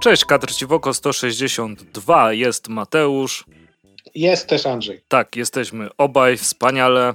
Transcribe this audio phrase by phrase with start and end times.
[0.00, 3.44] Cześć, Kadr Ciwoko 162, jest Mateusz.
[4.14, 5.00] Jest też Andrzej.
[5.08, 7.14] Tak, jesteśmy obaj wspaniale.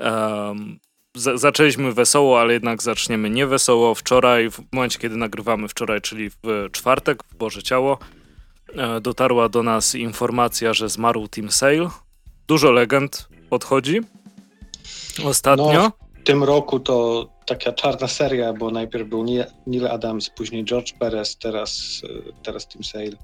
[0.00, 0.78] Um,
[1.16, 3.94] z- zaczęliśmy wesoło, ale jednak zaczniemy niewesoło.
[3.94, 7.98] Wczoraj, w momencie kiedy nagrywamy wczoraj, czyli w czwartek, w Boże Ciało,
[8.76, 11.88] e, dotarła do nas informacja, że zmarł Tim Sale.
[12.48, 14.00] Dużo legend odchodzi
[15.24, 15.72] ostatnio.
[15.72, 19.24] No, w tym roku to taka czarna seria, bo najpierw był
[19.66, 23.16] Neil Adams, później George Perez, teraz, e, teraz Tim Sale.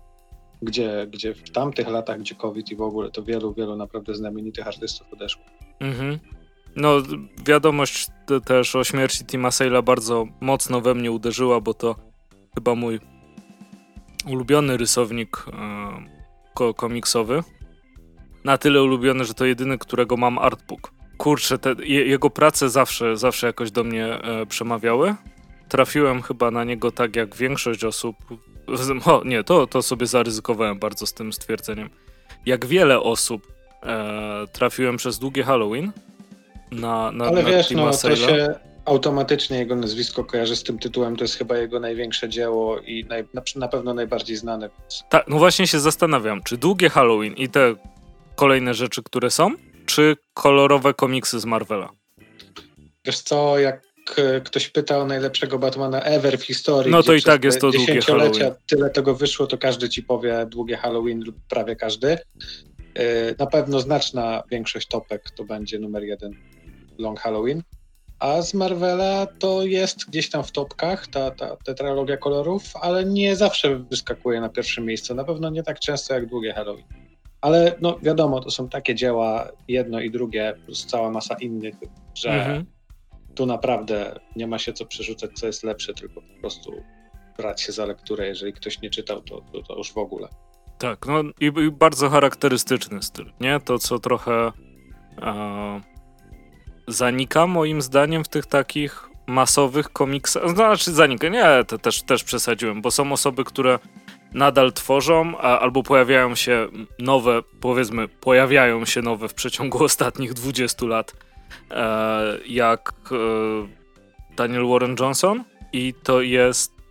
[0.62, 4.66] Gdzie, gdzie w tamtych latach, gdzie COVID i w ogóle, to wielu, wielu naprawdę znamienitych
[4.66, 5.42] artystów odeszło.
[5.80, 6.18] Mhm.
[6.76, 6.96] No,
[7.46, 8.06] wiadomość
[8.44, 11.96] też o śmierci Tima Sale'a bardzo mocno we mnie uderzyła, bo to
[12.54, 13.00] chyba mój
[14.26, 15.46] ulubiony rysownik
[16.60, 17.42] e, komiksowy.
[18.44, 20.92] Na tyle ulubiony, że to jedyny, którego mam artbook.
[21.18, 25.14] Kurczę, te, je, jego prace zawsze, zawsze jakoś do mnie e, przemawiały.
[25.68, 28.16] Trafiłem chyba na niego tak jak większość osób.
[29.04, 31.90] O, nie, to, to sobie zaryzykowałem bardzo z tym stwierdzeniem.
[32.46, 33.52] Jak wiele osób
[33.82, 35.92] e, trafiłem przez długie Halloween
[36.70, 41.16] na, na Ale na wiesz, no to się automatycznie jego nazwisko kojarzy z tym tytułem,
[41.16, 44.70] to jest chyba jego największe dzieło i naj, na, na pewno najbardziej znane.
[44.78, 47.74] Więc Tak, no właśnie się zastanawiam, czy długie Halloween i te
[48.36, 49.50] kolejne rzeczy, które są,
[49.94, 51.90] czy kolorowe komiksy z Marvela?
[53.04, 53.82] Wiesz co, jak
[54.16, 57.70] e, ktoś pyta o najlepszego Batmana ever w historii, No to i tak jest to
[57.70, 58.54] długie Halloween.
[58.68, 62.08] tyle tego wyszło, to każdy ci powie długie Halloween lub prawie każdy.
[62.94, 66.32] E, Na pewno znaczna większość topek to będzie numer jeden
[66.98, 67.62] Long Halloween.
[68.18, 73.36] A z Marvela to jest gdzieś tam w topkach ta, ta tetralogia kolorów, ale nie
[73.36, 75.14] zawsze wyskakuje na pierwsze miejsce.
[75.14, 76.84] Na pewno nie tak często jak długie Halloween.
[77.42, 81.74] Ale no wiadomo, to są takie dzieła, jedno i drugie, plus cała masa innych,
[82.14, 82.66] że Mhm.
[83.34, 86.72] tu naprawdę nie ma się co przerzucać, co jest lepsze, tylko po prostu
[87.36, 88.26] brać się za lekturę.
[88.26, 90.28] Jeżeli ktoś nie czytał, to, to, to już w ogóle.
[90.78, 93.60] Tak, no i, i bardzo charakterystyczny styl, nie?
[93.64, 94.52] To, co trochę
[95.22, 95.80] e,
[96.88, 100.50] zanika moim zdaniem w tych takich masowych komiksach.
[100.50, 103.78] Znaczy zanika, nie, to też, też przesadziłem, bo są osoby, które
[104.34, 110.86] nadal tworzą, a, albo pojawiają się nowe, powiedzmy, pojawiają się nowe w przeciągu ostatnich 20
[110.86, 111.12] lat,
[111.70, 113.16] e, jak e,
[114.36, 115.44] Daniel Warren Johnson.
[115.72, 116.81] I to jest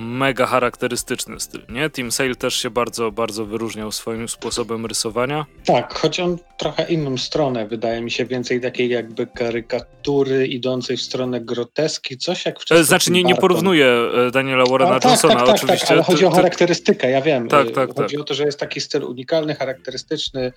[0.00, 1.90] mega charakterystyczny styl, nie?
[1.90, 5.46] Tim Sale też się bardzo, bardzo wyróżniał swoim sposobem rysowania.
[5.64, 11.02] Tak, choć on trochę inną stronę, wydaje mi się, więcej takiej jakby karykatury idącej w
[11.02, 12.84] stronę groteski, coś jak E, wcześniej.
[12.86, 15.86] Znaczy nie, nie porównuję e, Daniela Warrena A, tak, Johnsona tak, tak, oczywiście.
[15.86, 17.48] Tak, ale chodzi o Ty- ty- charakterystykę, ja wiem.
[17.48, 18.20] Tak, Y, tak, Chodzi tak.
[18.22, 20.52] o to, że jest taki styl unikalny, charakterystyczny,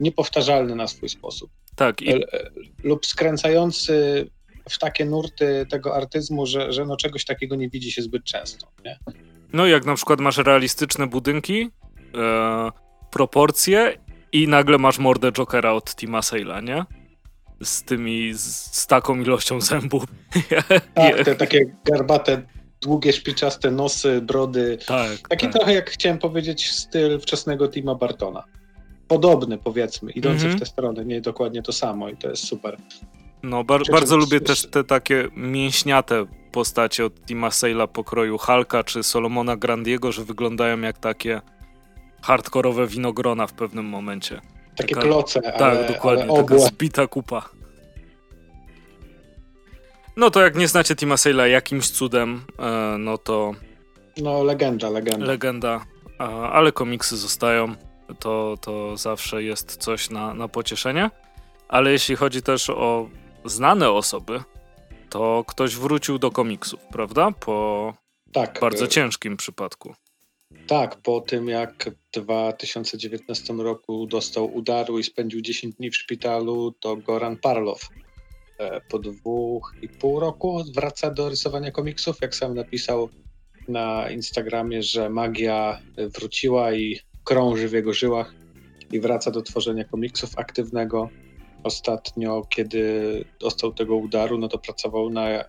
[0.00, 1.50] niepowtarzalny na swój sposób.
[1.76, 2.24] tak, i,
[2.84, 4.26] Lub skręcający
[4.70, 8.66] w takie nurty tego artyzmu, że, że no czegoś takiego nie widzi się zbyt często.
[8.84, 8.98] Nie?
[9.52, 11.70] no jak na przykład masz realistyczne budynki,
[12.14, 12.70] e,
[13.10, 13.98] proporcje
[14.32, 16.84] i nagle masz mordę Jokera od Tima Sale'a, nie?
[17.62, 18.40] Z tymi, z,
[18.76, 20.04] z taką ilością zębów.
[20.94, 22.42] Tak, te takie garbate,
[22.80, 24.78] długie, szpiczaste nosy, brody.
[24.86, 25.54] tak, Taki tak.
[25.54, 28.44] trochę, jak chciałem powiedzieć, styl wczesnego Tima Bartona.
[29.08, 30.56] Podobny, powiedzmy, idący Mhm.
[30.56, 32.76] w tę stronę, nie dokładnie to samo i to jest super.
[33.42, 37.88] No, bar- Czy- bardzo czy- lubię czy- też te takie mięśniate postacie od Tima Sale'a
[37.88, 41.40] pokroju Hulka czy Solomona Grandiego, że wyglądają jak takie
[42.22, 44.40] hardkorowe winogrona w pewnym momencie.
[44.76, 47.48] Takie Taka- kloce, Tak, ale, dokładnie, ale taka zbita kupa.
[50.16, 53.52] No to jak nie znacie Tima Sale'a jakimś cudem, e, no to
[54.22, 55.26] No, legenda, legenda.
[55.26, 55.80] legenda,
[56.52, 57.74] ale komiksy zostają,
[58.18, 61.10] to, to zawsze jest coś na, na pocieszenie.
[61.68, 63.08] Ale jeśli chodzi też o
[63.48, 64.40] znane osoby,
[65.10, 67.30] to ktoś wrócił do komiksów, prawda?
[67.30, 67.94] Po
[68.32, 69.94] tak, bardzo e, ciężkim przypadku.
[70.66, 76.74] Tak, po tym jak w 2019 roku dostał udaru i spędził 10 dni w szpitalu,
[76.80, 77.88] to Goran Parlow
[78.58, 82.16] e, po dwóch i pół roku wraca do rysowania komiksów.
[82.22, 83.08] Jak sam napisał
[83.68, 88.34] na Instagramie, że magia wróciła i krąży w jego żyłach
[88.92, 91.08] i wraca do tworzenia komiksów aktywnego.
[91.66, 95.44] Ostatnio, kiedy dostał tego udaru, no to pracował na e,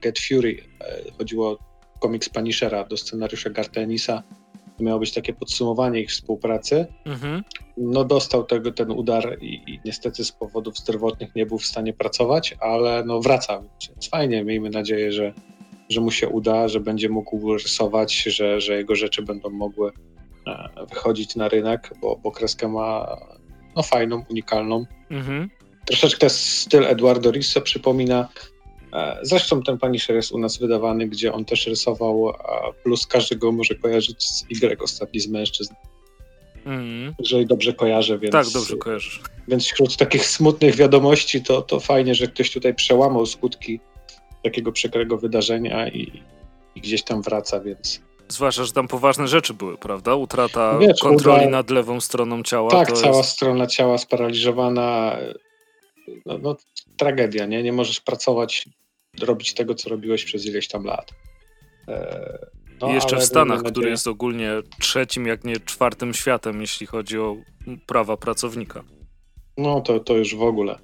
[0.00, 0.56] Get Fury.
[0.80, 1.58] E, Chodziło o
[2.00, 4.22] komiks Punishera do scenariusza Gartenisa.
[4.80, 6.86] Miało być takie podsumowanie ich współpracy.
[7.04, 7.42] Mhm.
[7.76, 11.92] No dostał tego, ten udar i, i niestety z powodów zdrowotnych nie był w stanie
[11.92, 15.32] pracować, ale no wraca, więc fajnie, miejmy nadzieję, że,
[15.88, 19.90] że mu się uda, że będzie mógł rysować, że, że jego rzeczy będą mogły
[20.46, 23.16] e, wychodzić na rynek, bo, bo kreskę ma
[23.76, 24.86] no fajną, unikalną.
[25.10, 25.50] Mhm.
[25.86, 28.28] Troszeczkę styl Eduardo Risse przypomina,
[28.94, 32.32] E, zresztą ten Punisher jest u nas wydawany, gdzie on też rysował,
[32.82, 35.74] plus każdy go może kojarzyć z Y, ostatni z mężczyzn.
[36.64, 37.14] Mm.
[37.18, 38.32] Jeżeli dobrze kojarzę, więc...
[38.32, 39.22] Tak, dobrze kojarzysz.
[39.48, 43.80] Więc wśród takich smutnych wiadomości to, to fajnie, że ktoś tutaj przełamał skutki
[44.42, 46.22] takiego przekrego wydarzenia i,
[46.74, 48.00] i gdzieś tam wraca, więc...
[48.34, 50.14] Zwłaszcza, że tam poważne rzeczy były, prawda?
[50.14, 51.50] Utrata Wiesz, kontroli uda...
[51.50, 52.70] nad lewą stroną ciała.
[52.70, 53.28] Tak, cała jest...
[53.30, 55.16] strona ciała sparaliżowana.
[56.26, 56.56] No, no,
[56.96, 57.62] tragedia, nie?
[57.62, 58.68] Nie możesz pracować,
[59.20, 61.12] robić tego, co robiłeś przez ileś tam lat.
[61.88, 62.38] E,
[62.80, 63.72] no, I jeszcze w Stanach, nadzieję...
[63.72, 64.50] który jest ogólnie
[64.80, 67.36] trzecim, jak nie czwartym światem, jeśli chodzi o
[67.86, 68.84] prawa pracownika.
[69.56, 70.78] No to, to już w ogóle.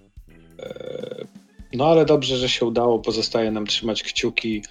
[0.58, 1.25] E,
[1.73, 2.99] no ale dobrze, że się udało.
[2.99, 4.62] Pozostaje nam trzymać kciuki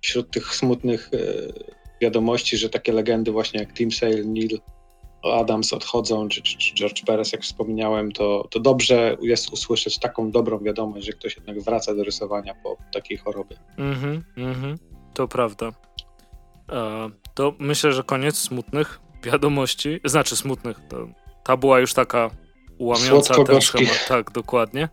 [0.00, 4.60] wśród tych smutnych e, wiadomości, że takie legendy właśnie jak Tim Sale, Neil
[5.22, 10.58] Adams odchodzą, czy, czy, George Perez, jak wspomniałem, to, to dobrze jest usłyszeć taką dobrą
[10.58, 13.56] wiadomość, że ktoś jednak wraca do rysowania po takiej chorobie.
[13.78, 14.78] Mhm, mhm,
[15.14, 15.72] to prawda.
[16.72, 21.08] E, to myślę, że koniec smutnych wiadomości, znaczy smutnych, to,
[21.44, 22.30] ta była już taka
[22.78, 24.06] łamiąca ten schemat.
[24.08, 24.88] Tak, dokładnie.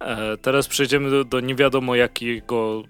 [0.00, 2.82] E, teraz przejdziemy do, do nie wiadomo jakiego,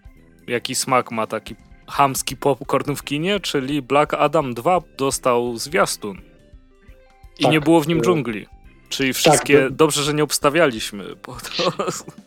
[0.46, 1.54] jaki smak ma taki
[1.90, 6.18] hamski popcorn w kinie, czyli Black Adam 2 dostał zwiastun.
[7.38, 8.46] I tak, nie było w nim dżungli.
[8.88, 9.62] Czyli tak, wszystkie.
[9.62, 11.04] Tak, dobrze, że nie obstawialiśmy.
[11.26, 11.72] Bo to...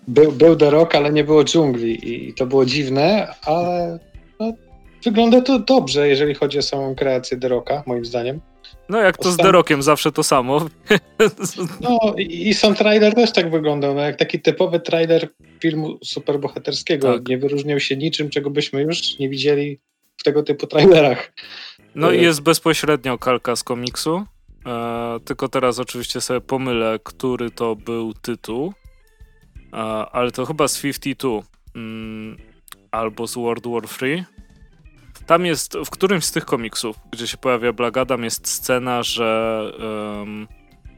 [0.08, 2.14] był, był The Rock, ale nie było dżungli.
[2.14, 4.00] I to było dziwne, ale
[4.40, 4.54] no,
[5.04, 8.40] wygląda to dobrze, jeżeli chodzi o samą kreację The Rocka, moim zdaniem.
[8.90, 10.68] No jak to z The Rockiem, zawsze to samo.
[11.82, 15.30] No i, i sam trailer też tak wyglądał, no jak taki typowy trailer
[15.60, 17.14] filmu superbohaterskiego.
[17.14, 17.28] Tak.
[17.28, 19.80] Nie wyróżniał się niczym, czego byśmy już nie widzieli
[20.18, 21.34] w tego typu trailerach.
[21.96, 24.26] No i jest bezpośrednio kalka z komiksu.
[24.66, 28.74] E, tylko teraz oczywiście sobie pomylę, który to był tytuł.
[29.74, 29.78] E,
[30.12, 31.30] ale to chyba z 52
[31.76, 32.38] mm,
[32.92, 34.26] albo z World War 3.
[35.26, 39.72] Tam jest, w którymś z tych komiksów, gdzie się pojawia Black Adam, jest scena, że
[40.20, 40.48] um,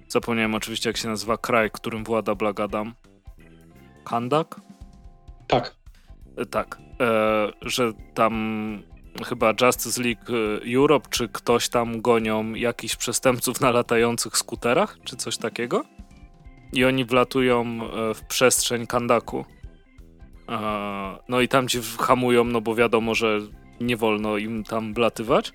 [0.07, 2.93] zapomniałem oczywiście jak się nazywa kraj, którym włada Black Adam.
[4.03, 4.61] Kandak?
[5.47, 5.75] Tak.
[6.37, 6.77] E, tak.
[7.01, 8.83] E, że tam
[9.25, 15.15] chyba Justice League e, Europe, czy ktoś tam gonią jakichś przestępców na latających skuterach, czy
[15.15, 15.83] coś takiego.
[16.73, 19.45] I oni wlatują e, w przestrzeń Kandaku.
[21.29, 23.39] No i tam ci hamują, no bo wiadomo, że
[23.79, 25.53] nie wolno im tam wlatywać.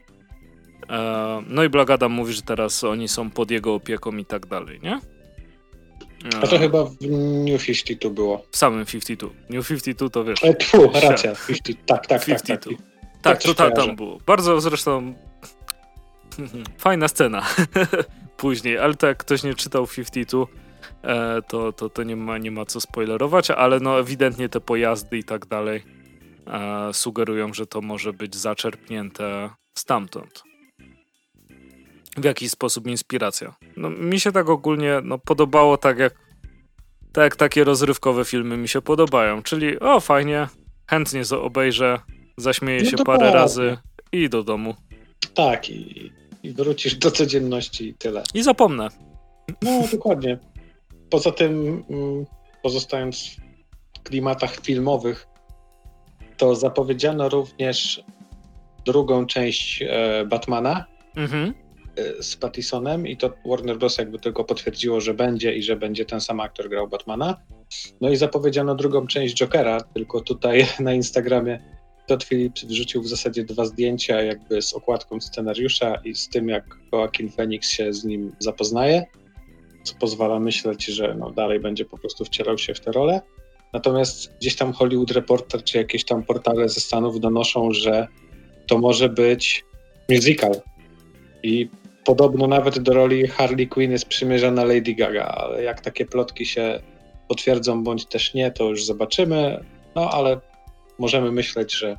[1.47, 5.01] No i Blagadam mówi, że teraz oni są pod jego opieką i tak dalej, nie?
[6.43, 6.97] A to chyba w
[7.51, 8.45] New 52 było.
[8.51, 9.31] W samym 52.
[9.51, 10.45] New 52 to wiesz.
[10.45, 11.35] E, tfu, racja.
[11.47, 12.77] 50, tak, tak, 52.
[12.77, 12.87] tak.
[13.23, 14.19] Tak, tak, tak to tam było.
[14.27, 15.15] Bardzo zresztą
[16.79, 17.47] fajna scena
[18.37, 20.47] później, ale to jak ktoś nie czytał 52,
[21.03, 25.19] e, to, to, to nie, ma, nie ma co spoilerować, ale no ewidentnie te pojazdy
[25.19, 26.00] i tak dalej
[26.47, 30.43] e, sugerują, że to może być zaczerpnięte stamtąd.
[32.17, 33.55] W jakiś sposób inspiracja.
[33.77, 36.15] No, mi się tak ogólnie no, podobało tak jak,
[37.13, 40.49] tak jak takie rozrywkowe filmy mi się podobają, czyli o fajnie,
[40.87, 42.01] chętnie obejrzę,
[42.37, 43.77] zaśmieję no się parę razy
[44.13, 44.75] i do domu.
[45.35, 48.23] Tak, i, i wrócisz do codzienności i tyle.
[48.35, 48.89] I zapomnę.
[49.63, 50.39] No, dokładnie.
[51.11, 52.27] Poza tym, mm,
[52.63, 53.37] pozostając
[53.99, 55.27] w klimatach filmowych,
[56.41, 58.05] to zapowiedziano również
[58.87, 60.85] drugą część e, Batmana
[61.17, 61.55] mhm.
[61.97, 63.99] E, z Pattisonem i to Warner Bros.
[63.99, 67.41] jakby tylko potwierdziło, że będzie i że będzie ten sam aktor grał Batmana.
[68.01, 71.61] No i zapowiedziano drugą część Jokera, tylko tutaj na Instagramie
[72.07, 76.65] Todd Phillips wrzucił w zasadzie dwa zdjęcia jakby z okładką scenariusza i z tym, jak
[76.93, 79.07] Joaquin Phoenix się z nim zapoznaje,
[79.83, 83.21] co pozwala myśleć, że no dalej będzie po prostu wcierał się w tę rolę.
[83.73, 88.09] Natomiast gdzieś tam Hollywood Reporter czy jakieś tam portale ze Stanów donoszą, że
[88.67, 89.65] to może być
[90.09, 90.61] musical.
[91.43, 91.69] I
[92.05, 96.81] podobno nawet do roli Harley Quinn jest przymierzona Lady Gaga, ale jak takie plotki się
[97.29, 99.65] potwierdzą bądź też nie, to już zobaczymy.
[99.95, 100.41] No ale
[100.99, 101.97] możemy myśleć, że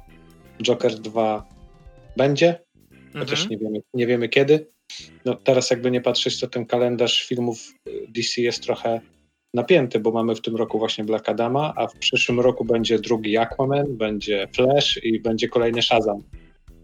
[0.63, 1.47] Joker 2
[2.17, 2.59] będzie,
[3.13, 3.49] chociaż mhm.
[3.49, 4.67] nie, wiemy, nie wiemy kiedy.
[5.25, 7.73] No teraz jakby nie patrzeć, to ten kalendarz filmów
[8.09, 9.01] DC jest trochę
[9.53, 13.37] napięty, bo mamy w tym roku właśnie Black Adama, a w przyszłym roku będzie drugi
[13.37, 16.23] Aquaman, będzie Flash i będzie kolejny Shazam.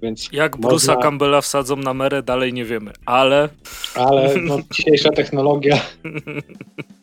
[0.02, 0.94] Więc Jak można...
[0.94, 3.50] Bruce'a Campbella wsadzą na merę, dalej nie wiemy, ale...
[3.96, 5.80] Ale no, dzisiejsza technologia,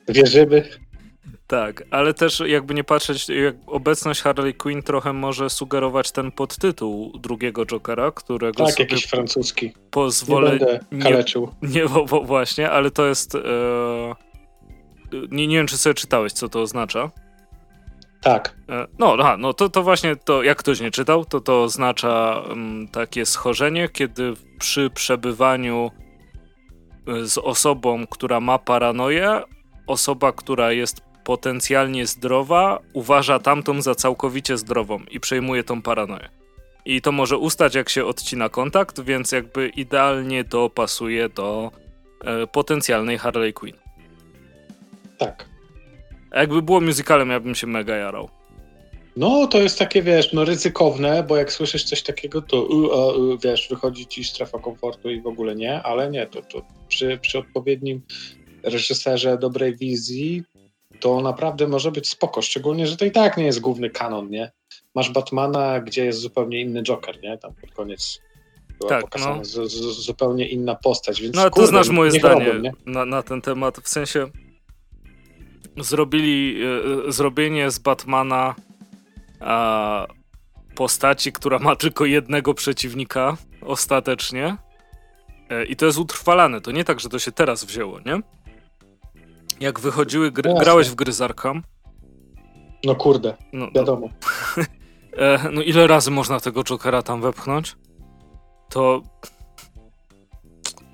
[0.09, 0.69] wierzymy.
[1.47, 7.19] Tak, ale też jakby nie patrzeć, jak obecność Harley Quinn trochę może sugerować ten podtytuł
[7.19, 9.73] drugiego Jokera, którego Tak, jakiś francuski.
[9.91, 10.53] Pozwolę...
[10.53, 11.49] Nie będę kaleczył.
[11.63, 11.89] Nie, nie
[12.25, 13.35] właśnie, ale to jest...
[13.35, 14.24] E
[15.31, 17.11] nie, nie wiem, czy sobie czytałeś, co to oznacza.
[18.25, 18.57] Tak.
[18.69, 22.43] E, no, aha, no to, to właśnie to, jak ktoś nie czytał, to to oznacza
[22.49, 25.91] um, takie schorzenie, kiedy przy przebywaniu
[27.09, 29.43] e, z osobą, która ma paranoję,
[29.87, 36.29] osoba, która jest potencjalnie zdrowa, uważa tamtą za całkowicie zdrową i przejmuje tą paranoję.
[36.85, 41.71] I to może ustać, jak się odcina kontakt, więc jakby idealnie to pasuje do
[42.25, 43.84] e, potencjalnej Harley Quinn.
[45.25, 45.49] Tak.
[46.31, 48.29] A jakby było musicalem, ja bym się mega jarał.
[49.17, 52.69] No, to jest takie, wiesz, no ryzykowne, bo jak słyszysz coś takiego, to
[53.45, 57.39] wiesz, wychodzi ci strefa komfortu i w ogóle nie, ale nie, to, to przy, przy
[57.39, 58.03] odpowiednim
[58.63, 60.43] reżyserze dobrej wizji
[61.01, 64.53] to naprawdę może być spoko, szczególnie, że to i tak nie jest główny kanon, nie?
[64.95, 67.39] Masz Batmana, gdzie jest zupełnie inny Joker, nie?
[67.39, 68.21] Tam pod koniec
[68.79, 69.45] była tak, pokazana no.
[69.45, 73.41] z, z, zupełnie inna postać, więc No, ale to znasz moje zdanie na, na ten
[73.41, 74.27] temat, w sensie
[75.81, 76.63] zrobili,
[77.09, 78.55] e, zrobienie z Batmana
[79.41, 80.07] a,
[80.75, 84.57] postaci, która ma tylko jednego przeciwnika ostatecznie
[85.51, 88.21] e, i to jest utrwalane, to nie tak, że to się teraz wzięło, nie?
[89.61, 91.63] Jak wychodziły gry, no grałeś w gry z Arkham?
[92.85, 94.09] No kurde, no, wiadomo.
[94.57, 97.77] No, no ile razy można tego Jokera tam wepchnąć?
[98.69, 99.03] To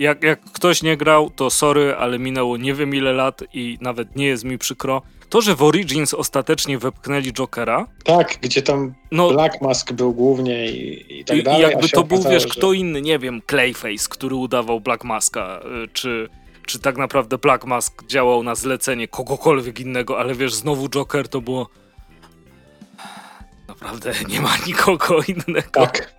[0.00, 4.16] jak, jak ktoś nie grał, to sorry, ale minęło nie wiem ile lat i nawet
[4.16, 5.02] nie jest mi przykro.
[5.28, 7.86] To, że w Origins ostatecznie wepchnęli Jokera.
[8.04, 11.60] Tak, gdzie tam no, Black Mask był głównie i, i tak i, dalej.
[11.60, 12.48] I jakby to był, wiesz, że...
[12.48, 16.28] kto inny, nie wiem, Clayface, który udawał Black Maska, y, czy,
[16.66, 21.40] czy tak naprawdę Black Mask działał na zlecenie kogokolwiek innego, ale wiesz, znowu Joker to
[21.40, 21.68] było
[23.82, 25.70] naprawdę nie ma nikogo innego.
[25.70, 26.14] Tak.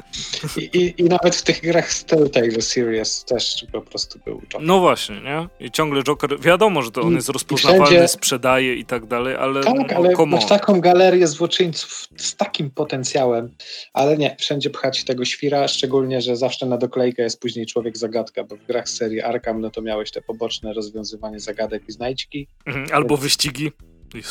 [0.57, 4.61] I, i, i nawet w tych grach z Telltale Series też po prostu był Joker.
[4.67, 5.47] No właśnie, nie?
[5.59, 8.07] I ciągle Joker, wiadomo, że to on jest rozpoznawalny, wszędzie...
[8.07, 13.55] sprzedaje i tak dalej, ale Tak, no, ale masz taką galerię złoczyńców z takim potencjałem,
[13.93, 18.43] ale nie, wszędzie pchać tego świra, szczególnie, że zawsze na doklejkę jest później człowiek zagadka,
[18.43, 22.47] bo w grach serii Arkham, no to miałeś te poboczne rozwiązywanie zagadek i znajdźki.
[22.65, 23.71] Mhm, albo wyścigi.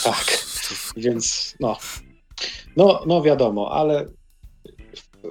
[0.04, 0.38] Tak,
[0.96, 1.78] więc no,
[2.76, 4.06] no, no wiadomo, ale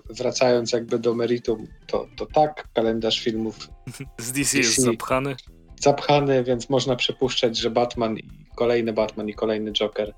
[0.09, 3.69] wracając jakby do meritum, to, to tak, kalendarz filmów
[4.17, 5.35] z DC, DC jest zapchany.
[5.79, 8.23] Zapchany, więc można przypuszczać, że Batman i
[8.55, 10.13] kolejny Batman i kolejny Joker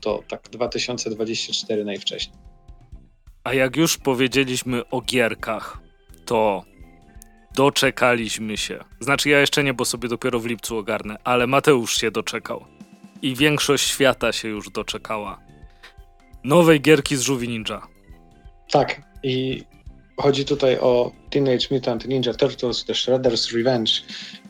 [0.00, 2.36] to tak 2024 najwcześniej.
[3.44, 5.78] A jak już powiedzieliśmy o gierkach,
[6.24, 6.64] to
[7.54, 8.84] doczekaliśmy się.
[9.00, 12.64] Znaczy ja jeszcze nie, bo sobie dopiero w lipcu ogarnę, ale Mateusz się doczekał.
[13.22, 15.51] I większość świata się już doczekała
[16.44, 17.82] nowej gierki z Żółwi Ninja.
[18.70, 19.64] Tak, i
[20.16, 23.92] chodzi tutaj o Teenage Mutant Ninja Turtles The Shredder's Revenge,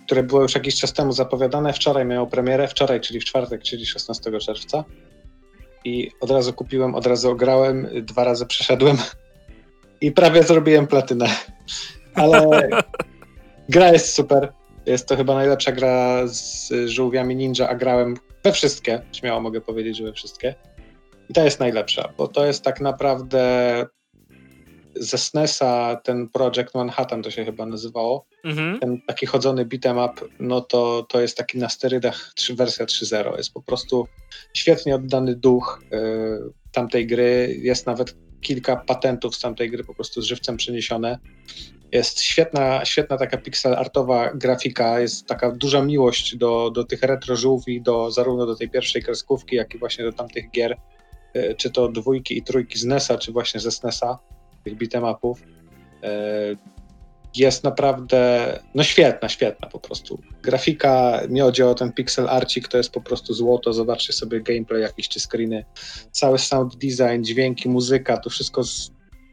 [0.07, 1.73] które było już jakiś czas temu zapowiadane.
[1.73, 4.85] Wczoraj miało premierę, wczoraj, czyli w czwartek, czyli 16 czerwca.
[5.85, 8.97] I od razu kupiłem, od razu ograłem, dwa razy przeszedłem
[10.01, 11.27] i prawie zrobiłem platynę.
[12.15, 12.69] Ale
[13.69, 14.53] gra jest super.
[14.87, 19.03] Jest to chyba najlepsza gra z żółwiami ninja, a grałem we wszystkie.
[19.13, 20.55] Śmiało mogę powiedzieć, że we wszystkie.
[21.33, 23.87] I to jest najlepsza, bo to jest tak naprawdę
[24.97, 28.79] ze SNESa ten Project Manhattan to się chyba nazywało, mhm.
[28.79, 33.37] ten taki chodzony beat'em up, no to, to jest taki na sterydach 3, wersja 3.0.
[33.37, 34.09] Jest po prostu
[34.55, 35.99] świetnie oddany duch y,
[36.73, 37.57] tamtej gry.
[37.63, 41.19] Jest nawet kilka patentów z tamtej gry po prostu z żywcem przeniesione.
[41.93, 47.37] Jest świetna, świetna taka pixel artowa grafika, jest taka duża miłość do, do tych retro
[47.37, 50.77] żółwi, do, zarówno do tej pierwszej kreskówki, jak i właśnie do tamtych gier.
[51.35, 54.19] E, czy to dwójki i trójki z NESa, czy właśnie ze SNESa,
[54.65, 55.43] tych beatemapów,
[56.03, 56.09] e,
[57.37, 60.21] jest naprawdę, no świetna, świetna po prostu.
[60.43, 64.83] Grafika, nie chodzi o ten pixel arcik, to jest po prostu złoto, zobaczcie sobie gameplay
[64.83, 65.65] jakieś czy screeny,
[66.11, 68.63] cały sound design, dźwięki, muzyka, to wszystko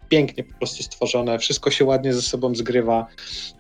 [0.09, 3.07] pięknie po prostu stworzone, wszystko się ładnie ze sobą zgrywa.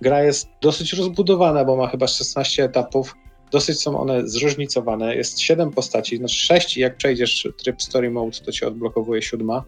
[0.01, 3.15] Gra jest dosyć rozbudowana, bo ma chyba 16 etapów,
[3.51, 5.15] Dosyć są one zróżnicowane.
[5.15, 9.63] Jest siedem postaci, znaczy sześć i jak przejdziesz tryb Story Mode, to cię odblokowuje siódma.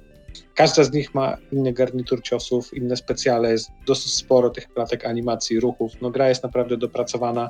[0.56, 5.60] Każda z nich ma inny garnitur ciosów, inne specjale, jest dosyć sporo tych klatek animacji,
[5.60, 5.92] ruchów.
[6.02, 7.50] No gra jest naprawdę dopracowana,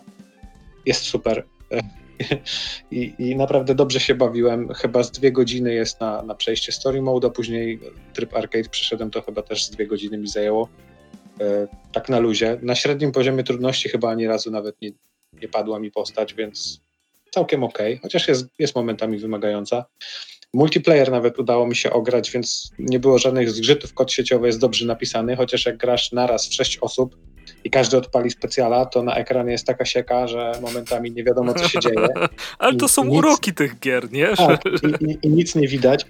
[0.85, 1.45] jest super.
[2.91, 4.73] I, I, naprawdę dobrze się bawiłem.
[4.73, 7.79] Chyba z dwie godziny jest na, na przejście story mode, a później
[8.13, 10.69] tryb arcade przeszedłem, to chyba też z dwie godziny mi zajęło.
[11.41, 12.59] E, tak na luzie.
[12.61, 14.91] Na średnim poziomie trudności chyba ani razu nawet nie,
[15.33, 16.81] nie padła mi postać, więc
[17.31, 19.85] całkiem ok, chociaż jest, jest momentami wymagająca.
[20.53, 23.93] Multiplayer nawet udało mi się ograć, więc nie było żadnych zgrzytów.
[23.93, 27.15] Kod sieciowy jest dobrze napisany, chociaż jak grasz naraz w 6 osób,
[27.63, 31.67] i każdy odpali specjala, to na ekranie jest taka sieka, że momentami nie wiadomo, co
[31.67, 32.07] się dzieje.
[32.59, 34.27] ale to są nic, uroki tych gier, nie?
[34.37, 36.05] Tak, i, i, i, nic nie widać,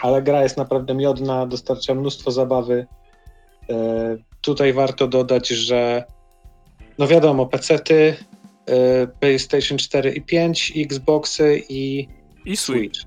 [0.00, 2.86] ale gra jest naprawdę miodna, dostarcza mnóstwo zabawy.
[3.70, 6.04] E, tutaj warto dodać, że
[6.98, 8.29] no wiadomo, PC-ty, e,
[9.20, 12.08] PlayStation 4 i 5, Xboxy i,
[12.44, 13.00] I Switch.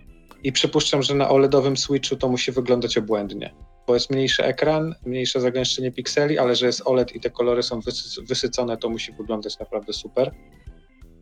[0.43, 3.53] I przypuszczam, że na OLEDowym Switchu to musi wyglądać obłędnie
[3.88, 7.79] bo jest mniejszy ekran, mniejsze zagęszczenie pikseli, ale że jest OLED i te kolory są
[8.27, 10.32] wysycone, to musi wyglądać naprawdę super.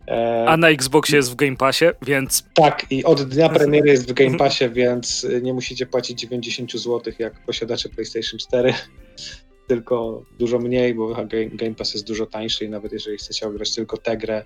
[0.08, 0.46] E...
[0.48, 2.44] A na Xboxie jest w Game Passie, więc.
[2.54, 7.14] Tak, i od dnia premiery jest w Game Passie, więc nie musicie płacić 90 zł
[7.20, 8.74] jak posiadacze PlayStation 4,
[9.72, 11.16] tylko dużo mniej, bo
[11.54, 14.44] Game Pass jest dużo tańszy i nawet jeżeli chcecie ograć tylko tę grę.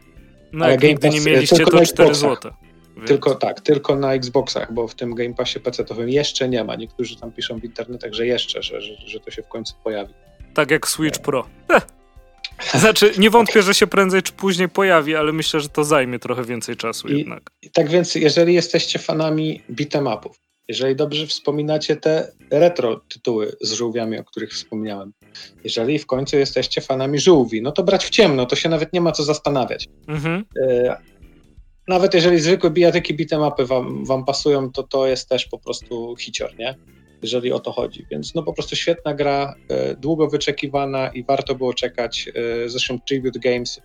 [0.53, 2.51] No, jak nigdy nie mieliście, to 4 zł.
[2.97, 3.07] Więc...
[3.07, 6.75] Tylko tak, tylko na Xboxach, bo w tym Game Passie PC-owym jeszcze nie ma.
[6.75, 10.13] Niektórzy tam piszą w internetach, że jeszcze, że, że, że to się w końcu pojawi.
[10.53, 11.47] Tak jak Switch Pro.
[12.73, 16.43] Znaczy, nie wątpię, że się prędzej czy później pojawi, ale myślę, że to zajmie trochę
[16.43, 17.51] więcej czasu I, jednak.
[17.61, 23.71] I tak więc, jeżeli jesteście fanami beat'em upów, jeżeli dobrze wspominacie te retro tytuły z
[23.71, 25.13] żółwiami, o których wspomniałem,
[25.63, 29.01] jeżeli w końcu jesteście fanami żółwi, no to brać w ciemno, to się nawet nie
[29.01, 29.87] ma co zastanawiać.
[30.07, 30.45] Mhm.
[30.61, 30.97] E,
[31.87, 36.57] nawet jeżeli zwykłe bijatyki beat'em wam, wam pasują, to to jest też po prostu hicior,
[36.59, 36.75] nie?
[37.21, 38.05] Jeżeli o to chodzi.
[38.11, 42.29] Więc no po prostu świetna gra, e, długo wyczekiwana i warto było czekać.
[42.35, 43.81] E, zresztą Tribute Games,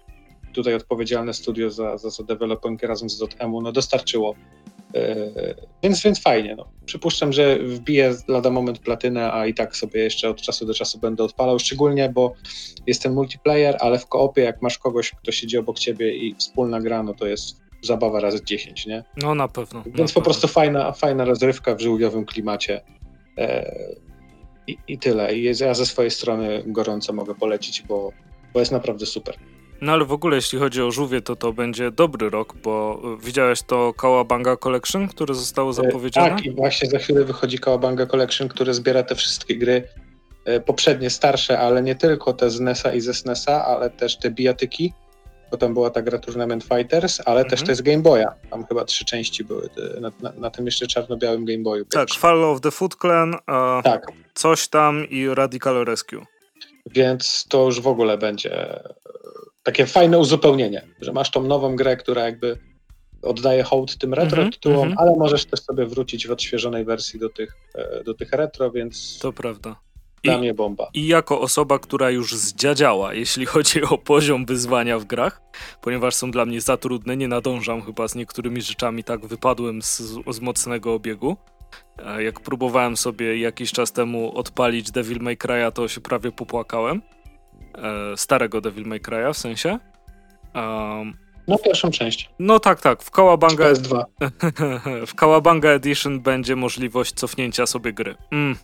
[0.52, 4.34] tutaj odpowiedzialne studio za, za, za developing razem z Dotemu, no dostarczyło.
[4.94, 6.56] E, więc, więc fajnie.
[6.56, 6.68] No.
[6.84, 10.98] Przypuszczam, że wbiję lada moment platynę, a i tak sobie jeszcze od czasu do czasu
[10.98, 12.34] będę odpalał, szczególnie, bo
[12.86, 16.80] jest ten multiplayer, ale w koopie, jak masz kogoś, kto siedzi obok ciebie i wspólna
[16.80, 19.04] gra, no to jest zabawa razy 10, nie?
[19.16, 19.82] No na pewno.
[19.82, 20.22] Więc na po pewno.
[20.22, 22.80] prostu fajna, fajna rozrywka w żółwiowym klimacie.
[23.38, 23.72] E,
[24.66, 25.36] i, I tyle.
[25.36, 28.12] I ja ze swojej strony gorąco mogę polecić, bo,
[28.52, 29.36] bo jest naprawdę super.
[29.80, 33.62] No ale w ogóle jeśli chodzi o żółwie, to to będzie dobry rok, bo widziałeś
[33.62, 36.30] to Kałabanga Collection, które zostało e, zapowiedziane?
[36.30, 39.88] Tak, i właśnie za chwilę wychodzi Kałabanga Collection, które zbiera te wszystkie gry
[40.44, 44.30] e, poprzednie, starsze, ale nie tylko te z NESa i ze SNESa, ale też te
[44.30, 44.92] bijatyki,
[45.50, 47.50] bo tam była ta gra Tournament Fighters, ale mhm.
[47.50, 48.28] też to jest Game Boya.
[48.50, 49.68] Tam chyba trzy części były,
[50.00, 51.84] na, na, na tym jeszcze czarno-białym Game Boyu.
[51.84, 53.34] Tak, Fall of the Foot Clan,
[53.84, 54.06] tak.
[54.34, 56.26] coś tam i Radical Rescue.
[56.86, 58.80] Więc to już w ogóle będzie
[59.70, 62.58] takie fajne uzupełnienie, że masz tą nową grę, która jakby
[63.22, 65.00] oddaje hołd tym retro mm -hmm, tytułom, mm -hmm.
[65.00, 69.18] ale możesz też sobie wrócić w odświeżonej wersji do tych, e, do tych retro, więc...
[69.18, 69.76] To prawda.
[70.24, 70.88] Dla I, mnie bomba.
[70.94, 75.40] I jako osoba, która już zdziadziała, jeśli chodzi o poziom wyzwania w grach,
[75.82, 80.02] ponieważ są dla mnie za trudne, nie nadążam chyba z niektórymi rzeczami, tak wypadłem z,
[80.30, 81.36] z mocnego obiegu.
[82.18, 87.02] Jak próbowałem sobie jakiś czas temu odpalić Devil May Cry'a, to się prawie popłakałem.
[87.82, 89.78] E, starego Devil May Cry'a w sensie.
[90.54, 91.14] Um,
[91.48, 92.30] no pierwszą część.
[92.38, 93.02] No tak, tak.
[93.02, 94.04] W Kałabanga, PS2.
[95.06, 98.14] w Kałabanga Edition będzie możliwość cofnięcia sobie gry.
[98.30, 98.56] Mm,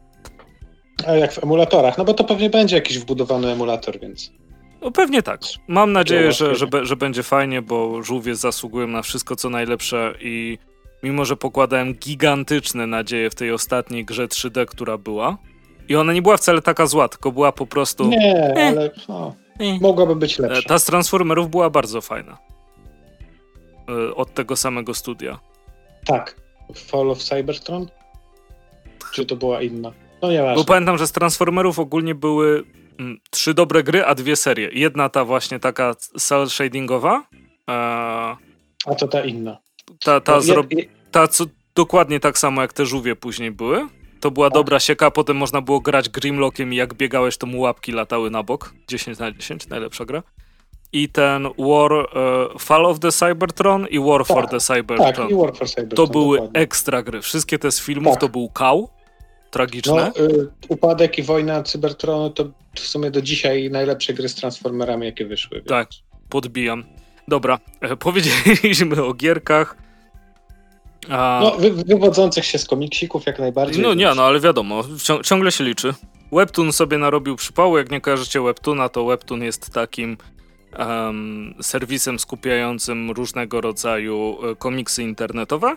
[1.06, 1.98] a jak w emulatorach?
[1.98, 4.32] No bo to pewnie będzie jakiś wbudowany emulator, więc.
[4.80, 5.40] No pewnie tak.
[5.68, 10.58] Mam nadzieję, że, że, że będzie fajnie, bo żółwie zasługują na wszystko, co najlepsze i
[11.02, 15.38] mimo, że pokładałem gigantyczne nadzieje w tej ostatniej grze 3D, która była,
[15.88, 18.08] i ona nie była wcale taka zła, tylko była po prostu...
[18.08, 18.68] Nie, eh.
[18.68, 19.80] ale no, eh.
[19.80, 20.68] mogłaby być lepsza.
[20.68, 22.38] Ta z Transformerów była bardzo fajna.
[23.88, 25.38] E, od tego samego studia.
[26.06, 26.36] Tak.
[26.74, 27.86] Fall of Cybertron?
[29.12, 29.92] Czy to była inna?
[30.22, 32.64] No nie Bo pamiętam, że z Transformerów ogólnie były
[32.98, 34.70] mm, trzy dobre gry, a dwie serie.
[34.72, 37.26] Jedna ta właśnie taka cel shadingowa.
[37.70, 37.72] E,
[38.86, 39.58] a to ta inna.
[40.04, 40.62] Ta, ta, no,
[41.10, 41.44] ta co
[41.74, 43.88] dokładnie tak samo jak te żółwie później były.
[44.26, 44.54] To była tak.
[44.54, 48.42] dobra sieka, potem można było grać Grimlockiem i jak biegałeś, to mu łapki latały na
[48.42, 48.74] bok.
[48.88, 50.22] 10 na 10, najlepsza gra.
[50.92, 52.06] I ten War, e,
[52.58, 55.12] Fall of the Cybertron i War tak, for the Cybertron.
[55.12, 56.06] Tak, i War for Cybertron.
[56.06, 56.60] To były dokładnie.
[56.60, 57.22] ekstra gry.
[57.22, 58.20] Wszystkie te z filmów tak.
[58.20, 58.88] to był kał
[59.50, 60.12] tragiczne.
[60.18, 65.06] No, y, upadek i wojna Cybertronu to w sumie do dzisiaj najlepsze gry z Transformerami,
[65.06, 65.56] jakie wyszły.
[65.56, 65.68] Więc.
[65.68, 65.88] Tak,
[66.28, 66.84] podbijam.
[67.28, 69.85] Dobra, e, powiedzieliśmy o gierkach.
[71.10, 71.40] A...
[71.42, 73.82] No, wy, wywodzących się z komiksików jak najbardziej.
[73.82, 74.84] No nie, no ale wiadomo,
[75.24, 75.94] ciągle się liczy.
[76.32, 80.16] Webtoon sobie narobił przypału, jak nie kojarzycie Webtoona, to Webtoon jest takim
[80.78, 85.76] um, serwisem skupiającym różnego rodzaju e, komiksy internetowe,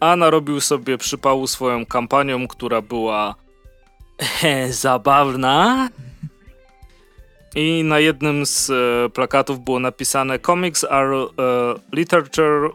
[0.00, 3.34] a narobił sobie przypału swoją kampanią, która była
[4.70, 5.88] zabawna.
[7.54, 11.26] I na jednym z e, plakatów było napisane Comics are e,
[11.92, 12.70] literature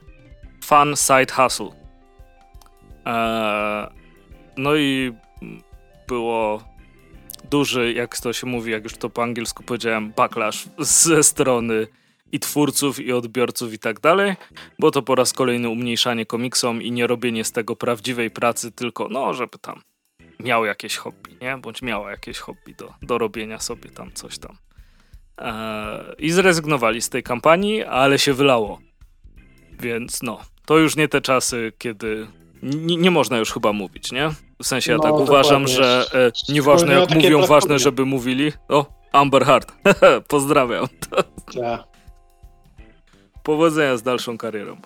[0.65, 1.84] fun side hustle.
[3.05, 3.91] E,
[4.57, 5.13] no i
[6.07, 6.63] było
[7.49, 11.87] duży, jak to się mówi, jak już to po angielsku powiedziałem, backlash ze strony
[12.31, 14.35] i twórców, i odbiorców i tak dalej,
[14.79, 19.07] bo to po raz kolejny umniejszanie komiksom i nie robienie z tego prawdziwej pracy, tylko
[19.09, 19.81] no, żeby tam
[20.39, 21.57] miał jakieś hobby, nie?
[21.57, 24.57] Bądź miała jakieś hobby do, do robienia sobie tam coś tam.
[25.37, 28.79] Eee, I zrezygnowali z tej kampanii, ale się wylało.
[29.79, 32.27] Więc no, to już nie te czasy, kiedy
[32.97, 34.29] nie można już chyba mówić, nie?
[34.63, 38.51] W sensie ja no, tak uważam, że e, nieważne jak mówią, ważne, żeby mówili.
[38.69, 39.71] O, Amber Hart.
[40.27, 40.87] Pozdrawiam.
[41.53, 41.83] Ja.
[43.43, 44.77] Powodzenia z dalszą karierą.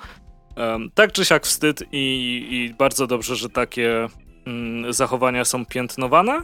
[0.57, 4.07] Um, tak czy siak wstyd i, i bardzo dobrze, że takie
[4.47, 6.41] mm, zachowania są piętnowane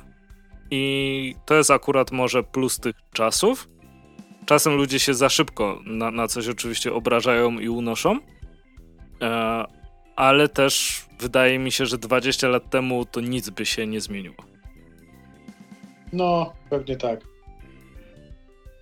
[0.72, 3.68] i to jest akurat może plus tych czasów.
[4.46, 8.20] Czasem ludzie się za szybko na, na coś oczywiście obrażają i unoszą,
[9.22, 9.66] e,
[10.16, 14.36] ale też wydaje mi się, że 20 lat temu to nic by się nie zmieniło.
[16.14, 17.20] No, pewnie tak.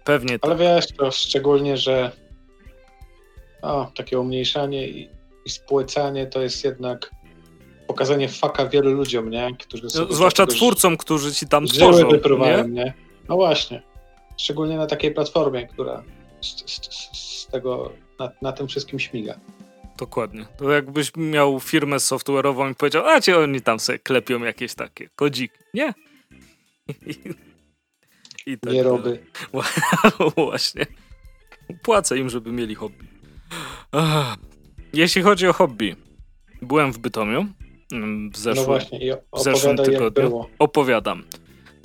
[0.04, 0.62] Pewnie Ale tak.
[0.62, 2.12] wiesz, to szczególnie, że
[3.62, 5.10] o, takie umniejszanie i,
[5.46, 7.12] i spłycanie to jest jednak
[7.88, 9.50] pokazanie faka wielu ludziom, nie?
[9.60, 12.64] Którzy no, zwłaszcza twórcom, którzy ci tam tworzą, nie?
[12.70, 12.94] nie?
[13.30, 13.84] No właśnie.
[14.38, 16.04] Szczególnie na takiej platformie, która
[16.42, 19.40] z, z, z tego, na, na tym wszystkim śmiga.
[19.98, 20.46] Dokładnie.
[20.58, 25.10] To jakbyś miał firmę software'ową i powiedział, a cię oni tam sobie klepią jakieś takie
[25.16, 25.58] kodziki.
[25.74, 25.94] Nie.
[28.46, 29.18] I tak, nie robię.
[30.38, 30.86] Właśnie.
[31.82, 33.06] Płacę im, żeby mieli hobby.
[34.94, 35.96] Jeśli chodzi o hobby,
[36.62, 37.46] byłem w Bytomiu
[37.92, 40.46] mm, w zeszłym, no właśnie, w zeszłym tygodniu.
[40.60, 41.24] Opowiadam.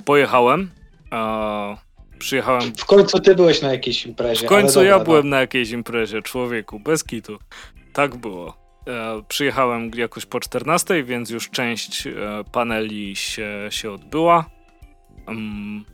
[0.05, 0.69] Pojechałem.
[1.11, 1.77] A,
[2.19, 2.75] przyjechałem.
[2.77, 4.45] W końcu ty byłeś na jakiejś imprezie.
[4.45, 5.03] W końcu dobra, ja no.
[5.03, 7.39] byłem na jakiejś imprezie, człowieku, bez kitu.
[7.93, 8.57] Tak było.
[8.87, 12.13] E, przyjechałem jakoś po 14, więc już część e,
[12.51, 14.45] paneli się, się odbyła.
[15.27, 15.85] Um,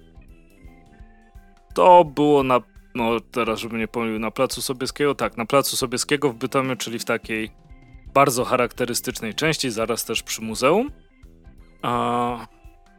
[1.74, 2.62] to było na,
[2.96, 7.00] no teraz żeby nie pomylił, na Placu Sobieskiego, tak, na Placu Sobieskiego w Bytomiu, czyli
[7.00, 7.52] w takiej
[8.14, 10.92] bardzo charakterystycznej części, zaraz też przy muzeum.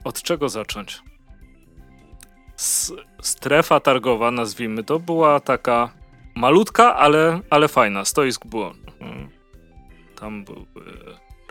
[0.04, 1.02] Od czego zacząć?
[2.56, 5.92] S strefa targowa, nazwijmy to, była taka
[6.36, 8.04] malutka, ale, ale fajna.
[8.04, 8.74] Stoisk było.
[9.00, 9.28] Mhm.
[10.20, 10.66] Tam były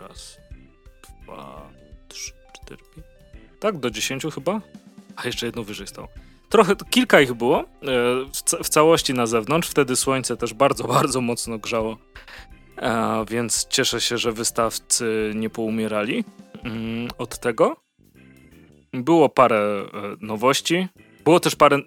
[0.00, 0.38] raz,
[1.22, 1.70] dwa,
[2.08, 3.06] trzy, cztery, pięć.
[3.60, 4.60] Tak, do dziesięciu chyba?
[5.16, 6.08] A jeszcze jedno wyżej stało.
[6.48, 7.64] Trochę, kilka ich było e,
[8.32, 9.68] w, w całości na zewnątrz.
[9.68, 11.96] Wtedy słońce też bardzo, bardzo mocno grzało.
[12.76, 16.24] E, więc cieszę się, że wystawcy nie poumierali
[16.64, 17.76] mm, od tego.
[18.92, 19.86] Było parę e,
[20.20, 20.88] nowości.
[21.24, 21.78] Było też parę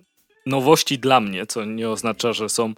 [0.46, 2.74] nowości dla mnie, co nie oznacza, że są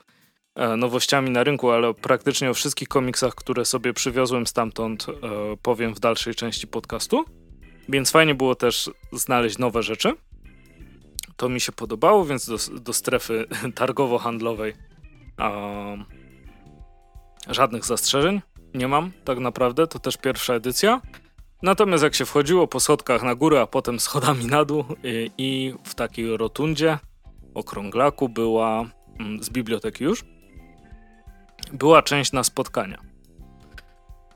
[0.78, 5.06] nowościami na rynku, ale praktycznie o wszystkich komiksach, które sobie przywiozłem stamtąd,
[5.62, 7.26] powiem w dalszej części podcastu.
[7.90, 10.14] Więc fajnie było też znaleźć nowe rzeczy.
[11.36, 13.46] To mi się podobało, więc do, do strefy
[13.80, 14.74] targowo-handlowej
[15.40, 16.06] um,
[17.50, 18.42] żadnych zastrzeżeń
[18.74, 19.88] nie mam, tak naprawdę.
[19.88, 21.02] To też pierwsza edycja.
[21.64, 25.74] Natomiast jak się wchodziło po schodkach na górę, a potem schodami na dół i, i
[25.84, 26.98] w takiej rotundzie,
[27.54, 28.86] okrąglaku była
[29.20, 30.26] mm, z biblioteki już,
[31.74, 32.98] była część na spotkania.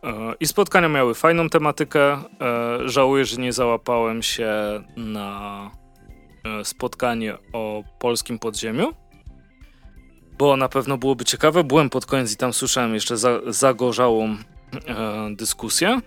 [0.03, 2.13] E, I spotkania miały fajną tematykę.
[2.13, 2.19] E,
[2.89, 4.53] żałuję, że nie załapałem się
[4.97, 5.71] na
[6.45, 8.93] E, spotkanie o polskim podziemiu,
[10.37, 11.63] bo na pewno byłoby ciekawe.
[11.63, 14.37] Byłem pod koniec i tam słyszałem jeszcze za, zagorzałą
[15.31, 15.99] dyskusję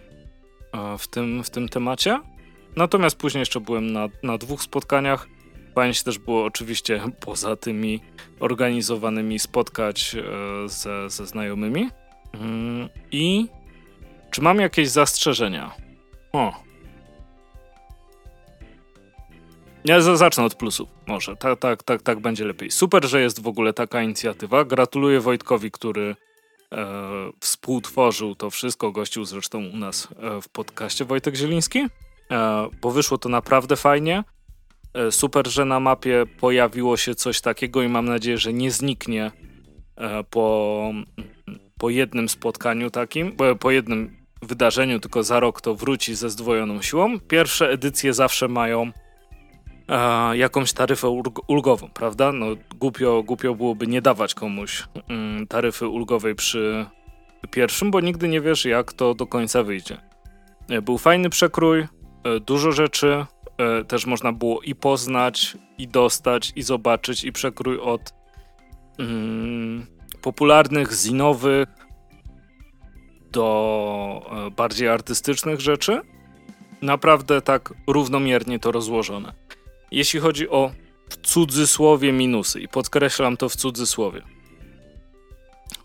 [0.98, 2.20] w, tym, w tym temacie.
[2.76, 5.28] Natomiast później jeszcze byłem na, na dwóch spotkaniach.
[5.92, 8.00] Się też było oczywiście poza tymi
[8.40, 11.88] organizowanymi spotkać e, ze, ze znajomymi.
[12.34, 13.46] Mm, I
[14.30, 15.70] czy mam jakieś zastrzeżenia?
[16.32, 16.68] O,
[19.84, 21.36] Ja zacznę od plusów, może.
[21.36, 22.70] Tak, tak, tak, tak będzie lepiej.
[22.70, 24.64] Super, że jest w ogóle taka inicjatywa.
[24.64, 26.16] Gratuluję Wojtkowi, który
[26.72, 26.86] e,
[27.40, 28.92] współtworzył to wszystko.
[28.92, 34.24] Gościł zresztą u nas e, w podcaście Wojtek Zieliński, e, bo wyszło to naprawdę fajnie.
[34.94, 39.30] E, super, że na mapie pojawiło się coś takiego i mam nadzieję, że nie zniknie
[39.96, 40.92] e, po,
[41.78, 47.20] po jednym spotkaniu takim, po jednym wydarzeniu, tylko za rok to wróci ze zdwojoną siłą.
[47.20, 48.90] Pierwsze edycje zawsze mają
[49.88, 51.08] e, jakąś taryfę
[51.46, 52.32] ulgową, prawda?
[52.32, 52.46] No,
[52.78, 56.86] głupio, głupio byłoby nie dawać komuś mm, taryfy ulgowej przy
[57.50, 59.96] pierwszym, bo nigdy nie wiesz, jak to do końca wyjdzie.
[60.68, 63.26] E, był fajny przekrój, e, dużo rzeczy,
[63.58, 68.14] e, też można było i poznać, i dostać, i zobaczyć, i przekrój od
[68.98, 69.86] mm,
[70.22, 71.68] popularnych, zinowych
[73.32, 76.00] do e, bardziej artystycznych rzeczy.
[76.82, 79.32] Naprawdę tak równomiernie to rozłożone.
[79.90, 80.70] jeśli chodzi o
[81.08, 84.22] w cudzysłowie minusy i podkreślam to w cudzysłowie.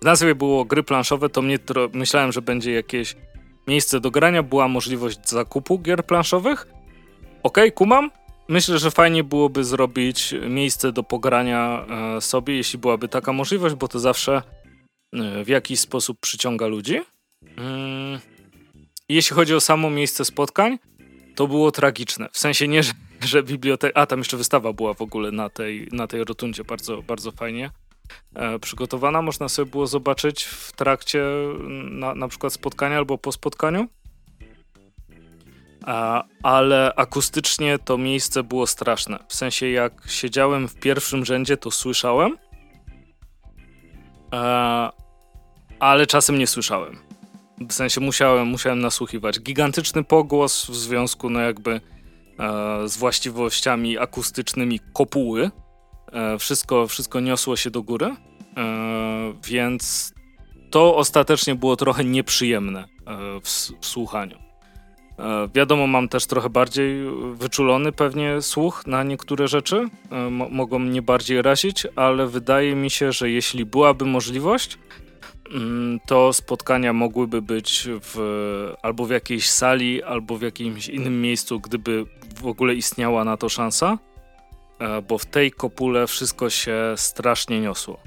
[0.02, 1.60] W nazwie było gry planszowe, to mnie
[1.94, 3.16] myślałem, że będzie jakieś
[3.68, 6.68] miejsce do grania, była możliwość zakupu gier planszowych.
[7.44, 8.12] Ok, kumam.
[8.48, 11.86] Myślę, że fajnie byłoby zrobić miejsce do pogrania
[12.18, 14.42] e, sobie, jeśli byłaby taka możliwość, bo to zawsze
[15.14, 17.02] e, w jakiś sposób przyciąga ludzi.
[17.58, 18.20] Mm.
[19.10, 20.80] Jeśli chodzi o samo miejsce spotkań,
[21.36, 22.30] to było tragiczne.
[22.32, 24.02] W sensie nie, że, że biblioteka.
[24.02, 27.70] A tam jeszcze wystawa była w ogóle na tej, na tej rotundzie, bardzo, bardzo fajnie
[28.36, 29.22] e, przygotowana.
[29.22, 31.24] Można sobie było zobaczyć w trakcie
[31.90, 33.88] na, na przykład spotkania albo po spotkaniu.
[36.44, 39.20] Ale akustycznie to miejsce było straszne.
[39.28, 42.38] W sensie, jak siedziałem w pierwszym rzędzie, to słyszałem,
[45.80, 46.98] ale czasem nie słyszałem.
[47.70, 49.40] W sensie musiałem, musiałem nasłuchiwać.
[49.40, 51.82] Gigantyczny pogłos w związku, no jakby e,
[52.88, 55.52] z właściwościami akustycznymi kopuły.
[56.12, 58.16] E, wszystko, wszystko niosło się do góry, e,
[59.46, 60.14] więc
[60.72, 62.86] to ostatecznie było trochę nieprzyjemne
[63.44, 63.50] w,
[63.82, 64.40] w, słuchaniu.
[65.20, 69.90] E, wiadomo, mam też trochę bardziej wyczulony pewnie słuch na niektóre rzeczy.
[70.12, 74.78] E, mogą mnie bardziej razić, ale wydaje mi się, że jeśli byłaby możliwość,
[75.54, 81.60] Mm, to spotkania mogłyby być w, albo w jakiejś sali, albo w jakimś innym miejscu,
[81.60, 83.98] gdyby w ogóle istniała na to szansa,
[84.80, 88.00] e, bo w tej kopule wszystko się strasznie niosło.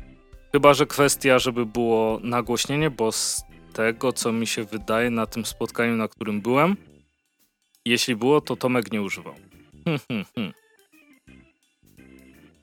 [0.53, 5.47] Chyba, że kwestia, żeby było nagłośnienie, bo z tego, co mi się wydaje na tym
[5.47, 6.77] spotkaniu, na którym byłem,
[7.91, 9.35] jeśli było, to Tomek nie używał.
[9.85, 10.53] Hmm, hmm, hmm.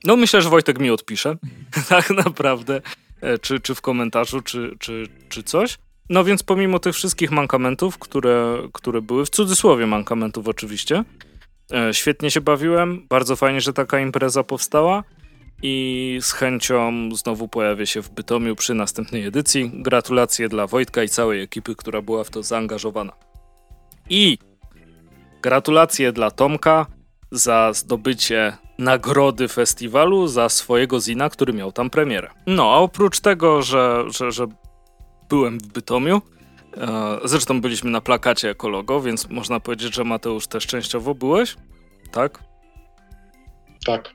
[0.03, 1.37] No myślę, że Wojtek mi odpisze.
[1.89, 2.81] tak naprawdę.
[3.21, 5.77] E, czy, czy w komentarzu, czy, czy, czy coś.
[6.09, 11.03] No więc pomimo tych wszystkich mankamentów, które, które były, w cudzysłowie mankamentów oczywiście,
[11.73, 15.03] e, świetnie się bawiłem, bardzo fajnie, że taka impreza powstała
[15.61, 19.71] i z chęcią znowu pojawię się w Bytomiu przy następnej edycji.
[19.73, 23.13] Gratulacje dla Wojtka i całej ekipy, która była w to zaangażowana.
[24.09, 24.37] I
[25.43, 26.85] gratulacje dla Tomka
[27.31, 32.29] za zdobycie nagrody festiwalu za swojego zina, który miał tam premierę.
[32.47, 34.47] No, a oprócz tego, że, że, że
[35.29, 36.21] byłem w Bytomiu,
[36.77, 41.55] e, zresztą byliśmy na plakacie jako logo, więc można powiedzieć, że Mateusz też częściowo byłeś,
[42.11, 42.43] tak?
[43.85, 44.13] Tak.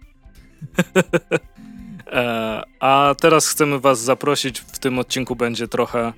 [2.12, 6.12] e, a teraz chcemy was zaprosić, w tym odcinku będzie trochę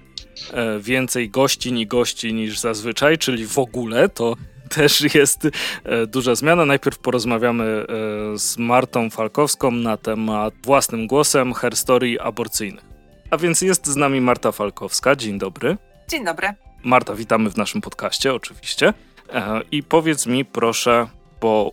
[0.52, 4.36] e, więcej gościń i gości niż zazwyczaj, czyli w ogóle to
[4.74, 5.48] też jest
[5.84, 6.66] e, duża zmiana.
[6.66, 12.84] Najpierw porozmawiamy e, z Martą Falkowską na temat własnym głosem herstorii aborcyjnych.
[13.30, 15.16] A więc jest z nami Marta Falkowska.
[15.16, 15.76] Dzień dobry.
[16.08, 16.48] Dzień dobry.
[16.84, 18.94] Marta, witamy w naszym podcaście, oczywiście.
[19.32, 21.06] E, I powiedz mi proszę,
[21.40, 21.70] bo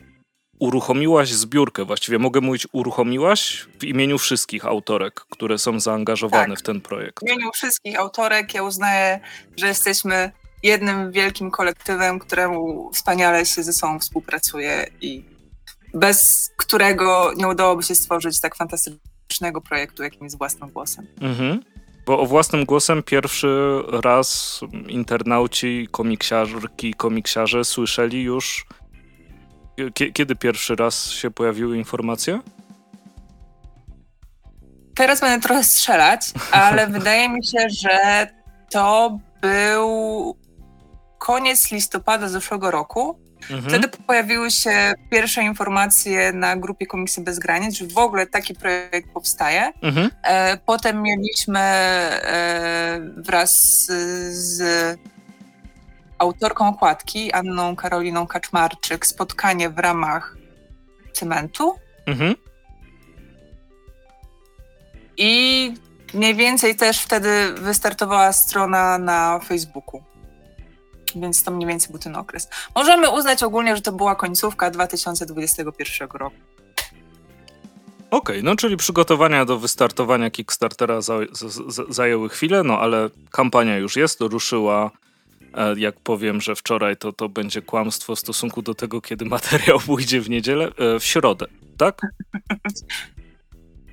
[0.59, 6.59] uruchomiłaś zbiórkę, właściwie mogę mówić uruchomiłaś w imieniu wszystkich autorek, które są zaangażowane tak.
[6.59, 7.19] w ten projekt.
[7.19, 9.19] W imieniu wszystkich autorek ja uznaję,
[9.57, 10.31] że jesteśmy
[10.63, 15.25] jednym wielkim kolektywem, któremu wspaniale się ze sobą współpracuje i
[15.93, 21.07] bez którego nie udałoby się stworzyć tak fantastycznego projektu, jakim jest własnym głosem.
[21.21, 21.63] Mhm.
[22.05, 28.65] Bo o własnym głosem pierwszy raz internauci, komiksiarki, komiksiarze słyszeli już.
[30.13, 32.39] Kiedy pierwszy raz się pojawiły informacje?
[34.95, 38.27] Teraz będę trochę strzelać, ale wydaje mi się, że
[38.69, 40.35] to był
[41.17, 43.19] koniec listopada zeszłego roku.
[43.41, 43.69] Mhm.
[43.69, 49.11] Wtedy pojawiły się pierwsze informacje na grupie Komiksy Bez Granic, że w ogóle taki projekt
[49.13, 49.71] powstaje.
[49.81, 50.11] Mhm.
[50.23, 53.85] E, potem mieliśmy e, wraz
[54.29, 54.61] z
[56.17, 60.37] autorką okładki, Anną Karoliną Kaczmarczyk, spotkanie w ramach
[61.13, 61.75] Cementu.
[62.05, 62.35] Mhm.
[65.17, 65.73] I
[66.13, 70.03] mniej więcej też wtedy wystartowała strona na Facebooku
[71.21, 72.49] więc to mniej więcej był ten okres.
[72.75, 76.35] Możemy uznać ogólnie, że to była końcówka 2021 roku.
[78.11, 80.99] Okej, okay, no czyli przygotowania do wystartowania Kickstartera
[81.89, 84.91] zajęły chwilę, no ale kampania już jest, ruszyła.
[85.53, 89.79] E, jak powiem, że wczoraj to, to będzie kłamstwo w stosunku do tego, kiedy materiał
[89.79, 91.45] pójdzie w niedzielę, e, w środę,
[91.77, 92.01] tak?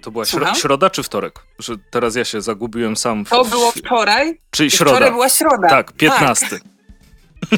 [0.03, 1.41] To była śro środa czy wtorek?
[1.59, 3.25] Że teraz ja się zagubiłem sam.
[3.25, 4.41] W, to było wczoraj?
[4.51, 4.97] Czyli środa.
[4.97, 5.69] Wczoraj była środa.
[5.69, 6.49] Tak, 15.
[6.49, 6.74] Tak.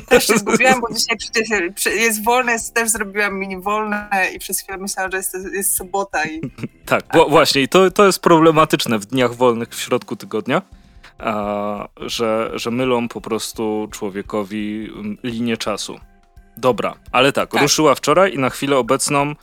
[0.09, 1.49] Też się zgubiłam, bo dzisiaj przecież
[1.87, 6.25] jest wolne, też zrobiłam mini wolne i przez chwilę myślałam, że jest, jest sobota.
[6.25, 6.41] I...
[6.87, 10.63] tak, bo właśnie i to, to jest problematyczne w dniach wolnych w środku tygodnia,
[11.19, 16.01] a, że, że mylą po prostu człowiekowi linię czasu.
[16.57, 19.35] Dobra, ale tak, tak, ruszyła wczoraj i na chwilę obecną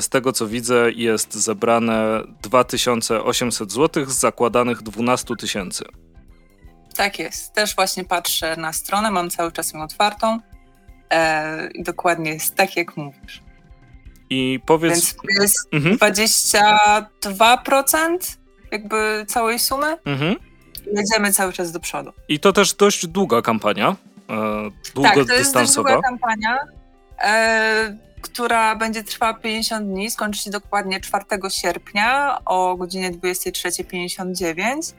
[0.00, 5.84] z tego co widzę, jest zebrane 2800 zł z zakładanych 12 tysięcy.
[6.96, 7.52] Tak jest.
[7.52, 10.38] Też właśnie patrzę na stronę, mam cały czas ją otwartą.
[11.12, 13.42] E, dokładnie jest tak, jak mówisz.
[14.30, 14.92] I powiedz.
[14.92, 15.96] Więc to jest mhm.
[15.96, 18.18] 22%
[18.72, 19.96] jakby całej sumy.
[20.04, 20.36] Mhm.
[20.96, 22.12] Jedziemy cały czas do przodu.
[22.28, 23.96] I to też dość długa kampania.
[24.30, 25.14] E, długodystansowa.
[25.14, 26.58] Tak, to jest dość długa kampania,
[27.22, 30.10] e, która będzie trwała 50 dni.
[30.10, 34.94] Skończy się dokładnie 4 sierpnia o godzinie 23.59.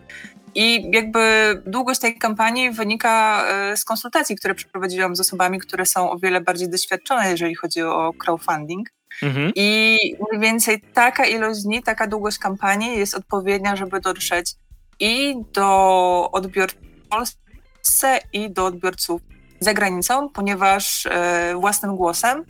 [0.55, 1.21] I jakby
[1.65, 6.41] długość tej kampanii wynika e, z konsultacji, które przeprowadziłam z osobami, które są o wiele
[6.41, 8.89] bardziej doświadczone, jeżeli chodzi o crowdfunding.
[9.23, 9.51] Mhm.
[9.55, 9.97] I
[10.31, 14.55] mniej więcej taka ilość dni, taka długość kampanii jest odpowiednia, żeby dotrzeć
[14.99, 19.21] i do odbiorców w Polsce, i do odbiorców
[19.59, 22.45] za granicą, ponieważ e, własnym głosem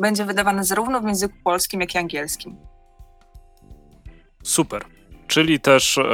[0.00, 2.56] będzie wydawane zarówno w języku polskim, jak i angielskim.
[4.42, 4.99] Super.
[5.30, 6.04] Czyli też e,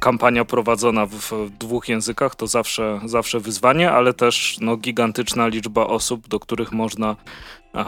[0.00, 6.28] kampania prowadzona w, dwóch językach to zawsze, zawsze wyzwanie, ale też no, gigantyczna liczba osób,
[6.28, 7.16] do których można
[7.74, 7.84] e,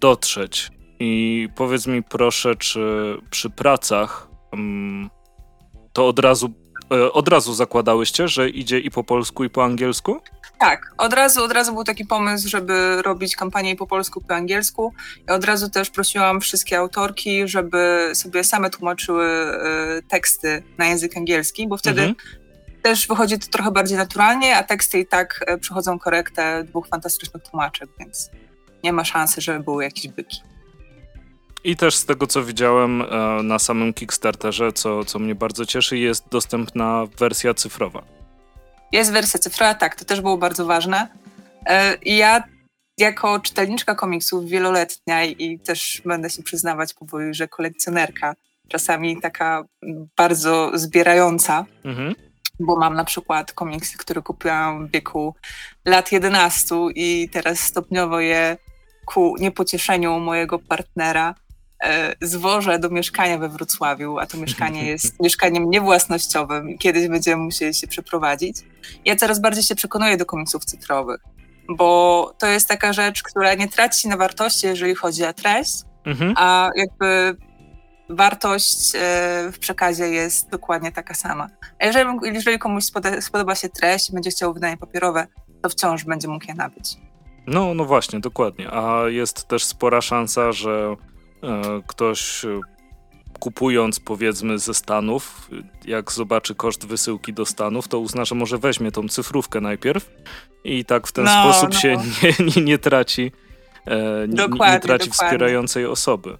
[0.00, 0.70] dotrzeć.
[1.00, 5.10] I powiedz mi proszę, czy przy pracach mm,
[5.92, 6.52] to od razu,
[6.92, 10.20] e, od razu zakładałyście, że idzie i po polsku, i po angielsku?
[10.58, 14.34] Tak, od razu, od razu był taki pomysł, żeby robić kampanię po polsku, i po
[14.34, 14.94] angielsku.
[15.28, 19.26] I od razu też prosiłam wszystkie autorki, żeby sobie same tłumaczyły
[19.98, 22.16] y, teksty na język angielski, bo wtedy mhm.
[22.82, 27.42] też wychodzi to trochę bardziej naturalnie, a teksty i tak e, przechodzą korektę dwóch fantastycznych
[27.42, 28.30] tłumaczek, więc
[28.84, 30.40] nie ma szansy, żeby były jakieś byki.
[31.64, 33.06] I też z tego, co widziałem e,
[33.42, 38.02] na samym Kickstarterze, co, co mnie bardzo cieszy, jest dostępna wersja cyfrowa.
[38.94, 41.08] Jest wersja cyfrowa, tak, to też było bardzo ważne.
[41.66, 42.42] E, I ja
[42.98, 48.34] jako czytelniczka komiksów wieloletnia i też będę się przyznawać powoli, że kolekcjonerka,
[48.68, 49.64] czasami taka
[50.16, 52.14] bardzo zbierająca, mhm.
[52.60, 55.34] bo mam na przykład komiksy, które kupiłam w wieku
[55.84, 58.56] lat 11 i teraz stopniowo je
[59.04, 61.34] ku niepocieszeniu mojego partnera
[62.20, 67.74] zwożę do mieszkania we Wrocławiu, a to mieszkanie jest mieszkaniem niewłasnościowym i kiedyś będziemy musieli
[67.74, 68.56] się przeprowadzić.
[69.04, 71.20] Ja coraz bardziej się przekonuję do komiksów cyfrowych,
[71.68, 75.72] bo to jest taka rzecz, która nie traci na wartości, jeżeli chodzi o treść,
[76.04, 76.34] mhm.
[76.36, 77.36] a jakby
[78.08, 78.98] wartość e,
[79.52, 81.48] w przekazie jest dokładnie taka sama.
[81.80, 85.26] A jeżeli, jeżeli komuś spodoba, spodoba się treść i będzie chciał wydanie papierowe,
[85.62, 86.96] to wciąż będzie mógł je nabyć.
[87.46, 88.70] No, no właśnie, dokładnie.
[88.72, 91.13] A jest też spora szansa, że E,
[91.86, 92.60] ktoś e,
[93.40, 95.50] kupując powiedzmy ze Stanów,
[95.84, 100.10] jak zobaczy koszt wysyłki do Stanów, to uzna, że może weźmie tą cyfrówkę najpierw
[100.64, 101.80] i tak w ten no, sposób no.
[101.80, 103.32] się nie, nie, nie traci,
[103.86, 106.38] e, nie, nie, traci wspierającej osoby.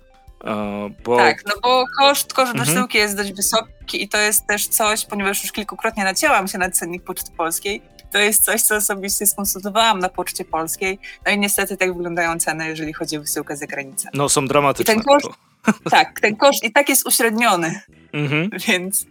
[1.05, 1.17] Bo...
[1.17, 2.67] Tak, no bo koszt, koszt mhm.
[2.67, 6.71] wysyłki jest dość wysoki i to jest też coś, ponieważ już kilkukrotnie nacięłam się na
[6.71, 7.83] cennik Poczty Polskiej,
[8.15, 10.99] to jest coś, co osobiście skonsultowałam na Poczcie Polskiej.
[11.27, 14.09] No i niestety tak wyglądają ceny, jeżeli chodzi o wysyłkę za granicę.
[14.15, 14.95] No są dramatyczne.
[14.95, 15.29] I ten koszt,
[15.91, 17.81] tak, ten koszt i tak jest uśredniony,
[18.13, 18.51] mhm.
[18.69, 19.07] więc...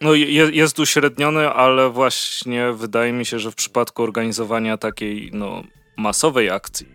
[0.00, 0.14] No
[0.52, 5.62] jest uśredniony, ale właśnie wydaje mi się, że w przypadku organizowania takiej no,
[5.96, 6.86] masowej akcji,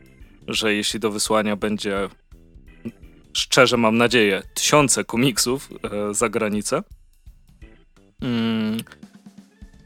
[0.47, 2.10] że jeśli do wysłania będzie
[3.34, 6.84] szczerze mam nadzieję, tysiące komiksów e, za granicę,
[8.21, 8.78] mm,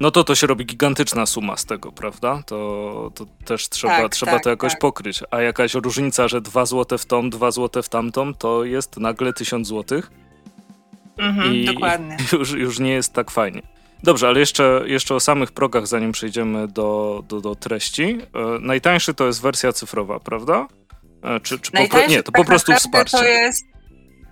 [0.04, 2.44] no to to się robi gigantyczna suma z tego, prawda?
[2.46, 4.82] To, to też trzeba, tak, trzeba tak, to jakoś tak.
[4.82, 5.24] pokryć.
[5.32, 9.34] A jakaś różnica, że 2 zł w tą, 2 zł w tamtą, to jest nagle
[9.34, 10.02] 1000 zł.
[11.18, 12.18] Mhm, I dokładnie.
[12.39, 13.62] Już, już nie jest tak fajnie.
[14.04, 18.04] Dobrze, ale jeszcze, jeszcze o samych progach, zanim przejdziemy do, do, do treści.
[18.04, 20.68] E, najtańszy to jest wersja cyfrowa, prawda?
[21.24, 23.18] E, czy, czy po, nie, to tak po prostu wsparcie.
[23.18, 23.66] To jest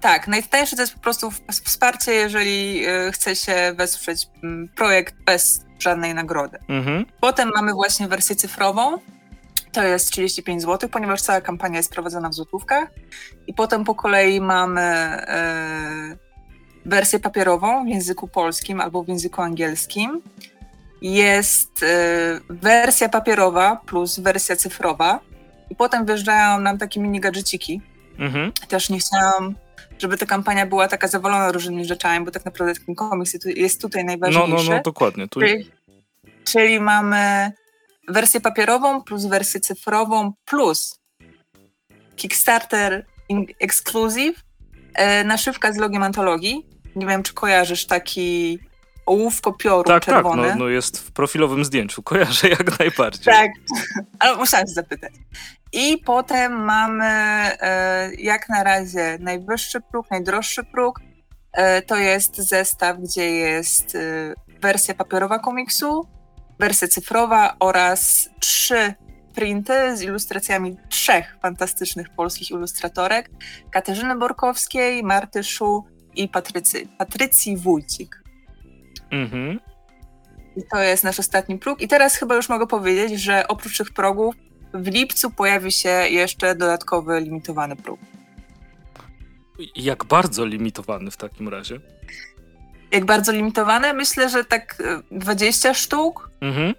[0.01, 4.27] tak, najtańsze to jest po prostu wsparcie, jeżeli e, chce się wesprzeć
[4.75, 6.57] projekt bez żadnej nagrody.
[6.69, 7.05] Mhm.
[7.21, 8.97] Potem mamy właśnie wersję cyfrową,
[9.71, 12.89] to jest 35 zł, ponieważ cała kampania jest prowadzona w złotówkach.
[13.47, 16.17] I potem po kolei mamy e,
[16.85, 20.21] wersję papierową w języku polskim albo w języku angielskim.
[21.01, 25.19] Jest e, wersja papierowa plus wersja cyfrowa.
[25.69, 27.81] I potem wjeżdżają nam takie mini gadżeciki.
[28.19, 28.51] Mhm.
[28.67, 29.55] Też nie chciałam
[30.01, 34.05] żeby ta kampania była taka zawalona różnymi rzeczami, bo tak naprawdę ten komiks jest tutaj
[34.05, 34.49] najważniejszy.
[34.49, 35.27] No, no, no, dokładnie.
[35.27, 35.39] Tu...
[35.39, 35.71] Czyli,
[36.43, 37.51] czyli mamy
[38.07, 40.99] wersję papierową plus wersję cyfrową plus
[42.15, 43.05] Kickstarter
[43.59, 44.43] Exclusive,
[44.93, 46.65] e, naszywka z logiem antologii.
[46.95, 48.59] Nie wiem, czy kojarzysz taki
[49.05, 50.43] ołówko pioru tak, czerwone.
[50.43, 53.33] Tak, no, no jest w profilowym zdjęciu, kojarzę jak najbardziej.
[53.33, 53.51] Tak,
[54.19, 55.13] ale musiałam się zapytać.
[55.73, 60.99] I potem mamy e, jak na razie najwyższy próg, najdroższy próg.
[61.53, 66.07] E, to jest zestaw, gdzie jest e, wersja papierowa komiksu,
[66.59, 68.93] wersja cyfrowa oraz trzy
[69.35, 73.29] printy z ilustracjami trzech fantastycznych polskich ilustratorek:
[73.71, 75.83] Katarzyny Borkowskiej, Marty Szu
[76.15, 78.21] i Patrycy, Patrycji Wójcik.
[79.11, 79.59] Mhm.
[80.55, 81.81] I to jest nasz ostatni próg.
[81.81, 84.35] I teraz chyba już mogę powiedzieć, że oprócz tych progów
[84.73, 87.99] w lipcu pojawi się jeszcze dodatkowy limitowany próg.
[89.75, 91.79] Jak bardzo limitowany w takim razie?
[92.91, 93.93] Jak bardzo limitowany?
[93.93, 96.29] Myślę, że tak 20 e, sztuk.
[96.41, 96.73] Mhm.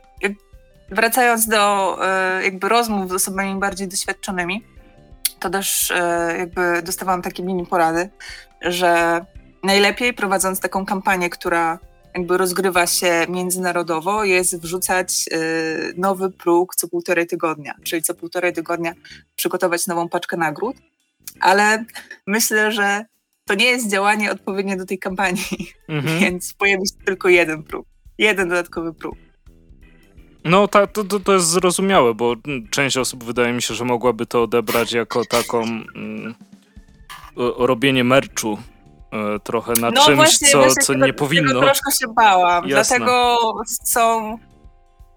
[0.91, 4.65] Wracając do e, jakby rozmów z osobami bardziej doświadczonymi,
[5.39, 8.11] to też e, jakby dostawałam takie mini porady,
[8.63, 9.21] że
[9.63, 11.79] najlepiej prowadząc taką kampanię, która
[12.15, 18.53] jakby rozgrywa się międzynarodowo, jest wrzucać y, nowy próg co półtorej tygodnia, czyli co półtorej
[18.53, 18.93] tygodnia
[19.37, 20.77] przygotować nową paczkę nagród,
[21.41, 21.85] ale
[22.27, 23.05] myślę, że
[23.47, 26.19] to nie jest działanie odpowiednie do tej kampanii, mhm.
[26.25, 27.87] więc pojawi się tylko jeden próg,
[28.19, 29.15] jeden dodatkowy próg.
[30.45, 32.35] No, ta, to, to jest zrozumiałe, bo
[32.71, 36.35] część osób wydaje mi się, że mogłaby to odebrać jako taką mm,
[37.37, 38.59] robienie merczu
[39.43, 41.49] trochę na no czymś, właśnie, co, właśnie co tego, nie powinno.
[41.49, 42.97] Tego troszkę się bałam, Jasne.
[42.99, 43.39] dlatego
[43.85, 44.39] są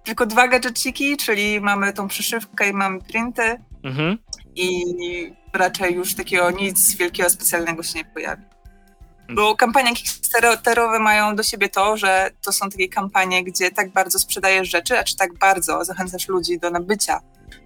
[0.04, 4.18] tylko dwa gadżeciki, czyli mamy tą przyszywkę i mamy printy mhm.
[4.56, 4.84] i
[5.54, 8.44] raczej już takiego nic wielkiego, specjalnego się nie pojawi.
[9.30, 14.20] Bo kampanie Kickstarterowe mają do siebie to, że to są takie kampanie, gdzie tak bardzo
[14.20, 17.20] sprzedajesz rzeczy, a czy tak bardzo zachęcasz ludzi do nabycia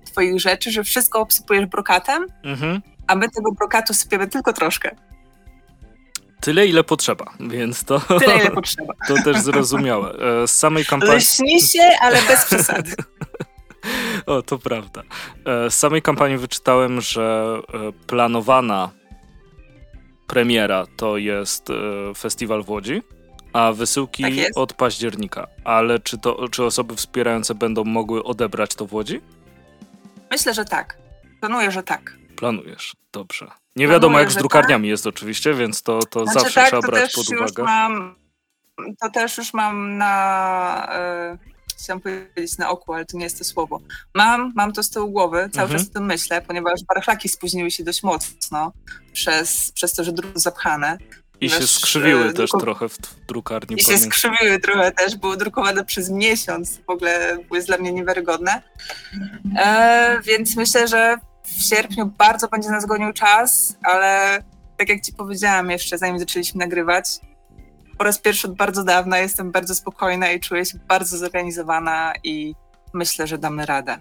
[0.06, 2.82] twoich rzeczy, że wszystko obsypujesz brokatem, mhm.
[3.08, 4.96] a my tego brokatu sypiemy tylko troszkę.
[6.42, 8.94] Tyle, ile potrzeba, więc to, Tyle, ile potrzeba.
[9.08, 10.14] to też zrozumiałe.
[10.44, 11.18] E, z samej kampanii...
[11.18, 12.92] Lśni się, ale bez przesady.
[14.26, 15.04] o, to prawda.
[15.46, 18.90] E, z samej kampanii wyczytałem, że e, planowana
[20.28, 21.68] premiera to jest
[22.18, 23.02] festiwal w Łodzi,
[23.54, 25.48] a wysyłki tak od października.
[25.64, 29.22] Ale czy, to, czy osoby wspierające będą mogły odebrać to w Łodzi?
[30.32, 30.98] Myślę, że tak.
[31.40, 32.18] Planuję, że tak.
[32.36, 33.48] Planujesz, dobrze.
[33.80, 34.90] Nie wiadomo, jak z drukarniami tak.
[34.90, 37.64] jest oczywiście, więc to, to znaczy, zawsze tak, trzeba brać pod uwagę.
[37.64, 38.16] Mam,
[39.02, 40.90] to też już mam na.
[41.32, 43.80] Yy, chciałam powiedzieć na oku, ale to nie jest to słowo.
[44.16, 45.80] Mam, mam to z tyłu głowy, cały mhm.
[45.80, 48.74] czas o tym myślę, ponieważ barszlaki spóźniły się dość mocno
[49.14, 50.98] przez, przez to, że druki zapchane.
[51.42, 53.76] I się skrzywiły e, też trochę w drukarni.
[53.76, 54.12] I pamiętam.
[54.12, 58.62] się skrzywiły trochę też, były drukowane przez miesiąc, w ogóle jest dla mnie niewiarygodne.
[59.58, 61.18] E, więc myślę, że
[61.58, 64.44] w sierpniu bardzo będzie nas gonił czas, ale
[64.78, 67.20] tak jak ci powiedziałam jeszcze, zanim zaczęliśmy nagrywać,
[68.00, 72.56] po raz pierwszy od bardzo dawna jestem bardzo spokojna i czuję się bardzo zorganizowana i
[72.94, 74.00] myślę, że damy radę.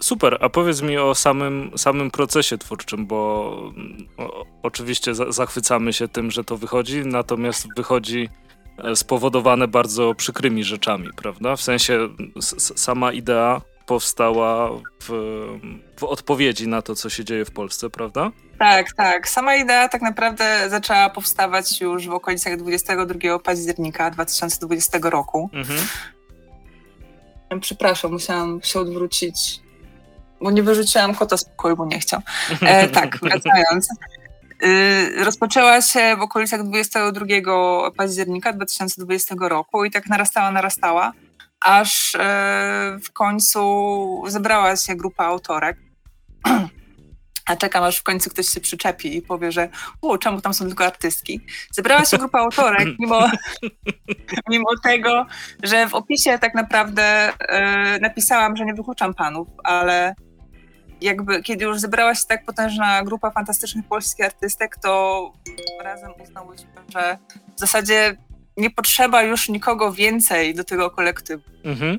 [0.00, 3.16] Super, a powiedz mi o samym, samym procesie twórczym, bo
[4.18, 8.28] o, oczywiście za, zachwycamy się tym, że to wychodzi, natomiast wychodzi
[8.78, 11.56] e, spowodowane bardzo przykrymi rzeczami, prawda?
[11.56, 12.08] W sensie
[12.76, 13.60] sama idea
[13.92, 14.70] powstała
[15.02, 15.10] w,
[15.96, 18.30] w odpowiedzi na to, co się dzieje w Polsce, prawda?
[18.58, 19.28] Tak, tak.
[19.28, 25.50] Sama idea tak naprawdę zaczęła powstawać już w okolicach 22 października 2020 roku.
[25.52, 25.78] Mhm.
[27.60, 29.60] Przepraszam, musiałam się odwrócić,
[30.40, 32.20] bo nie wyrzuciłam kota z pokoju, bo nie chciał.
[32.62, 33.88] E, tak, wracając.
[34.64, 41.12] Y, rozpoczęła się w okolicach 22 października 2020 roku i tak narastała, narastała
[41.64, 45.76] aż e, w końcu zebrała się grupa autorek.
[47.46, 49.68] A czekam, aż w końcu ktoś się przyczepi i powie, że
[50.00, 51.40] u, czemu tam są tylko artystki.
[51.70, 53.30] Zebrała się grupa autorek, mimo,
[54.50, 55.26] mimo tego,
[55.62, 57.02] że w opisie tak naprawdę
[57.38, 60.14] e, napisałam, że nie wykluczam panów, ale
[61.00, 65.32] jakby kiedy już zebrała się tak potężna grupa fantastycznych polskich artystek, to
[65.80, 67.18] razem uznałyśmy, że
[67.56, 68.16] w zasadzie
[68.56, 71.42] nie potrzeba już nikogo więcej do tego kolektywu.
[71.64, 71.98] Mhm.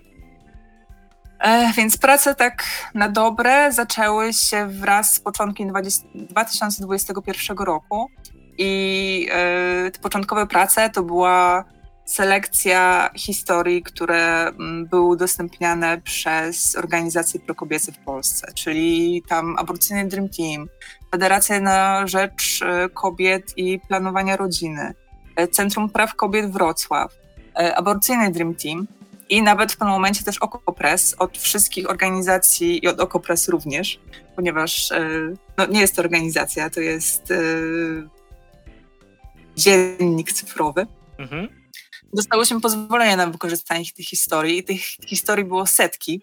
[1.39, 8.09] E, więc prace tak na dobre zaczęły się wraz z początkiem 20, 2021 roku
[8.57, 11.65] i e, te początkowe prace to była
[12.05, 20.29] selekcja historii, które mm, były udostępniane przez organizacje prokobiece w Polsce, czyli tam Aborcyjny Dream
[20.29, 20.67] Team,
[21.11, 24.93] Federacja na Rzecz e, Kobiet i Planowania Rodziny,
[25.51, 27.13] Centrum Praw Kobiet Wrocław,
[27.59, 28.87] e, Aborcyjny Dream Team
[29.29, 33.99] i nawet w tym momencie też Okopres od wszystkich organizacji i od Okopres również,
[34.35, 35.09] ponieważ e,
[35.57, 37.33] no, nie jest to organizacja, to jest
[39.55, 40.87] dziennik cyfrowy.
[41.17, 41.47] mhm.
[42.13, 46.21] dostałyśmy pozwolenie na wykorzystanie tych historii i tych historii było setki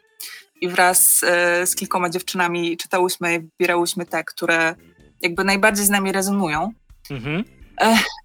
[0.61, 4.75] i wraz e, z kilkoma dziewczynami czytałyśmy i wybierałyśmy te, które
[5.23, 6.73] jakby najbardziej z nami rezonują.
[7.11, 7.45] Mhm.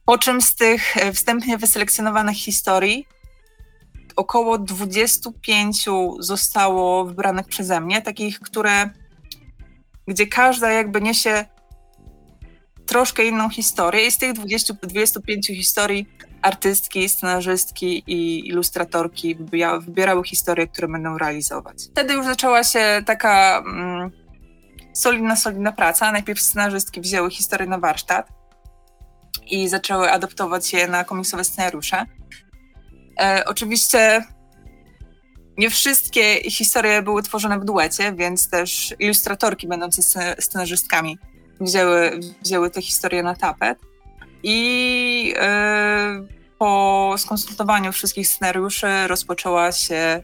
[0.06, 3.08] Po czym z tych e, wstępnie wyselekcjonowanych historii
[4.16, 5.86] około 25
[6.20, 8.90] zostało wybranych przeze mnie, takich, które
[10.08, 11.46] gdzie każda jakby niesie
[12.86, 16.10] troszkę inną historię i z tych 20, 25 historii
[16.42, 19.36] artystki, scenarzystki i ilustratorki
[19.80, 21.78] wybierały historie, które będą realizować.
[21.92, 24.12] Wtedy już zaczęła się taka mm,
[24.94, 26.12] solidna, solidna praca.
[26.12, 28.35] Najpierw scenarzystki wzięły historię na warsztat
[29.52, 32.06] i zaczęły adaptować je na komiksowe scenariusze.
[33.20, 34.24] E, oczywiście
[35.58, 40.02] nie wszystkie historie były tworzone w duecie, więc też ilustratorki będące
[40.40, 41.18] scenarzystkami
[41.62, 43.80] wzięły, wzięły te historie na tapet.
[44.44, 46.26] I e,
[46.60, 50.22] po skonsultowaniu wszystkich scenariuszy rozpoczęła się,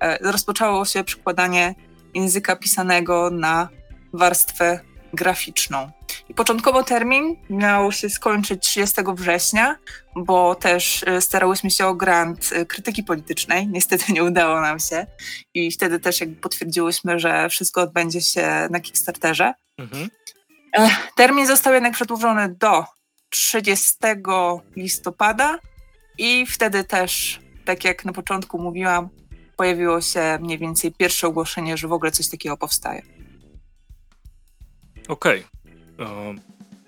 [0.00, 1.74] e, rozpoczęło się przykładanie
[2.14, 3.68] języka pisanego na
[4.12, 4.80] warstwę
[5.12, 5.90] graficzną.
[6.28, 9.76] I początkowo termin miał się skończyć 30 września,
[10.16, 13.68] bo też e, starałyśmy się o grant krytyki politycznej.
[13.68, 15.06] Niestety nie udało nam się.
[15.54, 19.54] I wtedy też jakby potwierdziłyśmy, że wszystko odbędzie się na Kickstarterze.
[19.78, 20.08] Mhm.
[21.16, 22.84] Termin został jednak przedłużony do
[23.30, 23.96] 30
[24.76, 25.58] listopada
[26.18, 29.08] i wtedy też, tak jak na początku mówiłam,
[29.56, 33.02] pojawiło się mniej więcej pierwsze ogłoszenie, że w ogóle coś takiego powstaje.
[35.08, 35.44] Okej.
[35.98, 36.34] Okay.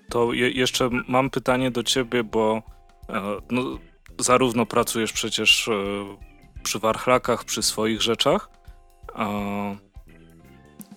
[0.09, 2.61] To je jeszcze mam pytanie do ciebie, bo
[3.09, 3.79] e, no,
[4.19, 5.73] zarówno pracujesz przecież e,
[6.63, 8.49] przy warchlakach, przy swoich rzeczach.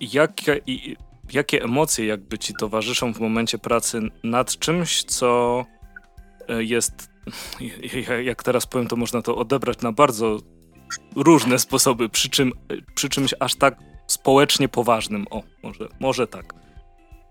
[0.00, 0.32] Jak,
[1.32, 5.64] jakie emocje jakby ci towarzyszą w momencie pracy nad czymś, co
[6.48, 7.10] e, jest,
[8.24, 10.38] jak teraz powiem, to można to odebrać na bardzo
[11.16, 12.52] różne sposoby, przy, czym,
[12.94, 15.26] przy czymś aż tak społecznie poważnym.
[15.30, 16.63] O, może, może tak.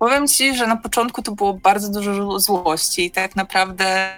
[0.04, 4.10] Powiem ci, że na początku to było bardzo dużo złości i tak naprawdę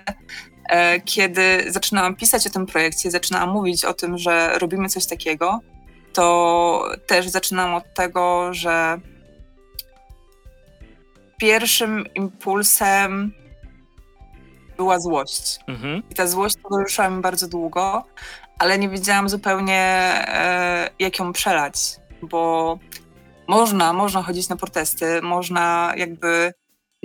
[0.70, 5.60] e, kiedy zaczynałam pisać o tym projekcie, zaczynałam mówić o tym, że robimy coś takiego,
[6.14, 9.00] to też zaczynałam od tego, że
[11.38, 13.34] pierwszym impulsem
[14.78, 15.60] była złość.
[15.68, 16.04] Mhm.
[16.10, 18.04] I ta złość towarzyszyła mi bardzo długo,
[18.60, 19.82] ale nie wiedziałam zupełnie,
[20.28, 21.76] e, jak ją przelać,
[22.22, 22.80] bo
[23.48, 26.54] można, można chodzić na protesty, można jakby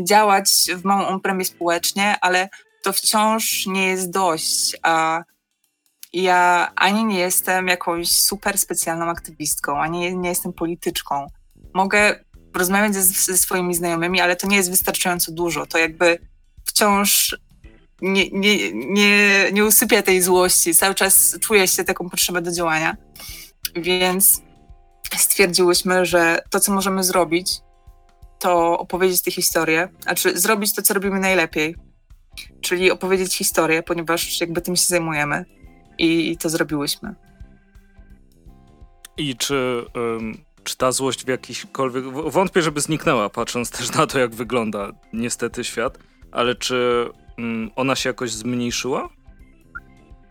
[0.04, 2.48] działać w małą ompremie społecznie, ale
[2.82, 5.22] to wciąż nie jest dość, a
[6.12, 11.26] ja ani nie jestem jakąś super specjalną aktywistką, ani nie jestem polityczką.
[11.74, 12.24] Mogę
[12.54, 15.66] rozmawiać ze, ze swoimi znajomymi, ale to nie jest wystarczająco dużo.
[15.66, 16.18] To jakby
[16.64, 17.36] wciąż
[18.02, 20.74] nie, nie, nie, nie usypia tej złości.
[20.74, 22.96] Cały czas czuję się taką potrzebę do działania.
[23.76, 24.42] Więc
[25.18, 27.60] stwierdziłyśmy, że to, co możemy zrobić,
[28.38, 31.76] to opowiedzieć tę historię, a czy zrobić to, co robimy najlepiej,
[32.60, 35.44] czyli opowiedzieć historię, ponieważ jakby tym się zajmujemy
[35.98, 37.14] i, i to zrobiłyśmy.
[39.16, 42.04] I czy um, czy ta złość w jakiśkolwiek.
[42.04, 45.98] Wątpię, żeby zniknęła, patrząc też na to, jak wygląda niestety świat,
[46.32, 47.08] ale czy
[47.76, 49.08] ona się jakoś zmniejszyła?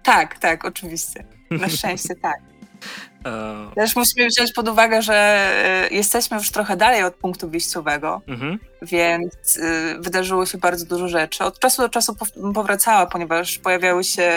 [0.03, 1.25] Tak, tak, oczywiście.
[1.51, 2.39] Na szczęście tak.
[3.25, 8.21] E, też musimy wziąć pod uwagę, że e, jesteśmy już trochę dalej od punktu wyjściowego,
[8.27, 8.59] mhm.
[8.81, 11.43] więc e, wydarzyło się bardzo dużo rzeczy.
[11.43, 12.15] Od czasu do czasu
[12.53, 14.31] powracała, ponieważ pojawiały się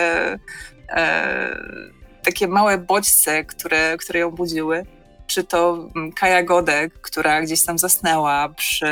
[2.25, 4.87] takie małe bodźce, które, które ją budziły
[5.27, 8.87] czy to mm, Kaja Godek, która gdzieś tam zasnęła przy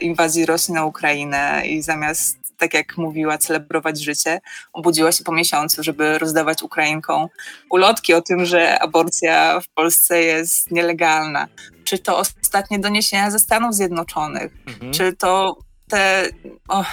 [0.00, 4.40] inwazji Rosji na Ukrainę i zamiast, tak jak mówiła, celebrować życie,
[4.72, 7.28] obudziła się po miesiącu, żeby rozdawać Ukrainkom
[7.70, 11.48] ulotki o tym, że aborcja w Polsce jest nielegalna.
[11.84, 14.92] Czy to ostatnie doniesienia ze Stanów Zjednoczonych, mhm.
[14.92, 16.28] czy to te,
[16.68, 16.90] oh,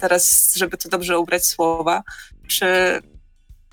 [0.00, 2.02] teraz, żeby to dobrze ubrać słowa,
[2.48, 2.66] czy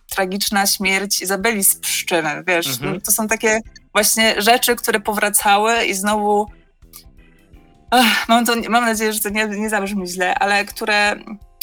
[0.10, 3.02] tragiczna śmierć Izabeli z Pszczyny, wiesz, mhm.
[3.02, 3.60] to są takie
[3.92, 6.48] właśnie rzeczy, które powracały i znowu
[7.96, 11.16] Ach, mam, to, mam nadzieję, że to nie, nie zabrzmi źle, ale które,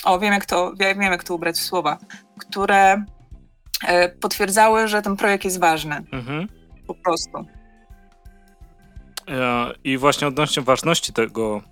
[0.05, 1.99] o wiem jak to, wiem jak to ubrać w słowa,
[2.39, 3.05] które
[3.87, 6.05] e, potwierdzały, że ten projekt jest ważny.
[6.13, 6.49] Mhm.
[6.87, 7.39] Po prostu.
[9.29, 11.63] E, I właśnie odnośnie ważności tego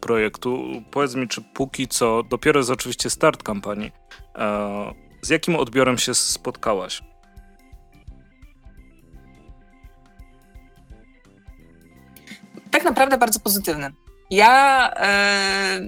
[0.00, 3.92] projektu, powiedz mi, czy póki co, dopiero jest oczywiście start kampanii,
[4.34, 7.02] e, z jakim odbiorem się spotkałaś?
[12.72, 13.92] Tak naprawdę bardzo pozytywny.
[14.30, 15.80] Ja e,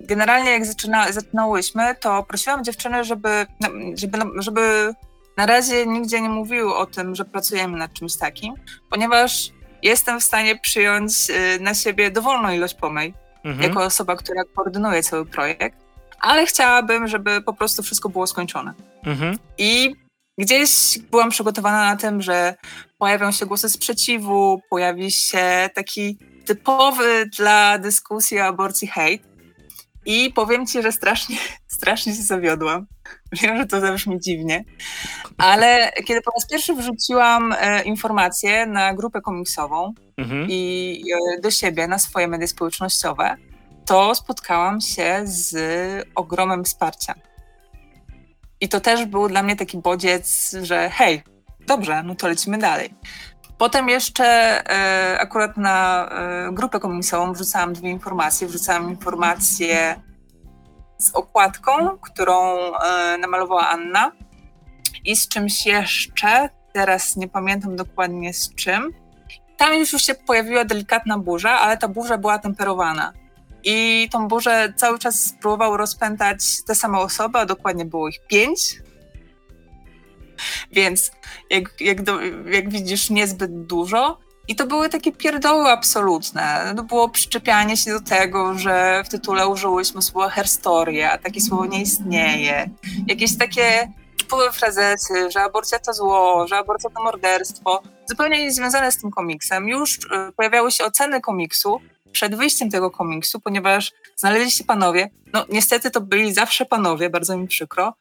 [0.00, 4.94] generalnie jak zaczyna, zaczynałyśmy, to prosiłam dziewczyny, żeby, no, żeby, żeby
[5.36, 8.54] na razie nigdzie nie mówiły o tym, że pracujemy nad czymś takim,
[8.90, 9.50] ponieważ
[9.82, 13.14] jestem w stanie przyjąć y, na siebie dowolną ilość pomyj,
[13.44, 13.68] mhm.
[13.68, 15.78] jako osoba, która koordynuje cały projekt,
[16.20, 18.74] ale chciałabym, żeby po prostu wszystko było skończone.
[19.04, 19.38] Mhm.
[19.58, 19.94] I
[20.38, 22.54] gdzieś byłam przygotowana na tym, że
[22.98, 29.22] pojawią się głosy sprzeciwu, pojawi się taki typowy dla dyskusji o aborcji hejt.
[30.06, 32.86] I powiem ci, że strasznie, strasznie się zawiodłam.
[33.32, 34.64] Wiem, że to zabrzmi dziwnie,
[35.38, 40.46] ale kiedy po raz pierwszy wrzuciłam e, informacje na grupę komiksową mhm.
[40.50, 41.02] i
[41.36, 43.36] e, do siebie, na swoje media społecznościowe,
[43.86, 45.54] to spotkałam się z
[46.14, 47.14] ogromem wsparcia.
[48.60, 51.22] I to też był dla mnie taki bodziec, że hej,
[51.66, 52.94] dobrze, no to lecimy dalej.
[53.58, 58.48] Potem jeszcze e, akurat na e, grupę komiksową wrzucałam dwie informacje.
[58.48, 60.00] Wrzucałam informację
[60.98, 64.12] z okładką, którą e, namalowała Anna
[65.04, 68.92] i z czymś jeszcze, teraz nie pamiętam dokładnie z czym.
[69.56, 73.12] Tam już się pojawiła delikatna burza, ale ta burza była temperowana.
[73.68, 78.60] I tą burzę cały czas próbował rozpętać te same osoby, a dokładnie było ich pięć.
[80.72, 81.10] Więc
[81.50, 84.18] jak, jak, do, jak widzisz, niezbyt dużo.
[84.48, 86.74] I to były takie pierdoły absolutne.
[86.76, 91.66] To było przyczepianie się do tego, że w tytule użyłyśmy słowa herstoria, a takie słowo
[91.66, 92.70] nie istnieje.
[93.06, 99.00] Jakieś takie typowe frazesy, że aborcja to zło, że aborcja to morderstwo, zupełnie niezwiązane z
[99.00, 99.68] tym komiksem.
[99.68, 99.98] Już y,
[100.36, 101.80] pojawiały się oceny komiksu
[102.16, 107.36] przed wyjściem tego komiksu, ponieważ znaleźli się panowie, no niestety to byli zawsze panowie, bardzo
[107.38, 107.94] mi przykro,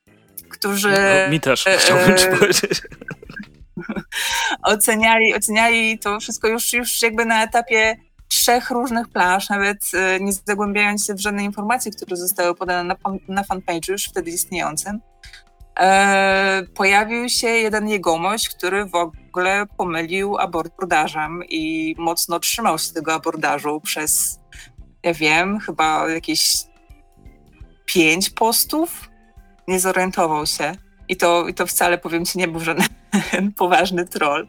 [0.50, 0.92] którzy...
[0.92, 2.82] No, mi też, e, chciałbym ci powiedzieć.
[4.74, 7.96] oceniali, oceniali to wszystko już, już jakby na etapie
[8.28, 12.96] trzech różnych plansz, nawet e, nie zagłębiając się w żadne informacje, które zostały podane na,
[13.28, 15.00] na fanpage'u już wtedy istniejącym.
[15.80, 19.25] E, pojawił się jeden jegomość, który w ogóle
[19.78, 24.40] pomylił abordażem i mocno trzymał się tego abordażu przez,
[25.04, 26.64] ja wiem, chyba jakieś
[27.86, 29.10] pięć postów.
[29.68, 30.76] Nie zorientował się.
[31.08, 32.88] I to, I to wcale, powiem ci, nie był żaden
[33.58, 34.48] poważny troll.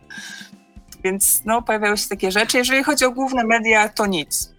[1.04, 2.58] Więc no, pojawiały się takie rzeczy.
[2.58, 4.52] Jeżeli chodzi o główne media, to nic.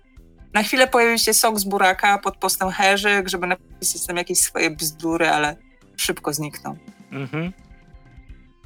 [0.54, 4.70] Na chwilę pojawił się sok z buraka pod postem Herzyk, żeby napisać tam jakieś swoje
[4.70, 5.56] bzdury, ale
[5.98, 6.78] szybko zniknął.
[7.12, 7.54] Mhm.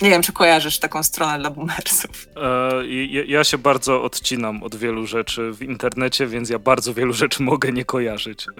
[0.02, 2.28] Nie wiem, czy kojarzysz taką stronę dla boomersów.
[2.36, 2.88] E,
[3.28, 7.72] ja, się bardzo odcinam od wielu rzeczy w internecie, więc ja bardzo wielu rzeczy mogę
[7.72, 8.48] nie kojarzyć.
[8.48, 8.54] E,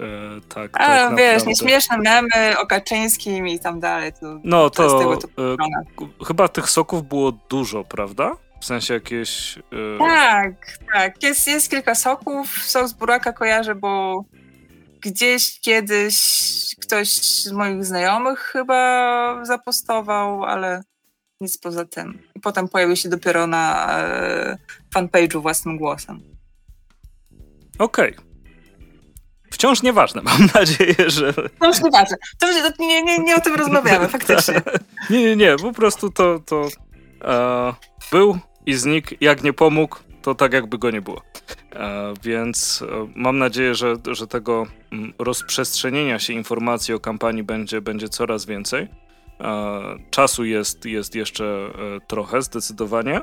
[0.54, 4.12] tak, A, tak wiesz, nieśmieszne memy o Kaczyńskim i tam dalej.
[4.12, 8.36] To, no to, to e, chyba tych soków było dużo, prawda?
[8.60, 9.58] W sensie jakieś...
[9.58, 9.98] E...
[9.98, 10.54] Tak,
[10.92, 11.22] tak.
[11.22, 12.62] Jest, jest kilka soków.
[12.62, 14.24] Sok z buraka kojarzę, bo
[15.00, 16.16] gdzieś kiedyś
[16.80, 20.82] ktoś z moich znajomych chyba zapostował, ale
[21.42, 22.18] nic poza tym.
[22.34, 24.58] I potem pojawił się dopiero na e,
[24.94, 26.20] fanpage'u własnym głosem.
[27.78, 28.16] Okej.
[28.16, 28.32] Okay.
[29.52, 31.32] Wciąż nieważne, mam nadzieję, że...
[31.32, 32.16] Wciąż nieważne.
[32.38, 32.46] To,
[32.78, 34.62] nie, nie, nie o tym rozmawiamy, faktycznie.
[35.10, 36.68] nie, nie, nie, po prostu to, to
[37.24, 37.74] e,
[38.12, 41.22] był i znikł, jak nie pomógł, to tak jakby go nie było.
[41.72, 47.80] E, więc e, mam nadzieję, że, że tego mm, rozprzestrzenienia się informacji o kampanii będzie,
[47.80, 48.88] będzie coraz więcej.
[49.42, 49.80] E,
[50.10, 51.70] czasu jest, jest jeszcze
[52.06, 53.20] trochę, zdecydowanie.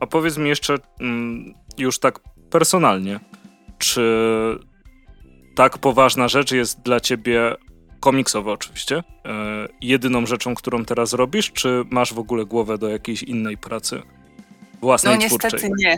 [0.00, 3.20] A powiedz mi jeszcze mm, już tak personalnie,
[3.78, 4.02] czy
[5.54, 7.56] tak poważna rzecz jest dla ciebie
[8.00, 9.02] komiksowa oczywiście,
[9.80, 14.02] jedyną rzeczą, którą teraz robisz, czy masz w ogóle głowę do jakiejś innej pracy
[14.80, 15.50] własnej, no, twórczej?
[15.52, 15.96] niestety nie.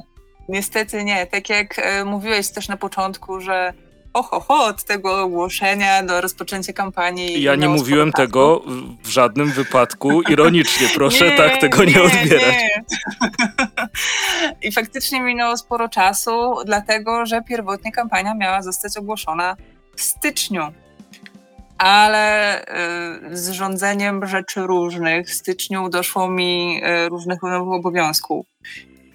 [0.49, 1.27] Niestety nie.
[1.27, 3.73] Tak jak e, mówiłeś też na początku, że
[4.15, 7.43] oho, ho, od tego ogłoszenia do rozpoczęcia kampanii.
[7.43, 8.63] Ja nie mówiłem tego
[9.03, 12.55] w żadnym wypadku ironicznie, proszę nie, tak tego nie, nie odbierać.
[12.55, 12.85] Nie.
[14.63, 19.57] I faktycznie minęło sporo czasu, dlatego że pierwotnie kampania miała zostać ogłoszona
[19.97, 20.63] w styczniu.
[21.79, 28.47] Ale y, z rządzeniem rzeczy różnych w styczniu doszło mi y, różnych nowych obowiązków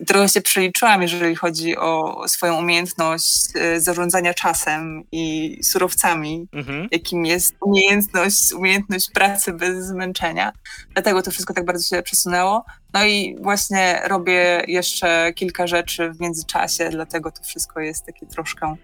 [0.08, 6.88] trochę się przeliczyłam, jeżeli chodzi o swoją umiejętność e, zarządzania czasem i surowcami, mhm.
[6.92, 10.52] jakim jest umiejętność, umiejętność pracy bez zmęczenia.
[10.94, 12.66] Dlatego to wszystko tak bardzo się przesunęło.
[12.94, 18.76] No i właśnie robię jeszcze kilka rzeczy w międzyczasie, dlatego to wszystko jest takie troszkę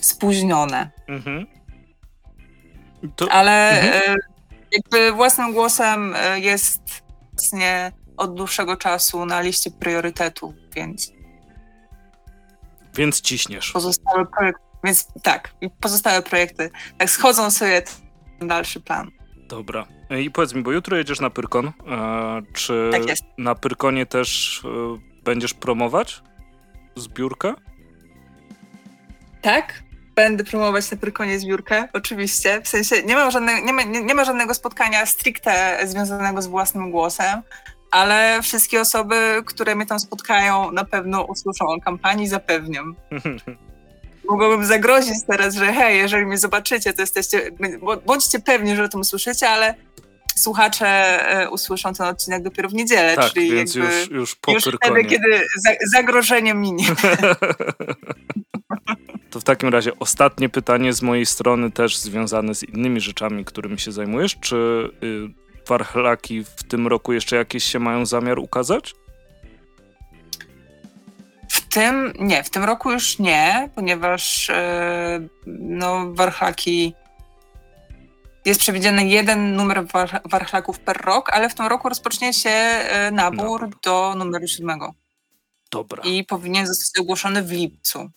[0.00, 0.90] spóźnione.
[1.08, 1.46] Mhm.
[3.16, 3.32] To...
[3.32, 4.12] Ale mhm.
[4.12, 4.16] E,
[4.72, 6.82] jakby własnym głosem e, jest
[7.32, 11.12] właśnie od dłuższego czasu na liście priorytetów, więc.
[12.94, 13.72] Więc ciśniesz.
[13.72, 14.62] Pozostałe projekty.
[14.84, 17.82] Więc tak, pozostałe projekty tak schodzą sobie
[18.40, 19.10] dalszy plan.
[19.48, 19.86] Dobra.
[20.20, 21.66] I powiedz mi, bo jutro jedziesz na Pyrkon.
[21.66, 21.72] E,
[22.52, 23.02] czy tak
[23.38, 26.22] na Pyrkonie też e, będziesz promować
[26.96, 27.54] zbiórkę?
[29.42, 29.82] Tak,
[30.14, 32.60] będę promować na Pyrkonie zbiórkę, oczywiście.
[32.62, 36.46] W sensie nie ma, żadne, nie, ma, nie, nie ma żadnego spotkania stricte związanego z
[36.46, 37.42] własnym głosem,
[37.90, 42.94] ale wszystkie osoby, które mnie tam spotkają, na pewno usłyszą o kampanii, zapewniam.
[44.30, 47.50] Mogłabym zagrozić teraz, że hej, jeżeli mnie zobaczycie, to jesteście,
[48.06, 49.74] bądźcie pewni, że o tym usłyszycie, ale
[50.36, 50.86] słuchacze
[51.30, 54.64] e, usłyszą ten odcinek dopiero w niedzielę, tak, czyli więc jakby już, już po już
[54.64, 55.40] wtedy, kiedy
[55.92, 56.84] zagrożenie minie.
[59.30, 63.78] To w takim razie ostatnie pytanie z mojej strony, też związane z innymi rzeczami, którymi
[63.78, 64.36] się zajmujesz.
[64.40, 68.94] Czy y, warchlaki w tym roku jeszcze jakieś się mają zamiar ukazać?
[71.48, 76.94] W tym nie, w tym roku już nie, ponieważ yy, no, warchlaki
[78.44, 83.10] jest przewidziany jeden numer war, warchlaków per rok, ale w tym roku rozpocznie się yy,
[83.12, 84.94] nabór, do numeru siódmego.
[85.70, 86.02] Dobra.
[86.02, 88.10] I powinien zostać ogłoszony w lipcu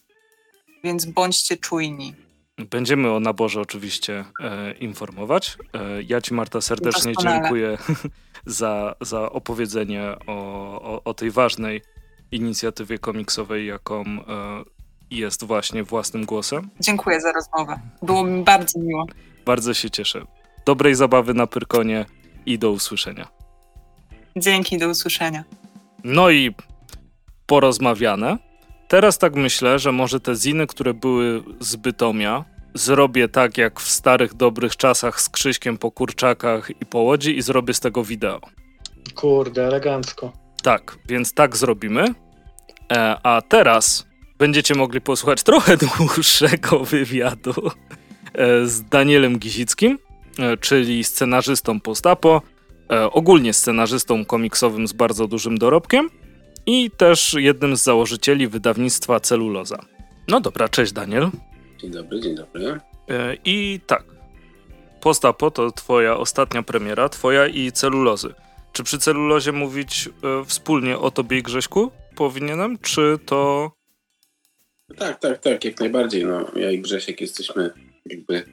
[0.84, 2.16] więc bądźcie czujni.
[2.70, 5.57] Będziemy o naborze oczywiście e, informować.
[5.74, 7.41] E, ja Ci, Marta, serdecznie Doskonale.
[7.41, 7.78] dziękuję
[8.45, 10.34] za, za opowiedzenie o,
[10.82, 11.82] o, o, tej ważnej
[12.32, 14.24] inicjatywie komiksowej, jaką e,
[15.12, 16.70] jest właśnie własnym głosem.
[16.80, 17.80] Dziękuję za rozmowę.
[18.01, 19.05] Było mi bardzo miło.
[19.45, 20.26] Bardzo się cieszę.
[20.66, 22.05] Dobrej zabawy na Pyrkonie
[22.45, 23.28] i do usłyszenia.
[24.36, 25.43] Dzięki, do usłyszenia.
[26.03, 26.55] No i
[27.45, 28.38] porozmawiane.
[28.88, 33.89] Teraz tak myślę, że może te ziny, które były z Bytomia, zrobię tak jak w
[33.89, 38.41] starych dobrych czasach z Krzyśkiem po kurczakach i po łodzi i zrobię z tego wideo.
[39.15, 40.34] Kurde, elegancko.
[40.63, 42.05] Tak, więc tak zrobimy.
[42.91, 44.05] E, a teraz
[44.38, 47.53] będziecie mogli posłuchać trochę dłuższego wywiadu
[48.34, 49.99] e, z Danielem Gizickim,
[50.39, 52.41] e, czyli scenarzystą postapo,
[52.91, 56.09] e, ogólnie scenarzystą komiksowym z bardzo dużym dorobkiem
[56.65, 59.80] i też jednym z założycieli wydawnictwa Celuloza.
[60.28, 61.30] No dobra, cześć Daniel.
[61.82, 62.79] Dzień dobry, dzień dobry.
[63.09, 64.03] E, I tak,
[65.01, 68.34] Postapo to twoja ostatnia premiera, twoja i Celulozy.
[68.73, 73.71] Czy przy Celulozie mówić e, wspólnie o tobie i Grześku powinienem, czy to...
[74.97, 76.25] Tak, tak, tak, jak najbardziej.
[76.25, 77.71] No, ja i Grzesiek jesteśmy
[78.05, 78.43] jakby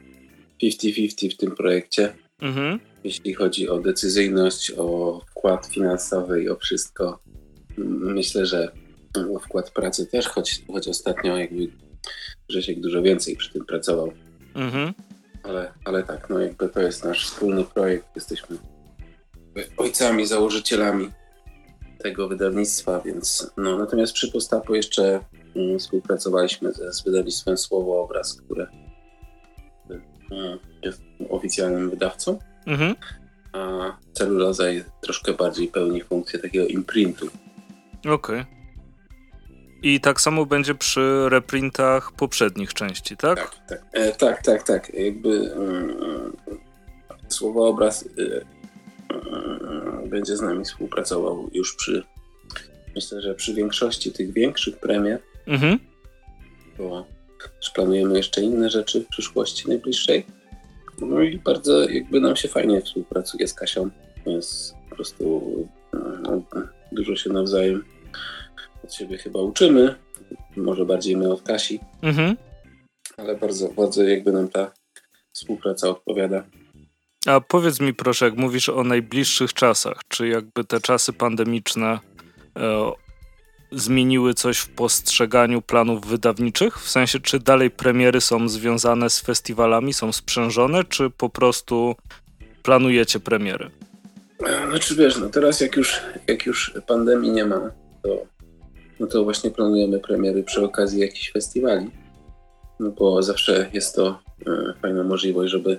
[0.62, 2.14] 50-50 w tym projekcie.
[2.40, 2.80] Mhm.
[3.04, 7.18] Jeśli chodzi o decyzyjność, o wkład finansowy i o wszystko,
[7.76, 8.72] myślę, że
[9.42, 11.68] wkład pracy też, choć, choć ostatnio jakby
[12.49, 14.12] Grzesiek dużo więcej przy tym pracował.
[14.55, 14.92] Mhm.
[15.42, 18.07] Ale, ale tak, no jakby to jest nasz wspólny projekt.
[18.16, 18.57] Jesteśmy
[19.76, 21.11] ojcami, założycielami
[21.99, 25.20] tego wydawnictwa, więc no natomiast przy Postapo jeszcze
[25.57, 28.66] mm, współpracowaliśmy z, z wydawnictwem Słowo Obraz, które
[30.30, 32.38] mm, jest oficjalnym wydawcą.
[32.66, 32.94] Mhm.
[33.53, 34.64] A celuloza
[35.01, 37.26] troszkę bardziej pełni funkcję takiego imprintu
[37.99, 38.14] Okej.
[38.14, 38.57] Okay.
[39.82, 43.38] I tak samo będzie przy reprintach poprzednich części, tak?
[43.38, 44.94] Tak, tak, e, tak, tak, tak.
[44.94, 46.36] Jakby mm,
[47.28, 48.06] słowo obraz y,
[50.04, 52.02] y, będzie z nami współpracował już przy,
[52.94, 55.18] myślę, że przy większości tych większych premier.
[55.46, 55.78] Mhm.
[56.78, 57.06] Bo
[57.60, 60.26] też planujemy jeszcze inne rzeczy w przyszłości najbliższej.
[61.00, 63.90] No i bardzo jakby nam się fajnie współpracuje z Kasią.
[64.26, 65.52] Jest po prostu
[66.22, 66.42] no,
[66.92, 67.84] dużo się nawzajem
[68.89, 69.95] od siebie chyba uczymy.
[70.57, 71.80] Może bardziej my od Kasi.
[72.03, 72.36] Mhm.
[73.16, 74.72] Ale bardzo, bardzo jakby nam ta
[75.32, 76.45] współpraca odpowiada.
[77.26, 81.99] A powiedz mi proszę, jak mówisz o najbliższych czasach, czy jakby te czasy pandemiczne
[82.57, 82.93] e,
[83.72, 86.80] zmieniły coś w postrzeganiu planów wydawniczych?
[86.80, 91.95] W sensie, czy dalej premiery są związane z festiwalami, są sprzężone, czy po prostu
[92.62, 93.70] planujecie premiery?
[94.70, 97.70] Znaczy wiesz, no teraz jak już, jak już pandemii nie ma,
[98.03, 98.26] to,
[99.01, 101.90] no to właśnie planujemy premiery przy okazji jakichś festiwali.
[102.80, 105.78] No bo zawsze jest to e, fajna możliwość, żeby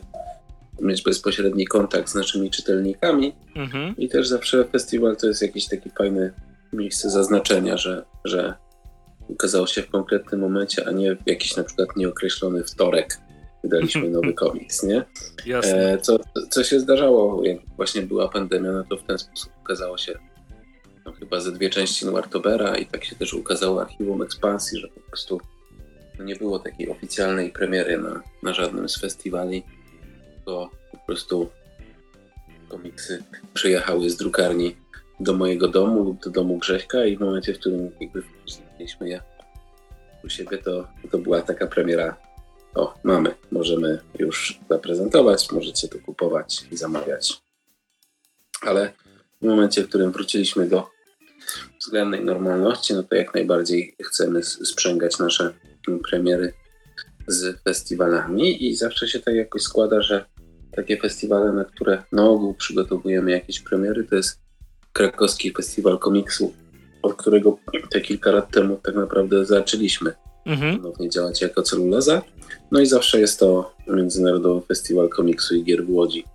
[0.82, 3.34] mieć bezpośredni kontakt z naszymi czytelnikami.
[3.56, 3.98] Mhm.
[3.98, 6.32] I też zawsze festiwal to jest jakieś takie fajne
[6.74, 8.54] miejsce zaznaczenia, że, że
[9.28, 13.18] ukazało się w konkretnym momencie, a nie w jakiś na przykład nieokreślony wtorek
[13.64, 15.06] wydaliśmy nowy komiks, nie?
[15.46, 15.94] Jasne.
[15.94, 19.98] E, co, co się zdarzało, jak właśnie była pandemia, no to w ten sposób ukazało
[19.98, 20.20] się
[21.20, 25.42] chyba ze dwie części Noirtobera i tak się też ukazało archiwum ekspansji, że po prostu
[26.20, 29.64] nie było takiej oficjalnej premiery na, na żadnym z festiwali,
[30.46, 31.50] to po prostu
[32.68, 33.24] komiksy
[33.54, 34.76] przyjechały z drukarni
[35.20, 38.24] do mojego domu lub do domu Grześka i w momencie, w którym jakby
[38.80, 39.22] mieliśmy je
[40.24, 42.18] u siebie, to, to była taka premiera.
[42.76, 47.42] O, mamy, możemy już zaprezentować, możecie to kupować i zamawiać.
[48.62, 48.94] Ale
[49.42, 50.88] w momencie, w którym wróciliśmy do
[51.80, 55.54] względnej normalności, no to jak najbardziej chcemy sprzęgać nasze
[56.10, 56.54] premiery
[57.28, 60.26] z festiwalami i zawsze się tak jakoś składa, że
[60.76, 64.40] takie festiwale, na które na ogół przygotowujemy jakieś premiery, to jest
[64.94, 66.54] krakowski festiwal komiksu,
[67.02, 67.58] od którego
[67.90, 70.14] te kilka lat temu tak naprawdę zaczęliśmy
[70.46, 70.78] mhm.
[70.78, 72.22] ponownie działać jako celuloza.
[72.72, 76.26] No i zawsze jest to Międzynarodowy Festiwal Komiksu i Gier w Łodzi.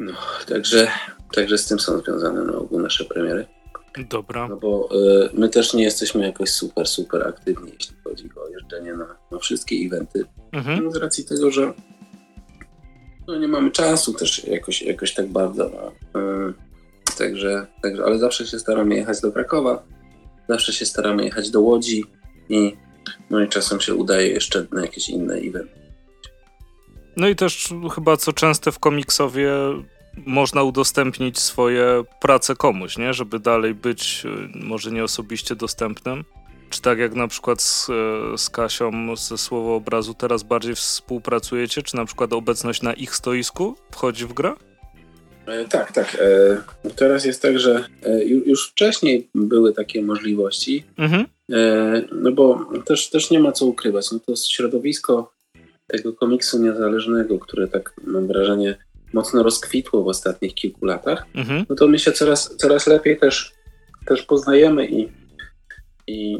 [0.00, 0.12] No,
[0.46, 0.88] także,
[1.32, 3.46] także z tym są związane na ogół nasze premiery.
[4.10, 4.48] Dobra.
[4.48, 4.88] No bo
[5.24, 9.38] y, my też nie jesteśmy jakoś super, super aktywni, jeśli chodzi o jeżdżenie na, na
[9.38, 10.24] wszystkie eventy.
[10.52, 10.84] Mhm.
[10.84, 11.72] No, z racji tego, że
[13.28, 15.70] no, nie mamy czasu też jakoś, jakoś tak bardzo.
[16.14, 16.20] No.
[16.20, 16.54] Y,
[17.18, 19.82] także, także, ale zawsze się staramy jechać do Krakowa,
[20.48, 22.04] zawsze się staramy jechać do Łodzi
[22.48, 22.76] i
[23.30, 25.79] no i czasem się udaje jeszcze na jakieś inne eventy.
[27.16, 29.52] No i też chyba co częste w komiksowie
[30.26, 33.14] można udostępnić swoje prace komuś, nie?
[33.14, 36.24] Żeby dalej być y, może nie osobiście dostępnym.
[36.70, 41.82] Czy tak jak na przykład z, y, z Kasią ze Słowo Obrazu teraz bardziej współpracujecie?
[41.82, 44.54] Czy na przykład obecność na ich stoisku wchodzi w grę?
[45.46, 46.16] E, tak, tak.
[46.20, 51.26] E, teraz jest tak, że e, już wcześniej były takie możliwości, mhm.
[52.12, 54.12] no bo też, też nie ma co ukrywać.
[54.12, 55.32] No to środowisko
[55.90, 58.76] tego komiksu niezależnego, które tak mam wrażenie
[59.12, 61.64] mocno rozkwitło w ostatnich kilku latach, mhm.
[61.68, 63.52] no to my się coraz, coraz lepiej też,
[64.06, 65.08] też poznajemy i,
[66.06, 66.38] i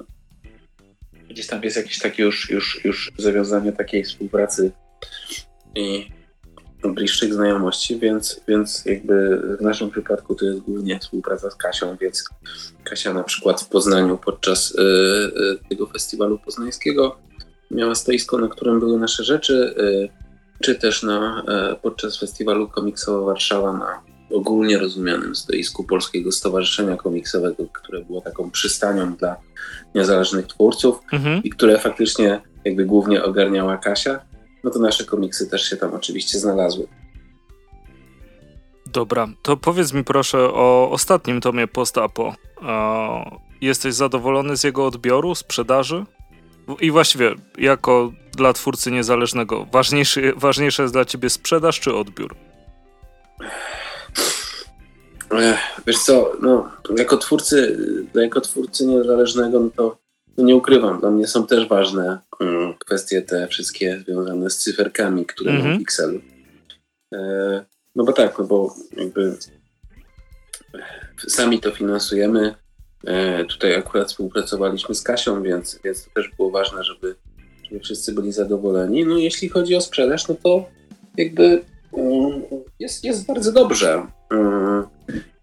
[1.30, 4.72] gdzieś tam jest jakieś takie już, już, już zawiązanie takiej współpracy
[5.74, 6.10] i
[6.88, 12.24] bliższych znajomości, więc, więc jakby w naszym przypadku to jest głównie współpraca z Kasią, więc
[12.84, 17.18] Kasia na przykład w Poznaniu podczas y, y, tego festiwalu poznańskiego
[17.70, 20.08] miała stoisko, na którym były nasze rzeczy, y,
[20.62, 24.02] czy też na, e, podczas festiwalu komiksowo Warszawa na
[24.32, 29.36] ogólnie rozumianym stoisku Polskiego Stowarzyszenia Komiksowego, które było taką przystanią dla
[29.94, 31.42] niezależnych twórców mhm.
[31.42, 34.20] i które faktycznie jakby głównie ogarniała Kasia,
[34.64, 36.86] no to nasze komiksy też się tam oczywiście znalazły.
[38.86, 42.34] Dobra, to powiedz mi proszę o ostatnim tomie Post-Apo.
[43.60, 46.04] Jesteś zadowolony z jego odbioru, sprzedaży?
[46.80, 52.36] I właściwie, jako dla twórcy niezależnego, ważniejszy, ważniejsza jest dla ciebie sprzedaż czy odbiór?
[55.86, 57.78] Wiesz co, no, jako twórcy,
[58.14, 59.98] jako twórcy niezależnego, no to
[60.36, 65.26] no nie ukrywam, dla mnie są też ważne um, kwestie te wszystkie związane z cyferkami,
[65.26, 65.68] które mm -hmm.
[65.68, 65.78] mam w.
[65.78, 66.20] Pixelu.
[67.14, 67.64] E,
[67.94, 69.36] no bo tak, no bo jakby
[71.28, 72.54] sami to finansujemy,
[73.48, 77.14] tutaj akurat współpracowaliśmy z Kasią, więc, więc to też było ważne, żeby,
[77.64, 79.04] żeby wszyscy byli zadowoleni.
[79.04, 80.68] No jeśli chodzi o sprzedaż, no to
[81.16, 82.42] jakby mm,
[82.78, 84.06] jest, jest bardzo dobrze.
[84.30, 84.84] Mm,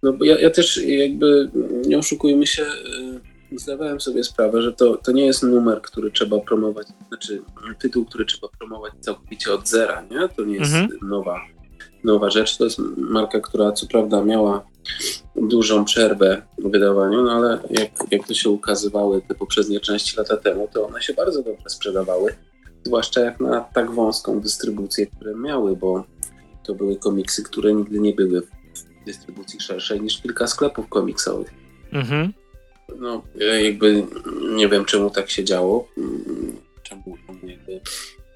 [0.04, 1.50] no bo ja, ja też jakby,
[1.88, 6.40] nie oszukujmy się, e, zdawałem sobie sprawę, że to, to nie jest numer, który trzeba
[6.40, 7.42] promować, znaczy
[7.80, 10.30] tytuł, który trzeba promować całkowicie od zera, nie?
[10.30, 11.10] To nie jest mhm.
[11.10, 11.42] nowa,
[12.04, 12.58] nowa rzecz.
[12.58, 14.66] To jest marka, która co prawda miała
[15.36, 20.38] dużą przerwę w wydawaniu, no ale jak, jak to się ukazywały te poprzednie części lata
[20.38, 22.36] temu, to one się bardzo dobrze sprzedawały,
[22.84, 26.04] zwłaszcza jak na tak wąską dystrybucję, które miały, bo
[26.64, 31.54] to były komiksy, które nigdy nie były w dystrybucji szerszej niż kilka sklepów komiksowych.
[31.92, 32.34] Mhm.
[33.00, 33.22] No,
[33.64, 34.04] jakby
[34.56, 35.88] nie wiem, czemu tak się działo,
[36.84, 37.04] czemu
[37.44, 37.82] jakby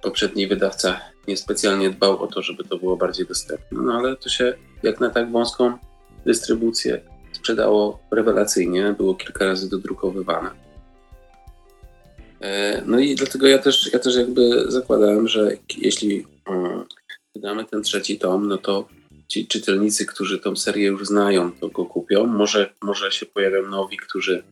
[0.04, 4.54] poprzedni wydawca niespecjalnie dbał o to, żeby to było bardziej dostępne, no ale to się
[4.84, 5.78] jak na tak wąską
[6.26, 10.50] dystrybucję sprzedało rewelacyjnie, było kilka razy dodrukowywane.
[12.42, 16.84] E, no i dlatego ja też, ja też jakby zakładałem, że jeśli mm,
[17.36, 18.88] wydamy ten trzeci tom, no to
[19.28, 22.26] ci czytelnicy, którzy tą serię już znają, to go kupią.
[22.28, 24.44] Może, może się pojawią nowi, którzy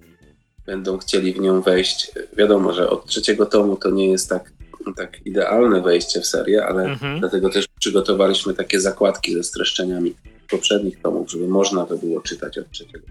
[0.65, 2.11] będą chcieli w nią wejść.
[2.33, 4.51] Wiadomo, że od trzeciego tomu to nie jest tak,
[4.97, 7.19] tak idealne wejście w serię, ale mhm.
[7.19, 10.15] dlatego też przygotowaliśmy takie zakładki ze streszczeniami
[10.49, 13.07] poprzednich tomów, żeby można to było czytać od trzeciego.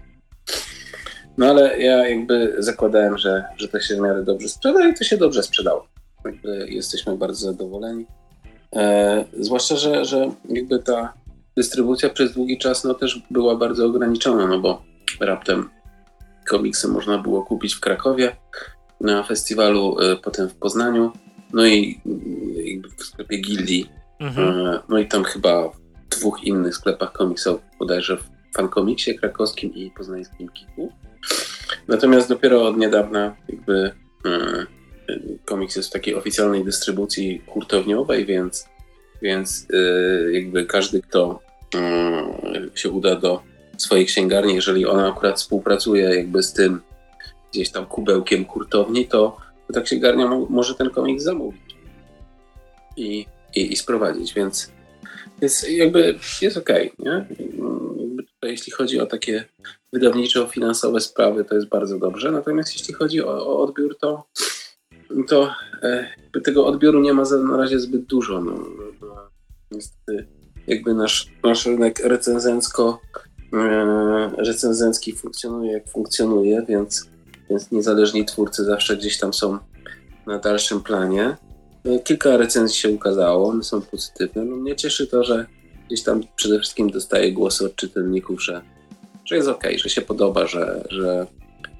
[1.37, 5.03] No ale ja jakby zakładałem, że, że to się w miarę dobrze sprzeda i to
[5.03, 5.87] się dobrze sprzedało.
[6.25, 8.05] Jakby jesteśmy bardzo zadowoleni.
[8.75, 11.13] E, zwłaszcza, że, że jakby ta
[11.57, 14.83] dystrybucja przez długi czas no, też była bardzo ograniczona, no bo
[15.19, 15.69] raptem
[16.47, 18.35] komiksy można było kupić w Krakowie
[19.01, 21.11] na festiwalu, e, potem w Poznaniu,
[21.53, 21.99] no i
[22.55, 23.89] jakby w sklepie Gildii.
[24.19, 24.67] Mhm.
[24.67, 25.71] E, no i tam chyba
[26.09, 28.23] dwóch innych sklepach komiksowych, bodajże w
[28.55, 30.93] Fankomiksie krakowskim i poznańskim Kiku.
[31.87, 33.91] Natomiast dopiero od niedawna jakby
[35.45, 38.69] komiks jest w takiej oficjalnej dystrybucji hurtowniowej, więc,
[39.21, 39.67] więc
[40.31, 41.39] jakby każdy, kto
[42.75, 43.41] się uda do
[43.77, 46.81] swojej księgarni, jeżeli ona akurat współpracuje jakby z tym
[47.51, 49.37] gdzieś tam kubełkiem hurtowni, to,
[49.69, 51.61] to ta księgarnia może ten komiks zamówić
[52.97, 54.71] i, i, i sprowadzić, więc,
[55.41, 57.25] więc jakby jest okej, okay, nie?
[58.43, 59.45] Jeśli chodzi o takie
[59.93, 64.23] wydawniczo-finansowe sprawy, to jest bardzo dobrze, natomiast jeśli chodzi o, o odbiór, to,
[65.27, 65.53] to
[65.83, 66.07] e,
[66.43, 68.41] tego odbioru nie ma na razie zbyt dużo.
[68.41, 68.65] No,
[69.71, 70.27] niestety
[70.67, 73.01] jakby nasz, nasz rynek recenzencko
[73.53, 77.09] e, recenzencki funkcjonuje jak funkcjonuje, więc,
[77.49, 79.57] więc niezależni twórcy zawsze gdzieś tam są
[80.27, 81.37] na dalszym planie.
[81.85, 84.45] E, kilka recenzji się ukazało, one są pozytywne.
[84.45, 85.45] No, mnie cieszy to, że
[85.87, 88.61] gdzieś tam przede wszystkim dostaję głosy od czytelników, że,
[89.25, 91.25] że jest ok, że się podoba, że, że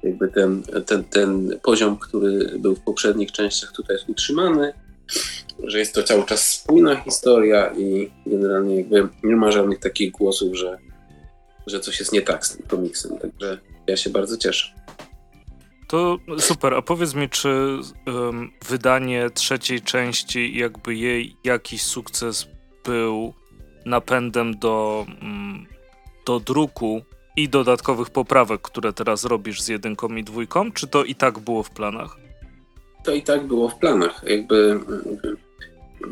[0.02, 4.72] jakby ten, ten, ten poziom, który był w poprzednich częściach tutaj jest utrzymany,
[5.62, 10.56] że jest to cały czas spójna historia i generalnie jakby nie ma żadnych takich głosów,
[10.56, 10.78] że,
[11.66, 13.18] że coś jest nie tak z tym komiksem.
[13.18, 14.79] Także ja się bardzo cieszę.
[15.90, 22.48] To super, a powiedz mi, czy um, wydanie trzeciej części, jakby jej jakiś sukces
[22.84, 23.34] był
[23.86, 25.66] napędem do, um,
[26.26, 27.02] do druku
[27.36, 31.62] i dodatkowych poprawek, które teraz robisz z jedynką i dwójką, czy to i tak było
[31.62, 32.16] w planach?
[33.04, 34.22] To i tak było w planach.
[34.26, 34.80] Jakby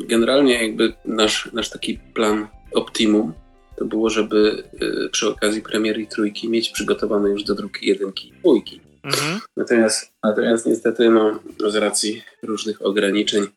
[0.07, 3.33] generalnie jakby nasz, nasz taki plan optimum
[3.77, 4.63] to było, żeby
[5.05, 8.88] y, przy okazji premiery trójki mieć przygotowane już do druki jedynki i dwójki.
[9.03, 9.39] Mhm.
[9.57, 11.39] Natomiast, natomiast niestety no,
[11.69, 13.47] z racji różnych ograniczeń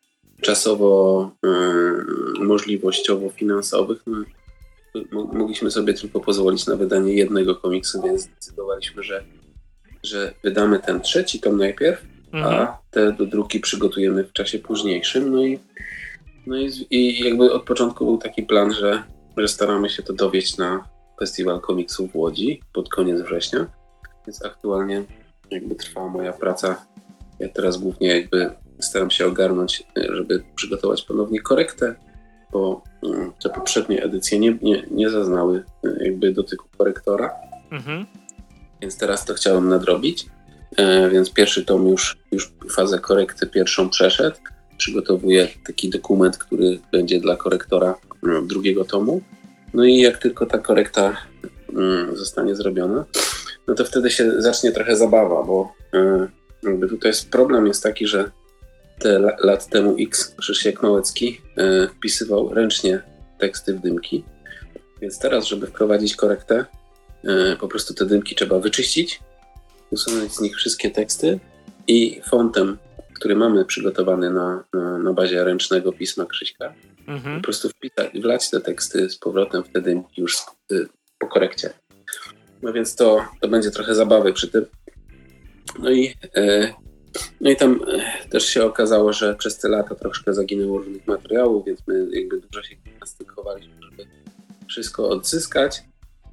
[0.40, 4.24] czasowo, y, możliwościowo finansowych, no,
[5.32, 9.24] mogliśmy sobie tylko pozwolić na wydanie jednego komiksu, więc zdecydowaliśmy, że,
[10.02, 12.54] że wydamy ten trzeci tom najpierw, mhm.
[12.54, 15.32] a te do druki przygotujemy w czasie późniejszym.
[15.32, 15.58] No i,
[16.46, 19.02] no i, i jakby od początku był taki plan, że,
[19.36, 20.84] że staramy się to dowieść na
[21.18, 23.66] Festiwal Komiksów w Łodzi pod koniec września.
[24.26, 25.04] Więc aktualnie
[25.54, 26.86] jakby trwa moja praca.
[27.38, 28.50] Ja teraz głównie jakby
[28.80, 31.94] staram się ogarnąć, żeby przygotować ponownie korektę,
[32.52, 37.30] bo mm, te poprzednie edycje nie, nie, nie zaznały e, jakby dotyku korektora.
[37.70, 38.06] Mhm.
[38.82, 40.26] Więc teraz to chciałem nadrobić.
[40.76, 44.36] E, więc pierwszy tom już, już fazę korekty pierwszą przeszedł.
[44.78, 47.94] Przygotowuję taki dokument, który będzie dla korektora
[48.26, 49.20] mm, drugiego tomu.
[49.74, 51.16] No i jak tylko ta korekta
[51.72, 53.04] mm, zostanie zrobiona,
[53.68, 56.28] no to wtedy się zacznie trochę zabawa, bo e,
[56.62, 58.30] jakby tutaj jest problem jest taki, że
[58.98, 63.02] te lat temu X Krzysiek Małecki e, wpisywał ręcznie
[63.38, 64.24] teksty w dymki.
[65.00, 66.64] Więc teraz, żeby wprowadzić korektę,
[67.24, 69.20] e, po prostu te dymki trzeba wyczyścić,
[69.90, 71.40] usunąć z nich wszystkie teksty
[71.86, 72.78] i fontem,
[73.14, 76.74] który mamy przygotowany na, na, na bazie ręcznego pisma Krzyśka,
[77.08, 77.36] mhm.
[77.36, 80.36] po prostu wpisać, wlać te teksty z powrotem wtedy już
[80.72, 80.88] y,
[81.18, 81.70] po korekcie.
[82.62, 84.66] No więc to, to będzie trochę zabawy przy tym.
[85.78, 86.72] No i e,
[87.40, 91.64] no i tam e, też się okazało, że przez te lata troszkę zaginęło różnych materiałów,
[91.66, 94.06] więc my jakby dużo się gimnastykowaliśmy, żeby
[94.68, 95.82] wszystko odzyskać.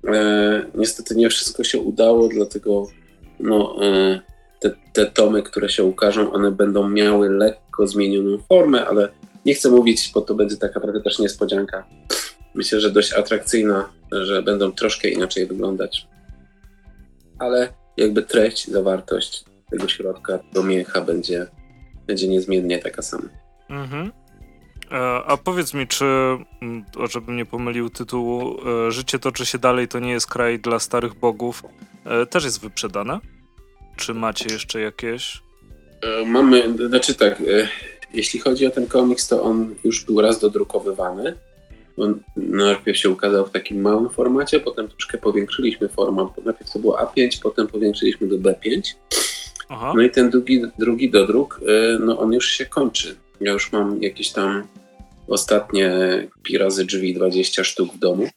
[0.07, 2.87] E, niestety nie wszystko się udało, dlatego
[3.39, 3.75] no,
[4.59, 9.09] te, te tomy, które się ukażą, one będą miały lekko zmienioną formę, ale
[9.45, 11.85] nie chcę mówić, bo to będzie taka naprawdę też niespodzianka.
[12.53, 16.07] Myślę, że dość atrakcyjna, że będą troszkę inaczej wyglądać.
[17.39, 21.47] Ale jakby treść, zawartość tego środka do miecha będzie,
[22.07, 23.29] będzie niezmiennie taka sama.
[23.69, 24.11] Mhm.
[24.91, 26.05] E, a powiedz mi, czy,
[27.09, 31.13] żebym nie pomylił tytułu, e, Życie toczy się dalej, to nie jest kraj dla starych
[31.13, 31.63] bogów,
[32.05, 33.19] e, też jest wyprzedane?
[33.95, 35.41] Czy macie jeszcze jakieś?
[36.25, 37.43] Mamy, znaczy tak,
[38.13, 41.33] jeśli chodzi o ten komiks, to on już był raz dodrukowywany.
[41.99, 46.45] On najpierw się ukazał w takim małym formacie, potem troszkę powiększyliśmy format.
[46.45, 48.81] Najpierw to było A5, potem powiększyliśmy do B5.
[49.69, 49.93] Aha.
[49.95, 53.15] No i ten drugi, drugi dodruk, y, no on już się kończy.
[53.41, 54.67] Ja już mam jakieś tam
[55.27, 55.91] ostatnie
[56.43, 58.29] pi razy drzwi 20 sztuk w domu.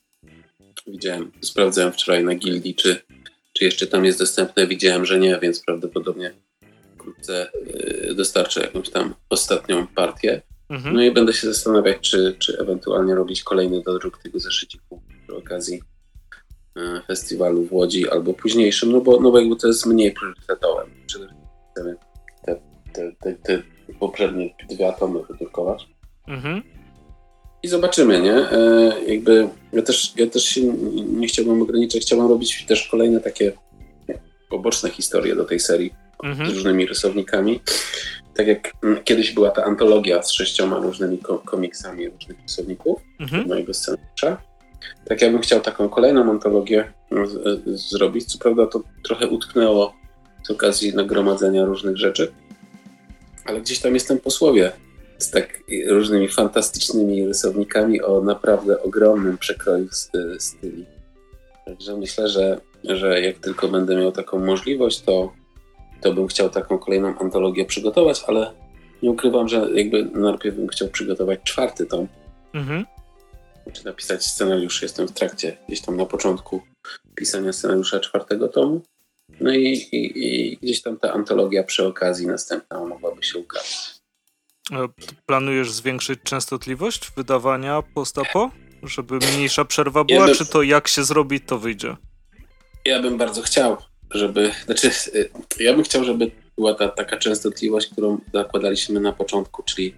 [0.87, 3.03] Widziałem, sprawdzałem wczoraj na gildii, czy,
[3.53, 4.67] czy jeszcze tam jest dostępne.
[4.67, 6.33] Widziałem, że nie, więc prawdopodobnie
[6.95, 7.51] wkrótce
[8.11, 10.43] y, dostarczę jakąś tam ostatnią partię.
[10.73, 10.95] Mhm.
[10.95, 15.83] No i będę się zastanawiać, czy, czy ewentualnie robić kolejny dodruk tego zeszyciku przy okazji
[16.77, 20.87] E, festiwalu w Łodzi albo późniejszym, no bo, no bo jakby to jest mniej priorytetowe.
[21.07, 21.97] Przede wszystkim
[22.45, 22.57] te,
[22.93, 23.63] te, te, te
[24.01, 25.89] poprzednie dwie atomy wydrukować.
[26.29, 26.63] Mhm.
[27.63, 28.35] I zobaczymy, nie?
[28.35, 30.61] E, jakby ja też, ja też się
[31.07, 33.53] nie chciałbym ograniczać, chciałbym robić też kolejne takie
[34.51, 35.95] poboczne historie do tej serii
[36.25, 36.51] mhm.
[36.51, 37.61] z różnymi rysownikami.
[38.35, 43.49] Tak jak mm, kiedyś była ta antologia z sześcioma różnymi komiksami różnych rysowników mhm.
[43.49, 44.43] mojego scenariusza.
[45.05, 47.29] Tak ja bym chciał taką kolejną antologię mm,
[47.67, 48.25] zrobić.
[48.25, 49.95] Co prawda to trochę utknęło
[50.43, 52.33] z okazji nagromadzenia różnych rzeczy,
[53.45, 54.73] ale gdzieś tam jestem posłowie
[55.19, 59.89] z tak różnymi fantastycznymi rysownikami o naprawdę ogromnym przekroju
[60.39, 60.87] styli.
[61.67, 65.33] Także myślę, że, że jak tylko będę miał taką możliwość, to,
[66.03, 68.53] to bym chciał taką kolejną antologię przygotować, ale
[69.03, 72.09] nie ukrywam, że jakby najpierw bym chciał przygotować czwarty tom.
[72.55, 72.85] Mhm.
[73.73, 74.83] Czy napisać scenariusz.
[74.83, 76.63] Jestem w trakcie gdzieś tam na początku
[77.15, 78.83] pisania scenariusza czwartego tomu.
[79.41, 84.01] No i, i, i gdzieś tam ta antologia przy okazji następna mogłaby się ukazać.
[84.73, 84.89] E,
[85.27, 88.51] planujesz zwiększyć częstotliwość wydawania postapo?
[88.83, 91.97] Żeby mniejsza przerwa była, ja bym, czy to jak się zrobi, to wyjdzie?
[92.85, 93.77] Ja bym bardzo chciał,
[94.15, 94.51] żeby.
[94.65, 99.95] Znaczy, y, ja bym chciał, żeby była ta taka częstotliwość, którą zakładaliśmy na początku, czyli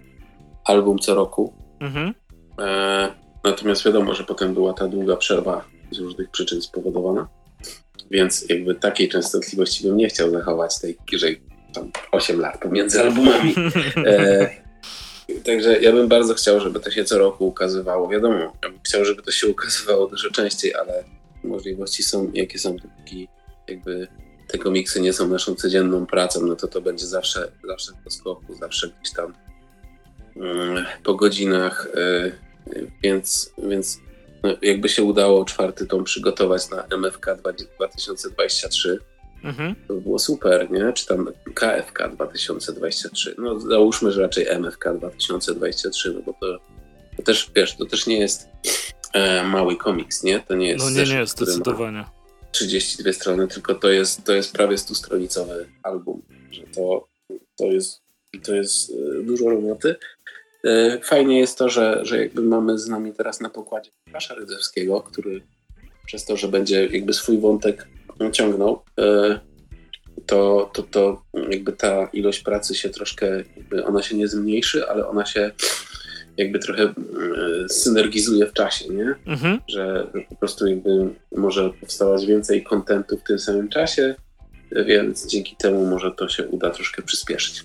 [0.65, 1.53] album co roku.
[1.79, 2.13] Mhm.
[2.59, 3.07] E,
[3.43, 7.27] natomiast wiadomo, że potem była ta długa przerwa z różnych przyczyn spowodowana.
[8.11, 11.27] Więc jakby takiej częstotliwości bym nie chciał zachować, tej, że
[11.73, 13.55] tam 8 lat pomiędzy albumami.
[14.05, 14.49] E,
[15.43, 18.09] także ja bym bardzo chciał, żeby to się co roku ukazywało.
[18.09, 21.03] Wiadomo, ja bym chciał, żeby to się ukazywało dużo częściej, ale
[21.43, 23.27] możliwości są, jakie są, dopóki
[23.67, 24.07] jakby
[24.47, 28.55] te komiksy nie są naszą codzienną pracą, no to to będzie zawsze, zawsze po skoku,
[28.55, 29.33] zawsze gdzieś tam
[30.35, 32.31] mm, po godzinach, e,
[33.03, 33.99] więc, więc
[34.43, 38.99] no, jakby się udało czwarty tom przygotować na MFK 2023,
[39.43, 39.75] mhm.
[39.87, 40.93] to by było super, nie?
[40.93, 43.35] Czy tam KFK 2023.
[43.37, 46.59] No załóżmy, że raczej MFK 2023, no bo to,
[47.17, 48.49] to też, wiesz, to też nie jest
[49.13, 50.39] e, mały komiks, nie?
[50.39, 52.05] To nie jest No nie, nie, zdecydowanie.
[52.55, 57.07] 32 strony, tylko to jest, to jest prawie 100-stronicowy album, że to,
[57.57, 58.01] to jest,
[58.43, 59.95] to jest e, dużo roboty.
[60.63, 65.01] E, fajnie jest to, że, że jakby mamy z nami teraz na pokładzie Pasza Rydzewskiego,
[65.01, 65.41] który
[66.05, 67.87] przez to, że będzie jakby swój wątek
[68.31, 69.39] ciągnął, e,
[70.25, 73.43] to, to, to jakby ta ilość pracy się troszkę,
[73.85, 75.51] ona się nie zmniejszy, ale ona się
[76.37, 76.93] jakby trochę e,
[77.69, 79.15] synergizuje w czasie, nie?
[79.25, 79.59] Mhm.
[79.67, 80.89] Że po prostu jakby
[81.35, 84.15] może powstawać więcej kontentu w tym samym czasie,
[84.85, 87.63] więc dzięki temu może to się uda troszkę przyspieszyć.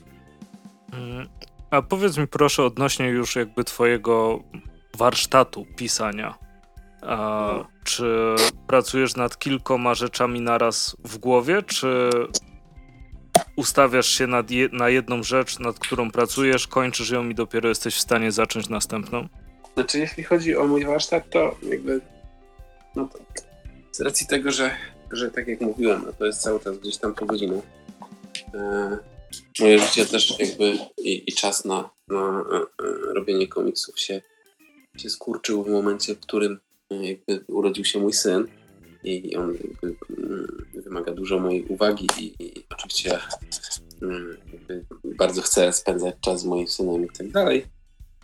[0.92, 1.28] Mm,
[1.70, 4.42] a powiedz mi proszę odnośnie już jakby twojego
[4.98, 6.34] warsztatu pisania.
[7.02, 7.16] A,
[7.56, 7.66] no.
[7.84, 8.34] Czy
[8.66, 12.10] pracujesz nad kilkoma rzeczami naraz w głowie, czy
[13.56, 18.00] ustawiasz się je, na jedną rzecz, nad którą pracujesz, kończysz ją i dopiero jesteś w
[18.00, 19.28] stanie zacząć następną?
[19.74, 22.00] Znaczy, jeśli chodzi o mój warsztat, to jakby
[22.96, 23.18] no to
[23.92, 24.76] z racji tego, że,
[25.12, 27.64] że tak jak mówiłem, no to jest cały czas gdzieś tam po godzinach.
[28.54, 28.98] E,
[29.60, 34.22] moje życie też jakby i, i czas na, na e, e, robienie komiksów się,
[34.96, 36.60] się skurczył w momencie, w którym
[36.90, 38.48] e, jakby urodził się mój syn
[39.04, 39.56] i on
[40.18, 43.18] mm, wymaga dużo mojej uwagi i, i oczywiście
[44.02, 44.36] mm,
[45.04, 47.66] bardzo chcę spędzać czas z moim synem i tak dalej,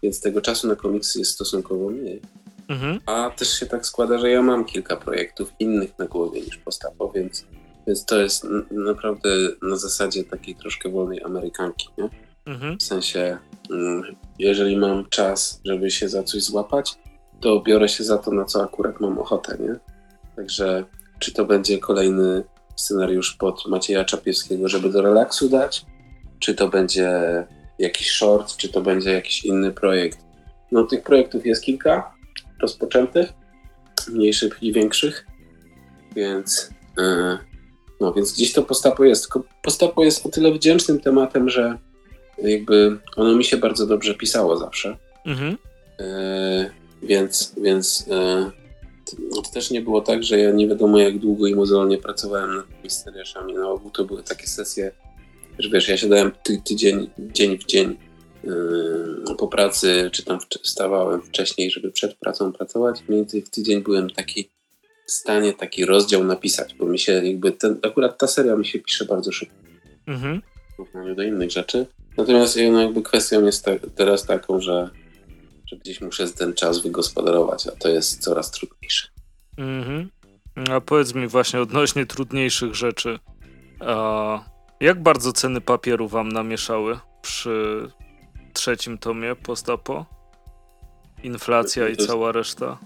[0.03, 2.21] więc tego czasu na komiksy jest stosunkowo mniej.
[2.69, 3.01] Mhm.
[3.07, 7.13] A też się tak składa, że ja mam kilka projektów innych na głowie niż postapo,
[7.15, 7.45] więc
[7.87, 9.29] więc to jest naprawdę
[9.63, 12.09] na zasadzie takiej troszkę wolnej Amerykanki, nie?
[12.47, 12.79] Mhm.
[12.79, 13.39] W sensie,
[13.71, 14.03] mm,
[14.39, 16.95] jeżeli mam czas, żeby się za coś złapać,
[17.41, 19.96] to biorę się za to, na co akurat mam ochotę, nie?
[20.37, 20.85] Także
[21.19, 22.45] czy to będzie kolejny
[22.77, 25.87] scenariusz pod Macieja Czapiewskiego, żeby do relaksu dać,
[26.39, 27.11] czy to będzie
[27.79, 30.19] jakiś short, czy to będzie jakiś inny projekt.
[30.73, 32.15] No tych projektów jest kilka
[32.61, 33.33] rozpoczętych,
[34.09, 35.27] mniejszych i większych,
[36.17, 37.39] więc yy,
[38.01, 39.23] no więc gdzieś to postapo jest.
[39.23, 41.79] Tylko postapo jest o tyle wdzięcznym tematem, że
[42.39, 44.97] jakby ono mi się bardzo dobrze pisało zawsze.
[45.27, 45.57] Mhm.
[46.01, 46.71] E,
[47.03, 48.51] więc więc e,
[49.35, 52.67] to też nie było tak, że ja nie wiadomo jak długo i mozolnie pracowałem nad
[52.69, 53.55] tymi scenariuszami.
[53.55, 54.93] Na ogół to były takie sesje,
[55.59, 57.97] że wiesz, ja siadałem ty, tydzień, dzień w dzień
[58.45, 63.05] e, po pracy, czy tam wstawałem wcześniej, żeby przed pracą pracować.
[63.09, 64.51] Mniej więcej w tydzień byłem taki
[65.07, 68.79] w stanie taki rozdział napisać, bo mi się jakby ten, akurat ta seria mi się
[68.79, 69.57] pisze bardzo szybko.
[70.07, 70.43] Mhm.
[70.73, 71.87] W porównaniu do innych rzeczy.
[72.17, 74.91] Natomiast no, jakby kwestią jest ta, teraz taką, że,
[75.67, 79.09] że gdzieś muszę ten czas wygospodarować, a to jest coraz trudniejsze.
[79.59, 80.11] Mhm.
[80.71, 83.19] A powiedz mi właśnie odnośnie trudniejszych rzeczy.
[83.81, 84.45] A
[84.81, 87.89] jak bardzo ceny papieru wam namieszały przy
[88.53, 90.07] trzecim tomie postapo?
[91.23, 92.79] Inflacja i cała reszta?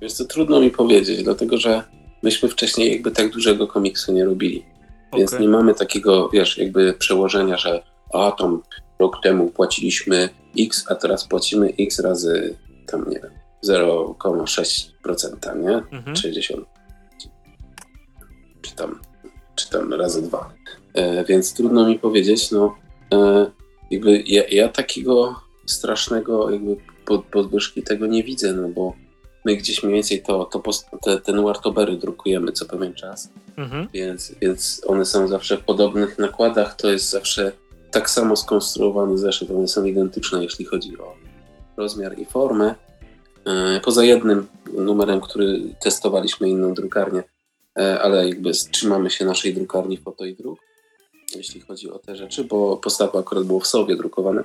[0.00, 1.82] Wiesz co, trudno mi powiedzieć, dlatego że
[2.22, 4.64] myśmy wcześniej jakby tak dużego komiksu nie robili.
[5.10, 5.18] Okay.
[5.18, 7.82] Więc nie mamy takiego, wiesz, jakby przełożenia, że
[8.14, 8.62] a tam
[9.02, 12.56] rok temu płaciliśmy X, a teraz płacimy X razy
[12.86, 13.30] tam, nie wiem,
[13.66, 15.74] 0,6%, nie?
[15.98, 16.16] Mhm.
[16.16, 16.66] 60.
[18.62, 19.00] Czy tam,
[19.54, 20.52] czy tam razy dwa.
[20.94, 22.74] E, więc trudno mi powiedzieć, no
[23.12, 23.46] e,
[23.90, 28.94] jakby ja, ja, takiego strasznego jakby pod, podwyżki tego nie widzę, no bo
[29.44, 33.88] my gdzieś mniej więcej to, to post, te, ten wartobery drukujemy co pewien czas, mhm.
[33.92, 37.52] więc, więc one są zawsze w podobnych nakładach, to jest zawsze
[37.92, 41.14] tak samo skonstruowany zeszyt, one są identyczne, jeśli chodzi o
[41.76, 42.74] rozmiar i formę.
[43.46, 47.22] E, poza jednym numerem, który testowaliśmy inną drukarnię,
[47.78, 50.58] e, ale jakby trzymamy się naszej drukarni foto i druk,
[51.36, 54.44] jeśli chodzi o te rzeczy, bo postawa akurat było w sobie drukowane.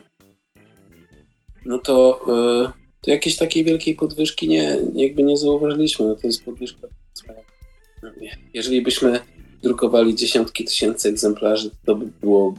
[1.65, 2.71] No to, e,
[3.01, 6.05] to jakiejś takiej wielkiej podwyżki nie, jakby nie zauważyliśmy.
[6.05, 6.87] No to jest podwyżka.
[8.53, 9.19] Jeżeli byśmy
[9.63, 12.53] drukowali dziesiątki tysięcy egzemplarzy, to by było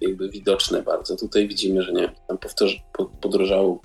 [0.00, 1.16] jakby widoczne bardzo.
[1.16, 2.76] Tutaj widzimy, że nie, tam powtórzy,
[3.20, 3.80] podrożało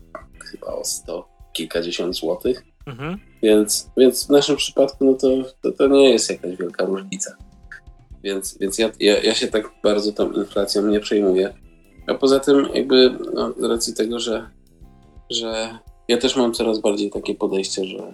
[0.51, 2.63] chyba o 100 kilkadziesiąt złotych.
[2.85, 3.19] Mhm.
[3.43, 5.27] Więc, więc w naszym przypadku no to,
[5.61, 7.35] to, to nie jest jakaś wielka różnica.
[8.23, 11.53] Więc, więc ja, ja, ja się tak bardzo tą inflacją nie przejmuję.
[12.07, 14.49] A poza tym, jakby no, z racji tego, że,
[15.29, 18.13] że ja też mam coraz bardziej takie podejście, że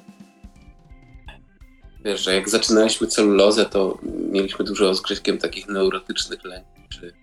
[2.06, 3.98] wiesz, że jak zaczynaliśmy celulozę, to
[4.32, 5.02] mieliśmy dużo z
[5.42, 7.14] takich neurotycznych lęków, czy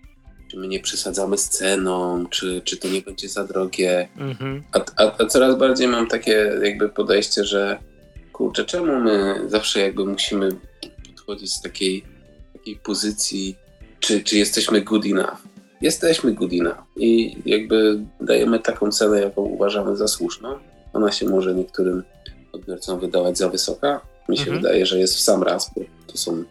[0.55, 4.07] czy my nie przesadzamy z ceną, czy, czy to nie będzie za drogie.
[4.17, 4.63] Mhm.
[4.73, 7.79] A, a, a, coraz bardziej mam takie jakby podejście, że
[8.33, 10.49] kurczę, czemu my zawsze jakby musimy
[11.07, 12.03] podchodzić z takiej,
[12.53, 13.55] takiej pozycji,
[13.99, 15.37] czy, czy jesteśmy good enough.
[15.81, 20.59] Jesteśmy good enough i jakby dajemy taką cenę, jaką uważamy za słuszną.
[20.93, 22.03] Ona się może niektórym
[22.51, 24.01] odbiorcom wydawać za wysoka.
[24.29, 24.61] Mi się mhm.
[24.61, 26.43] wydaje, że jest w sam raz, bo to są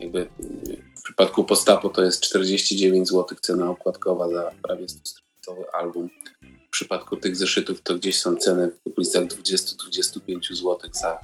[0.00, 0.26] jakby
[1.00, 6.10] w przypadku Postapo to jest 49 zł cena okładkowa za prawie 100-stronicowy album.
[6.66, 11.20] W przypadku tych zeszytów to gdzieś są ceny w okolicach 20-25 zł za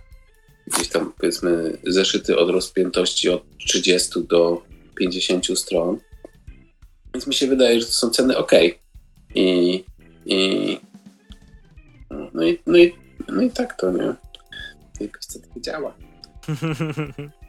[0.67, 4.63] gdzieś tam powiedzmy zeszyty od rozpiętości od 30 do
[4.97, 5.99] 50 stron.
[7.15, 8.53] Więc mi się wydaje, że to są ceny ok.
[9.35, 9.85] I,
[10.27, 10.81] i,
[12.11, 12.95] no, i, no, i,
[13.29, 14.15] no i tak to, nie?
[15.01, 15.97] Jakoś to działa.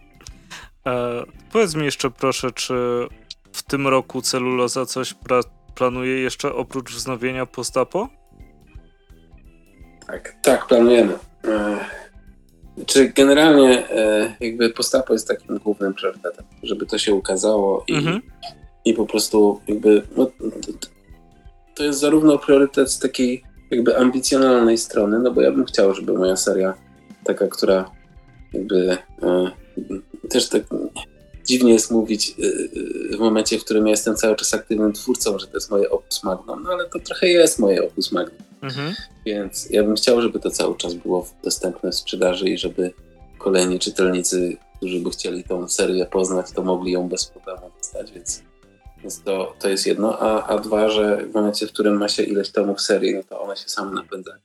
[0.87, 3.07] E, powiedz mi jeszcze proszę, czy
[3.51, 5.15] w tym roku celuloza coś
[5.75, 8.09] planuje jeszcze oprócz wznowienia postapo?
[10.07, 11.13] Tak, tak, planujemy.
[11.47, 11.77] E,
[12.85, 18.21] czy generalnie e, jakby postapo jest takim głównym priorytetem, żeby to się ukazało i, mhm.
[18.85, 20.31] i po prostu jakby no,
[21.75, 26.13] to jest zarówno priorytet z takiej jakby ambicjonalnej strony, no bo ja bym chciał, żeby
[26.13, 26.73] moja seria
[27.23, 27.91] taka, która
[28.53, 29.51] jakby e,
[30.27, 30.63] też tak
[31.47, 32.43] dziwnie jest mówić y,
[33.13, 35.89] y, w momencie, w którym ja jestem cały czas aktywnym twórcą, że to jest moje
[35.89, 38.41] opus magnum, no ale to trochę jest moje opus magnum.
[38.61, 38.93] Mhm.
[39.25, 42.93] Więc ja bym chciał, żeby to cały czas było dostępne w sprzedaży i żeby
[43.37, 48.43] kolejni czytelnicy, którzy by chcieli tą serię poznać, to mogli ją bez problemu dostać, więc,
[49.01, 50.19] więc to, to jest jedno.
[50.19, 53.41] A, a dwa, że w momencie, w którym ma się ileś tomów serii, no to
[53.41, 54.37] one się same napędzają.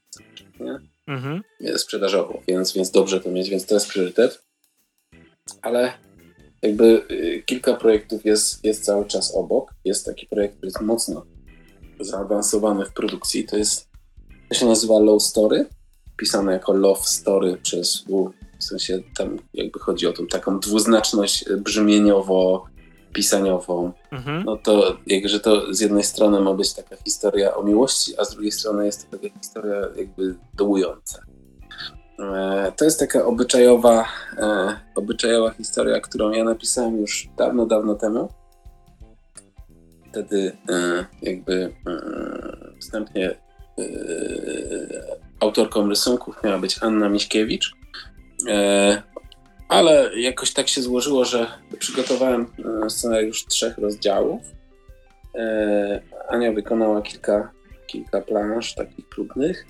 [0.60, 0.78] Nie?
[1.06, 1.42] Mhm.
[1.76, 4.42] Sprzedażowo, więc, więc dobrze to mieć, więc to jest priorytet
[5.62, 5.92] ale
[6.62, 9.74] jakby y, kilka projektów jest, jest cały czas obok.
[9.84, 11.26] Jest taki projekt, który jest mocno
[12.00, 13.44] zaawansowany w produkcji.
[13.44, 13.88] To jest,
[14.48, 15.66] to się nazywa Low Story,
[16.16, 18.30] pisane jako Love Story przez U.
[18.58, 22.66] W sensie tam jakby chodzi o tą taką dwuznaczność brzmieniowo
[23.12, 24.44] pisaniową, mhm.
[24.44, 28.30] no to jakże to z jednej strony ma być taka historia o miłości, a z
[28.30, 31.22] drugiej strony jest to taka historia jakby dołująca.
[32.18, 34.08] E, to jest taka obyczajowa,
[34.38, 38.28] e, obyczajowa historia, którą ja napisałem już dawno, dawno temu.
[40.10, 41.74] Wtedy e, jakby
[42.80, 43.34] wstępnie
[45.40, 47.72] autorką rysunków miała być Anna Miśkiewicz,
[49.68, 51.46] ale jakoś tak się złożyło, że
[51.78, 52.46] przygotowałem
[52.88, 54.42] scenariusz trzech rozdziałów.
[56.28, 57.52] Ania wykonała kilka,
[57.86, 59.66] kilka planż takich próbnych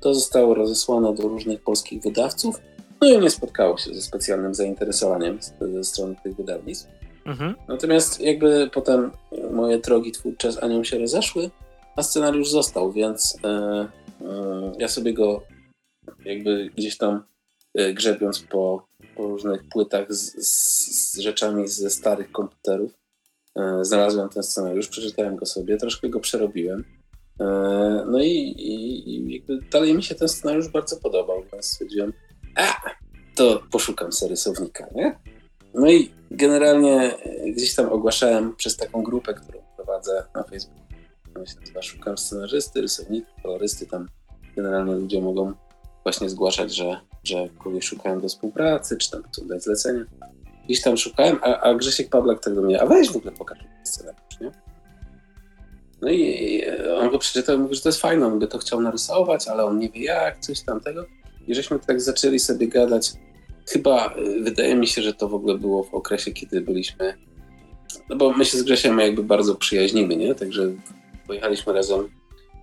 [0.00, 2.60] to zostało rozesłane do różnych polskich wydawców,
[3.00, 5.38] no i nie spotkało się ze specjalnym zainteresowaniem
[5.72, 6.88] ze strony tych wydawnictw.
[7.24, 7.54] Mhm.
[7.68, 9.10] Natomiast jakby potem
[9.50, 11.50] moje drogi twórcze z Anią się rozeszły,
[11.96, 15.42] a scenariusz został, więc e, e, ja sobie go
[16.24, 17.22] jakby gdzieś tam
[17.74, 18.86] e, grzebiąc po,
[19.16, 22.92] po różnych płytach z, z, z, rzeczami ze starych komputerów,
[23.82, 26.84] znalazłem ten scenariusz, przeczytałem go sobie, troszkę go przerobiłem
[28.06, 29.42] no i, i, i
[29.72, 32.12] dalej mi się ten scenariusz bardzo podobał, więc stwierdziłem,
[32.56, 32.76] a,
[33.34, 35.18] to poszukam serysownika, nie?
[35.74, 37.14] No i generalnie
[37.56, 40.80] gdzieś tam ogłaszałem przez taką grupę, którą prowadzę na Facebooku.
[41.36, 43.86] Ona się Szukam scenarzysty, rysowników, kolorysty.
[43.86, 44.08] Tam
[44.56, 45.52] generalnie ludzie mogą
[46.02, 50.04] właśnie zgłaszać, że, że kogoś szukają do współpracy, czy tam chcą dać zlecenie.
[50.64, 53.58] Gdzieś tam szukałem, a, a Grzesiek Pawlak tak do mnie, a weź w ogóle pokaż
[53.84, 54.50] scenariusz, nie?
[56.02, 56.62] No i
[56.98, 59.64] on go przeczytał i mówi, że to jest fajne, on by to chciał narysować, ale
[59.64, 61.04] on nie wie jak, coś tamtego.
[61.46, 63.12] I żeśmy tak zaczęli sobie gadać.
[63.68, 67.14] Chyba y, wydaje mi się, że to w ogóle było w okresie, kiedy byliśmy.
[68.08, 70.34] No bo my się z Grzesiem jakby bardzo przyjaźnimy, nie?
[70.34, 70.72] Także
[71.26, 72.08] pojechaliśmy razem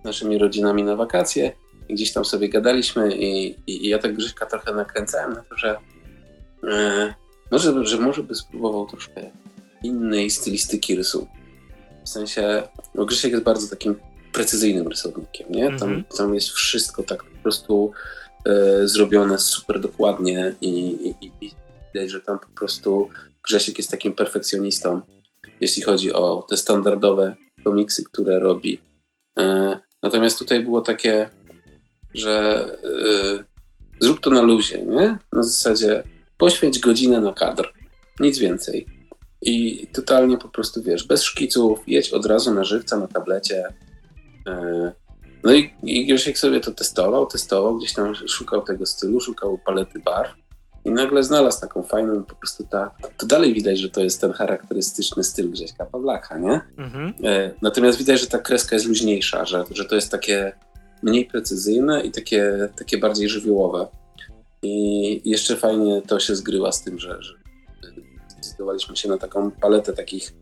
[0.04, 1.52] naszymi rodzinami na wakacje
[1.88, 5.56] i gdzieś tam sobie gadaliśmy i, i, i ja tak Grześka trochę nakręcałem na to,
[5.56, 5.78] że,
[7.50, 9.30] no, że, że może by spróbował troszkę
[9.82, 11.37] innej stylistyki rysunku.
[12.08, 12.62] W sensie,
[12.94, 13.94] no Grzesiek jest bardzo takim
[14.32, 15.78] precyzyjnym rysownikiem, nie?
[15.78, 16.16] Tam, mm -hmm.
[16.16, 17.92] tam jest wszystko tak po prostu
[18.46, 20.68] e, zrobione super dokładnie i,
[21.20, 21.50] i, i
[21.94, 23.08] widać, że tam po prostu
[23.42, 25.00] Grzesiek jest takim perfekcjonistą,
[25.60, 28.80] jeśli chodzi o te standardowe komiksy, które robi.
[29.38, 31.30] E, natomiast tutaj było takie,
[32.14, 33.44] że e,
[34.00, 35.18] zrób to na luzie, nie?
[35.32, 36.02] Na zasadzie
[36.38, 37.72] poświęć godzinę na kadr,
[38.20, 38.97] nic więcej.
[39.42, 43.64] I totalnie po prostu, wiesz, bez szkiców, jedź od razu na żywca, na tablecie.
[44.46, 44.92] E,
[45.44, 49.98] no i, i Grzesiek sobie to testował, testował, gdzieś tam szukał tego stylu, szukał palety
[49.98, 50.34] barw
[50.84, 54.32] i nagle znalazł taką fajną, po prostu ta, to dalej widać, że to jest ten
[54.32, 56.60] charakterystyczny styl Grześka Pawlaka, nie?
[56.78, 57.14] Mhm.
[57.24, 60.52] E, natomiast widać, że ta kreska jest luźniejsza, że, że to jest takie
[61.02, 63.86] mniej precyzyjne i takie, takie bardziej żywiołowe.
[64.62, 67.34] I jeszcze fajnie to się zgrywa z tym, że, że
[68.58, 70.32] zdecydowaliśmy się na taką paletę takich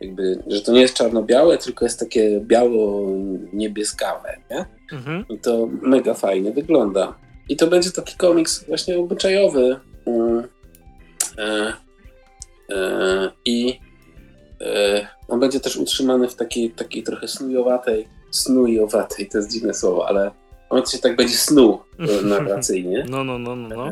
[0.00, 4.64] jakby, że to nie jest czarno-białe, tylko jest takie biało-niebieskawe, nie?
[4.92, 5.24] Mhm.
[5.28, 7.14] I to mega fajnie wygląda.
[7.48, 9.80] I to będzie taki komiks właśnie obyczajowy.
[10.06, 10.48] Mm,
[11.38, 11.72] e,
[12.70, 13.80] e, I
[14.60, 20.08] e, on będzie też utrzymany w takiej, takiej trochę snujowatej, snujowatej, to jest dziwne słowo,
[20.08, 20.30] ale
[20.70, 21.78] on się tak będzie snuł
[22.24, 23.06] narracyjnie.
[23.08, 23.76] No, no, no, no.
[23.76, 23.90] no.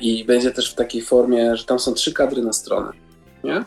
[0.00, 2.92] I będzie też w takiej formie, że tam są trzy kadry na stronę,
[3.44, 3.64] nie?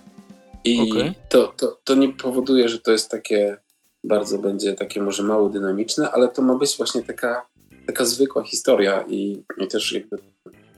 [0.63, 1.13] I okay.
[1.29, 3.57] to, to, to nie powoduje, że to jest takie
[4.03, 7.45] bardzo będzie takie może mało dynamiczne, ale to ma być właśnie taka
[7.85, 10.17] taka zwykła historia i, i też jakby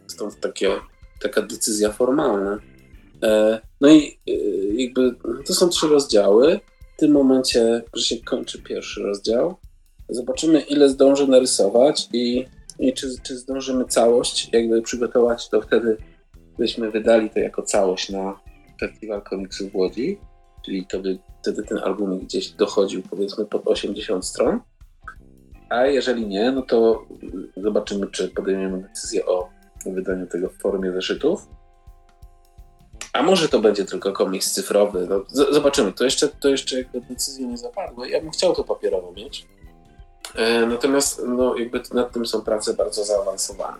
[0.07, 0.71] stąd takie,
[1.21, 2.59] taka decyzja formalna.
[3.23, 4.31] E, no i e,
[4.75, 5.15] jakby
[5.47, 6.59] to są trzy rozdziały.
[6.95, 9.55] W tym momencie, że się kończy pierwszy rozdział,
[10.09, 12.45] zobaczymy ile zdążę narysować i,
[12.79, 15.97] i czy, czy zdążymy całość jakby przygotować, to wtedy
[16.57, 18.39] byśmy wydali to jako całość na
[18.79, 20.19] Festiwal Komiksów w Łodzi,
[20.65, 24.59] czyli to by wtedy ten album gdzieś dochodził powiedzmy pod 80 stron.
[25.69, 27.05] A jeżeli nie, no to
[27.57, 29.49] zobaczymy, czy podejmiemy decyzję o
[29.85, 31.47] wydaniu tego w formie zeszytów.
[33.13, 35.07] A może to będzie tylko komiks cyfrowy.
[35.09, 35.93] No, zobaczymy.
[35.93, 38.09] To jeszcze, to jeszcze jakby decyzje nie zapadły.
[38.09, 39.47] Ja bym chciał to papierowo mieć.
[40.35, 43.77] E, natomiast no, jakby nad tym są prace bardzo zaawansowane.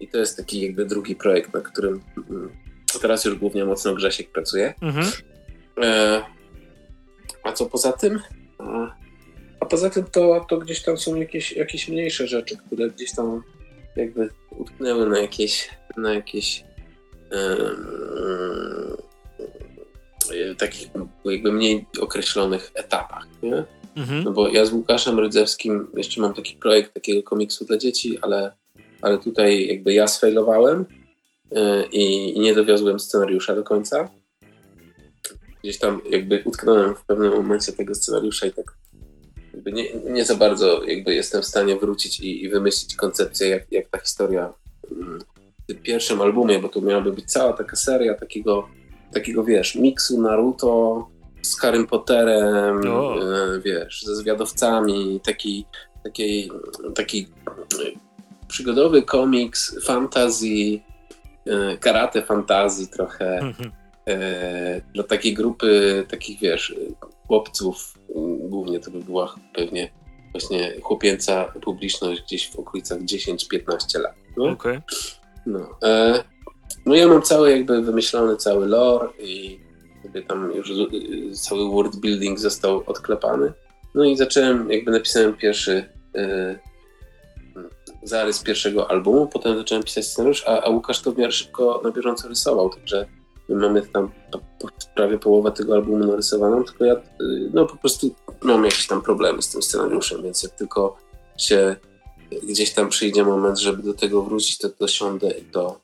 [0.00, 2.00] I to jest taki jakby drugi projekt, na którym
[2.30, 2.50] mm,
[3.02, 4.74] teraz już głównie mocno Grzesiek pracuje.
[4.82, 5.06] Mhm.
[5.82, 6.22] E,
[7.42, 8.20] a co poza tym?
[9.60, 13.42] A poza tym to, to gdzieś tam są jakieś, jakieś mniejsze rzeczy, które gdzieś tam
[13.96, 16.64] jakby utknęły na jakieś, na jakieś
[17.30, 18.96] yy,
[20.58, 20.88] takich
[21.24, 23.64] jakby mniej określonych etapach, nie?
[23.98, 24.24] Mhm.
[24.24, 28.52] No bo ja z Łukaszem Rydzewskim jeszcze mam taki projekt takiego komiksu dla dzieci, ale,
[29.02, 30.84] ale tutaj jakby ja sfailowałem
[31.50, 31.60] yy,
[31.92, 34.08] i, i nie dowiozłem scenariusza do końca.
[35.62, 38.74] Gdzieś tam jakby utknąłem w pewnym momencie tego scenariusza i tak
[39.72, 43.88] nie, nie za bardzo jakby jestem w stanie wrócić i, i wymyślić koncepcję, jak, jak
[43.88, 44.52] ta historia
[44.90, 45.18] mm,
[45.68, 48.68] w pierwszym albumie, bo to miałaby być cała taka seria takiego,
[49.12, 51.08] takiego wiesz, miksu Naruto
[51.42, 55.64] z Harrym Potterem, e, wiesz, ze zwiadowcami, taki,
[56.04, 56.50] taki,
[56.94, 57.26] taki
[58.48, 60.80] przygodowy komiks, fantasy,
[61.46, 63.38] e, karate fantazji trochę.
[63.38, 63.72] Mhm.
[64.08, 66.74] E, dla takiej grupy takich, wiesz,
[67.26, 67.98] chłopców,
[68.38, 69.90] głównie to by była pewnie
[70.32, 74.14] właśnie chłopięca publiczność gdzieś w okolicach 10-15 lat.
[74.36, 74.44] No?
[74.44, 74.82] Okay.
[75.46, 76.24] No, e,
[76.86, 79.60] no ja mam cały jakby wymyślony cały lore i
[80.08, 80.72] sobie tam już
[81.40, 83.52] cały world building został odklepany.
[83.94, 86.58] No i zacząłem, jakby napisałem pierwszy e,
[88.02, 91.90] zarys pierwszego albumu, potem zacząłem pisać scenariusz, a, a Łukasz to w miarę szybko na
[91.90, 93.06] bieżąco rysował, także
[93.48, 94.10] My mamy tam
[94.94, 99.42] prawie połowę tego albumu narysowaną, tylko ja y, no po prostu mam jakieś tam problemy
[99.42, 100.96] z tym scenariuszem, więc jak tylko
[101.38, 101.76] się
[102.42, 105.80] gdzieś tam przyjdzie moment, żeby do tego wrócić, to dosiądę i to,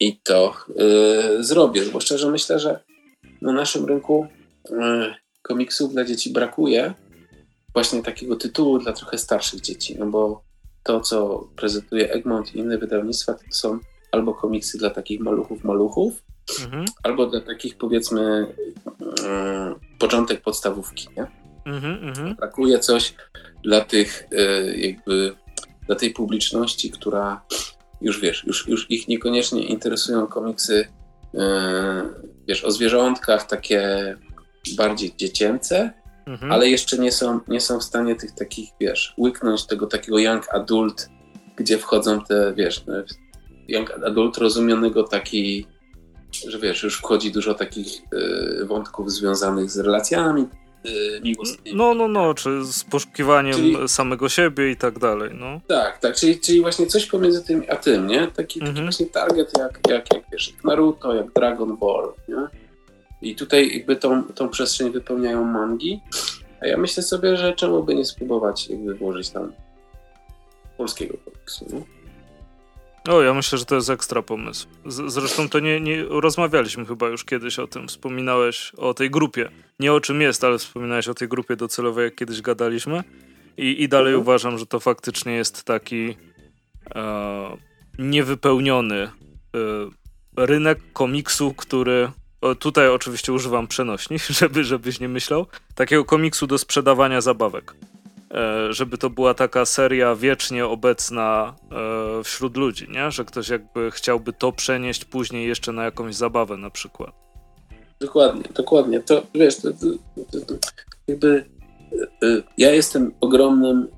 [0.00, 0.54] i to
[1.38, 1.84] y, zrobię.
[1.84, 2.85] Zwłaszcza, że myślę, że
[3.46, 4.26] na naszym rynku
[4.70, 4.72] y,
[5.42, 6.94] komiksów dla dzieci brakuje
[7.74, 10.44] właśnie takiego tytułu dla trochę starszych dzieci, no bo
[10.82, 13.78] to, co prezentuje Egmont i inne wydawnictwa, to są
[14.12, 16.22] albo komiksy dla takich maluchów, maluchów,
[16.64, 16.84] mhm.
[17.02, 18.46] albo dla takich powiedzmy
[19.24, 21.26] mm, początek podstawówki, nie?
[21.66, 23.14] Mhm, mhm, Brakuje coś
[23.64, 25.34] dla tych y, jakby
[25.86, 27.44] dla tej publiczności, która
[28.00, 30.88] już wiesz, już, już ich niekoniecznie interesują komiksy
[31.34, 31.38] y,
[32.48, 34.16] wiesz, o zwierzątkach takie
[34.76, 35.92] bardziej dziecięce,
[36.26, 36.52] mhm.
[36.52, 40.54] ale jeszcze nie są, nie są w stanie tych takich, wiesz, łyknąć tego takiego young
[40.54, 41.08] adult,
[41.56, 42.94] gdzie wchodzą te, wiesz, no,
[43.68, 45.66] young adult rozumianego taki,
[46.48, 48.00] że wiesz, już wchodzi dużo takich
[48.60, 50.46] y, wątków związanych z relacjami
[51.22, 51.76] miłosnymi.
[51.76, 55.60] No, no, no, czy z poszukiwaniem czyli, samego siebie i tak dalej, no.
[55.66, 58.20] Tak, tak, czyli, czyli właśnie coś pomiędzy tym a tym, nie?
[58.20, 58.86] Taki, taki mhm.
[58.86, 62.46] właśnie target jak, jak, jak, wiesz, jak Naruto, jak Dragon Ball, nie?
[63.22, 66.00] I tutaj jakby tą, tą przestrzeń wypełniają mangi,
[66.60, 69.52] a ja myślę sobie, że czemu by nie spróbować jakby włożyć tam
[70.76, 71.95] polskiego komiksu, no?
[73.08, 74.66] O, ja myślę, że to jest ekstra pomysł.
[74.86, 77.88] Z, zresztą to nie, nie rozmawialiśmy chyba już kiedyś o tym.
[77.88, 79.50] Wspominałeś o tej grupie.
[79.80, 83.04] Nie o czym jest, ale wspominałeś o tej grupie docelowej, jak kiedyś gadaliśmy.
[83.56, 84.22] I, i dalej mhm.
[84.22, 86.16] uważam, że to faktycznie jest taki
[86.94, 87.56] e,
[87.98, 89.10] niewypełniony e,
[90.36, 92.10] rynek komiksu, który
[92.40, 97.74] o, tutaj oczywiście używam przenośni, żeby, żebyś nie myślał, takiego komiksu do sprzedawania zabawek.
[98.34, 101.54] E, żeby to była taka seria wiecznie obecna
[102.20, 103.10] e, wśród ludzi, nie?
[103.10, 107.10] Że ktoś jakby chciałby to przenieść później jeszcze na jakąś zabawę na przykład.
[108.00, 109.00] Dokładnie, dokładnie.
[109.00, 109.72] To wiesz, to,
[110.32, 110.54] to, to,
[111.08, 111.44] jakby
[112.22, 112.26] e,
[112.58, 113.88] ja jestem ogromnym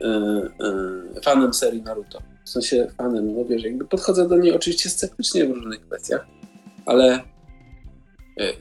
[1.25, 2.19] fanem serii Naruto.
[2.45, 6.27] W sensie fanem, no wiesz, jakby podchodzę do niej oczywiście sceptycznie w różnych kwestiach,
[6.87, 7.21] ale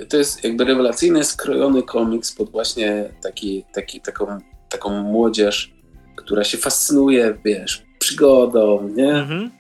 [0.10, 4.40] to jest jakby rewelacyjny, skrojony komiks pod właśnie taki, taki, taką
[4.70, 5.74] taką młodzież,
[6.16, 9.14] która się fascynuje, wiesz, przygodą, nie?
[9.14, 9.52] Mhm.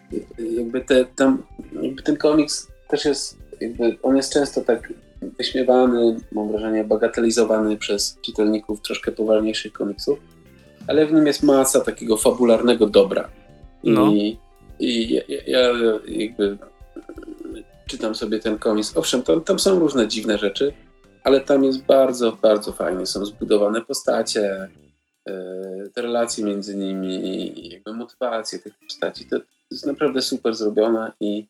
[0.57, 1.43] Jakby, te, tam,
[1.81, 4.93] jakby ten komiks też jest, jakby on jest często tak
[5.37, 10.19] wyśmiewany, mam wrażenie, bagatelizowany przez czytelników troszkę powolniejszych komiksów,
[10.87, 13.29] ale w nim jest masa takiego fabularnego dobra.
[13.83, 14.11] I, no.
[14.79, 15.59] i ja, ja,
[16.07, 16.57] jakby
[17.87, 18.97] czytam sobie ten komiks.
[18.97, 20.73] Owszem, tam, tam są różne dziwne rzeczy,
[21.23, 23.05] ale tam jest bardzo, bardzo fajnie.
[23.05, 24.69] Są zbudowane postacie,
[25.93, 31.47] te relacje między nimi, jakby motywacje tych postaci, to, to jest naprawdę super zrobione i,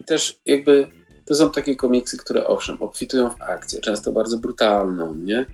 [0.00, 0.86] i, też jakby
[1.24, 5.46] to są takie komiksy, które owszem, obfitują w akcję, często bardzo brutalną, nie?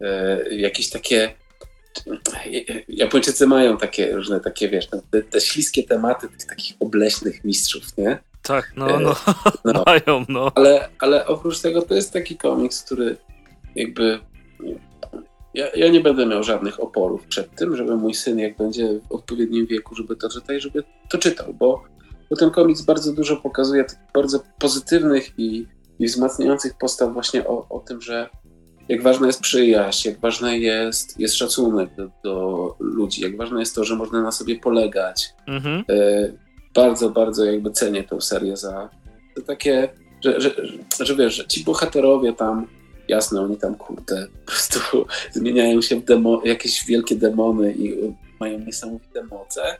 [0.00, 1.32] E, jakieś takie
[2.88, 8.18] Japończycy mają takie różne takie, wiesz, te, te śliskie tematy tych takich obleśnych mistrzów, nie?
[8.42, 9.16] Tak, no, no,
[9.64, 9.84] no.
[9.86, 10.52] mają, no.
[10.54, 13.16] Ale, ale oprócz tego to jest taki komiks, który
[13.74, 14.20] jakby
[15.56, 19.12] ja, ja, nie będę miał żadnych oporów przed tym, żeby mój syn, jak będzie w
[19.12, 21.82] odpowiednim wieku, żeby to czytał, żeby to czytał, bo,
[22.30, 23.84] bo ten komiks bardzo dużo pokazuje
[24.14, 25.66] bardzo pozytywnych i,
[25.98, 28.28] i wzmacniających postaw właśnie o, o tym, że
[28.88, 33.74] jak ważna jest przyjaźń, jak ważny jest, jest szacunek do, do, ludzi, jak ważne jest
[33.74, 35.28] to, że można na sobie polegać.
[35.46, 35.84] Mhm.
[35.90, 36.32] E,
[36.74, 38.90] bardzo, bardzo jakby cenię tę serię za,
[39.36, 39.88] za takie,
[40.24, 40.50] że, że,
[40.98, 42.66] że, że wiesz, że ci bohaterowie tam
[43.08, 44.80] jasne, oni tam kurde po prostu
[45.32, 49.78] zmieniają się w demo, jakieś wielkie demony i mają niesamowite moce,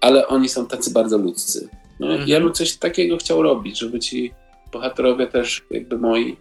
[0.00, 1.68] ale oni są tacy bardzo ludzcy.
[2.00, 2.28] No, mhm.
[2.28, 4.32] Ja bym coś takiego chciał robić, żeby ci
[4.72, 6.36] bohaterowie też jakby moi,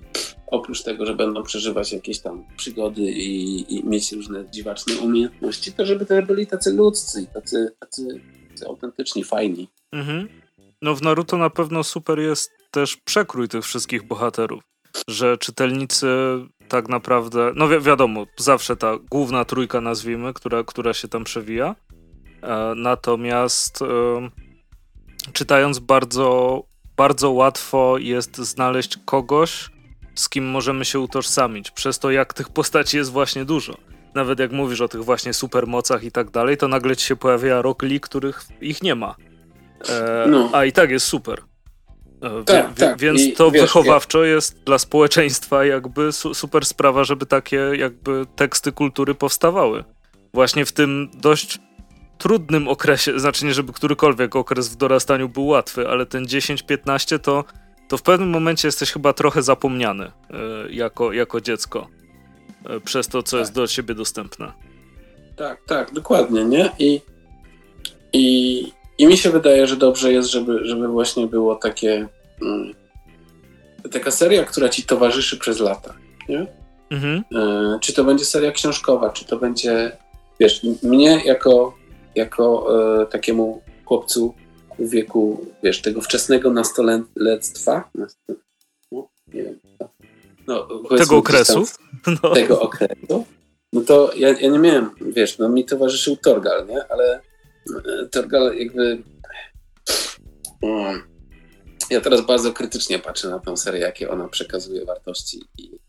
[0.48, 5.86] oprócz tego, że będą przeżywać jakieś tam przygody i, i mieć różne dziwaczne umiejętności, to
[5.86, 9.68] żeby też byli tacy ludzcy, tacy, tacy, tacy autentyczni, fajni.
[9.92, 10.28] Mhm.
[10.82, 14.73] No w Naruto na pewno super jest też przekrój tych wszystkich bohaterów
[15.08, 16.08] że czytelnicy
[16.68, 21.76] tak naprawdę, no wi wiadomo, zawsze ta główna trójka nazwijmy, która, która się tam przewija,
[22.42, 23.86] e, natomiast e,
[25.34, 26.64] czytając bardzo,
[26.98, 29.70] bardzo łatwo jest znaleźć kogoś,
[30.16, 33.78] z kim możemy się utożsamić, przez to jak tych postaci jest właśnie dużo.
[34.16, 37.62] Nawet jak mówisz o tych właśnie supermocach i tak dalej, to nagle ci się pojawia
[37.62, 39.16] Rock Lee, których ich nie ma.
[39.90, 40.50] E, no.
[40.54, 41.42] A i tak jest super.
[42.24, 43.00] E, tak, tak.
[43.00, 44.34] Więc I, to wiesz, wychowawczo ja...
[44.34, 49.84] jest dla społeczeństwa jakby su super sprawa, żeby takie jakby teksty kultury powstawały.
[50.34, 51.60] Właśnie w tym dość
[52.18, 57.44] trudnym okresie, znaczy nie, żeby którykolwiek okres w dorastaniu był łatwy, ale ten 10-15 to,
[57.88, 61.88] to w pewnym momencie jesteś chyba trochę zapomniany y, jako, jako dziecko
[62.78, 63.40] y, przez to, co tak.
[63.40, 64.52] jest do siebie dostępne.
[65.36, 66.72] Tak, tak, dokładnie, nie?
[66.80, 67.02] I,
[68.14, 72.08] i i mi się wydaje, że dobrze jest, żeby, żeby właśnie było takie,
[72.42, 72.74] mm,
[73.92, 75.94] taka seria, która ci towarzyszy przez lata,
[76.30, 76.48] nie?
[76.90, 77.24] Mhm.
[77.36, 79.98] E, czy to będzie seria książkowa, czy to będzie,
[80.40, 81.78] wiesz, mnie jako,
[82.16, 82.68] jako
[83.02, 84.34] e, takiemu chłopcu
[84.80, 88.08] w wieku, wiesz, tego wczesnego nastoletstwa, no,
[89.34, 89.60] nie wiem,
[90.48, 90.68] no,
[90.98, 91.64] tego okresu,
[92.24, 92.34] no.
[92.34, 93.26] tego okresu,
[93.74, 96.88] no to ja, ja nie miałem, wiesz, no mi towarzyszył Torgal, nie?
[96.90, 97.22] Ale
[98.12, 99.04] Torgal jakby...
[101.90, 105.80] Ja teraz bardzo krytycznie patrzę na tę serię, jakie ona przekazuje wartości i,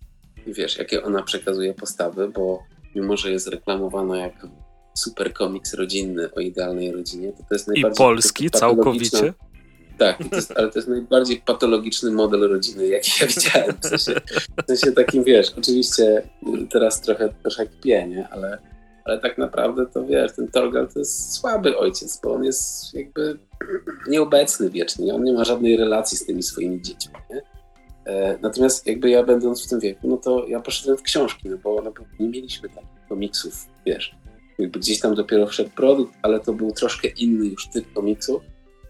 [0.46, 2.62] i wiesz, jakie ona przekazuje postawy, bo
[2.94, 4.48] mimo, że jest reklamowana jako
[4.94, 8.04] super komiks rodzinny o idealnej rodzinie, to to jest najbardziej...
[8.04, 9.34] I polski całkowicie?
[9.98, 13.76] Tak, to jest, ale to jest najbardziej patologiczny model rodziny, jaki ja widziałem.
[13.82, 14.20] W sensie,
[14.62, 16.28] w sensie takim, wiesz, oczywiście
[16.70, 18.28] teraz trochę, trochę kpię, nie?
[18.28, 18.58] Ale,
[19.04, 23.38] ale tak naprawdę to, wiesz, ten Torgal to jest słaby ojciec, bo on jest jakby
[24.08, 27.42] nieobecny wiecznie, on nie ma żadnej relacji z tymi swoimi dziećmi, nie?
[28.06, 31.58] E, natomiast jakby ja będąc w tym wieku, no to ja poszedłem w książki, no
[31.58, 34.16] bo, no bo nie mieliśmy takich komiksów, wiesz,
[34.58, 38.40] jakby gdzieś tam dopiero wszedł produkt, ale to był troszkę inny już typ komiksu,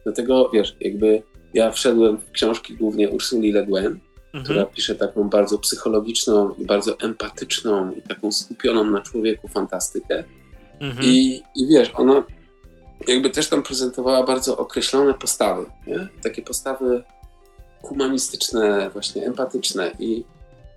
[0.05, 1.23] Dlatego, wiesz, jakby
[1.55, 3.99] ja wszedłem w książki głównie Ursuli Le Guin,
[4.35, 4.45] mhm.
[4.45, 10.25] która pisze taką bardzo psychologiczną i bardzo empatyczną i taką skupioną na człowieku fantastykę.
[10.81, 11.07] Mhm.
[11.07, 12.25] I, I wiesz, ona
[13.09, 16.09] jakby też tam prezentowała bardzo określone postawy, nie?
[16.23, 17.03] takie postawy
[17.83, 20.25] humanistyczne, właśnie empatyczne i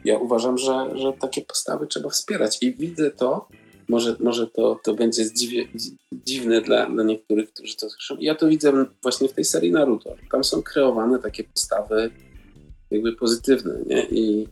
[0.06, 3.48] ja uważam, że, że takie postawy trzeba wspierać i widzę to
[3.90, 5.68] może, może to, to będzie zdziwie,
[6.12, 8.18] dziwne dla, dla niektórych, którzy to słyszą.
[8.20, 10.16] Ja to widzę właśnie w tej serii Naruto.
[10.32, 12.12] Tam są kreowane takie postawy
[12.92, 14.06] jakby pozytywne, nie?
[14.06, 14.48] I,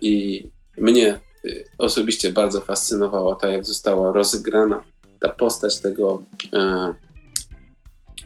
[0.00, 0.44] i
[0.78, 4.84] mnie y, osobiście bardzo fascynowała ta, jak została rozegrana
[5.20, 6.94] ta postać tego, e,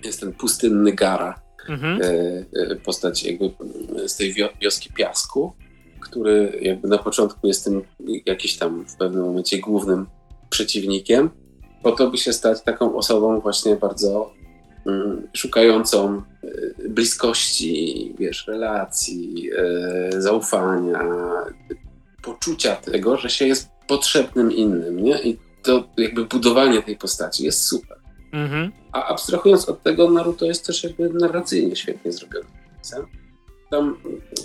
[0.05, 2.03] jest ten pustynny Gara, mhm.
[2.03, 2.07] e,
[2.53, 3.51] e, postać jakby
[4.07, 5.53] z tej wioski piasku,
[6.01, 7.83] który jakby na początku jest tym
[8.27, 10.07] jakiś tam w pewnym momencie głównym
[10.51, 11.31] przeciwnikiem,
[11.83, 14.35] po to, by się stać taką osobą właśnie bardzo
[15.33, 19.51] szukającą y, bliskości, wiesz, relacji,
[20.15, 21.01] y, zaufania,
[22.23, 25.23] poczucia tego, że się jest potrzebnym innym, nie?
[25.23, 27.99] I to jakby budowanie tej postaci jest super.
[28.33, 28.73] Mhm.
[28.93, 32.47] A abstrahując od tego, Naruto jest też jakby narracyjnie świetnie zrobiony.
[33.71, 33.97] Tam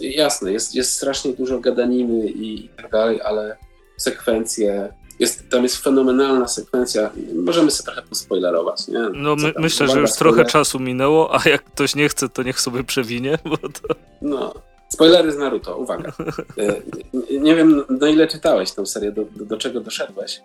[0.02, 3.57] jasne, jest, jest strasznie dużo gadaniny i tak dalej, ale
[3.98, 7.10] sekwencje jest, tam jest fenomenalna sekwencja.
[7.36, 9.10] Możemy sobie trochę pospoilerować, nie?
[9.14, 12.60] No my, myślę, że już trochę czasu minęło, a jak ktoś nie chce, to niech
[12.60, 13.96] sobie przewinie, bo to...
[14.22, 14.54] No,
[14.90, 16.12] spoilery z Naruto, uwaga.
[16.58, 20.41] E, nie wiem, na ile czytałeś tą serię, do, do, do czego doszedłeś,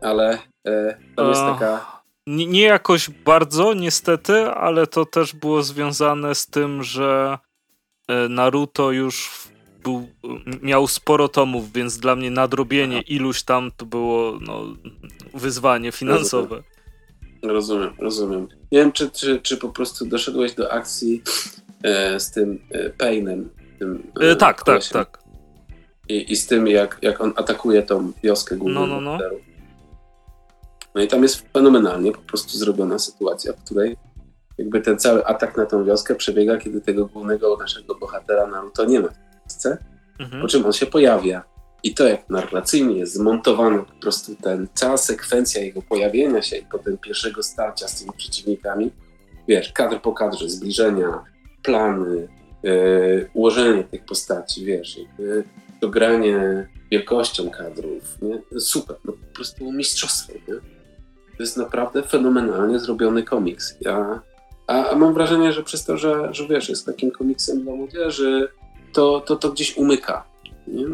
[0.00, 2.00] ale e, tam jest taka...
[2.26, 7.38] Nie, nie jakoś bardzo, niestety, ale to też było związane z tym, że
[8.08, 9.30] e, Naruto już
[9.82, 10.08] był,
[10.62, 14.64] miał sporo tomów, więc dla mnie nadrobienie iluś tam to było no,
[15.34, 16.62] wyzwanie finansowe.
[17.42, 18.48] Rozumiem, rozumiem.
[18.72, 21.22] Nie wiem, czy, czy, czy po prostu doszedłeś do akcji
[21.82, 23.50] e, z tym e, Painem.
[23.78, 25.22] Tym, e, tak, tak, tak.
[26.08, 29.28] I, I z tym, jak, jak on atakuje tą wioskę główną no, no, no.
[30.94, 33.96] No i tam jest fenomenalnie po prostu zrobiona sytuacja, w której
[34.58, 39.00] jakby ten cały atak na tą wioskę przebiega, kiedy tego głównego naszego bohatera Naruto nie
[39.00, 39.08] ma
[40.20, 40.42] mhm.
[40.42, 41.44] po czym on się pojawia.
[41.82, 46.66] I to, jak narracyjnie jest zmontowany po prostu ten, cała sekwencja jego pojawienia się i
[46.72, 48.90] potem pierwszego starcia z tymi przeciwnikami,
[49.48, 51.24] wiesz, kadr po kadrze, zbliżenia,
[51.62, 52.28] plany,
[52.62, 55.44] yy, ułożenie tych postaci, wiesz, jakby
[55.80, 58.60] dogranie wielkością kadrów, nie?
[58.60, 60.54] Super, no po prostu mistrzostwo, nie?
[61.36, 63.76] To jest naprawdę fenomenalnie zrobiony komiks.
[63.80, 64.22] Ja,
[64.66, 68.48] a, a mam wrażenie, że przez to, że, że wiesz, jest takim komiksem dla młodzieży,
[68.92, 70.24] to, to, to gdzieś umyka.
[70.66, 70.86] Nie?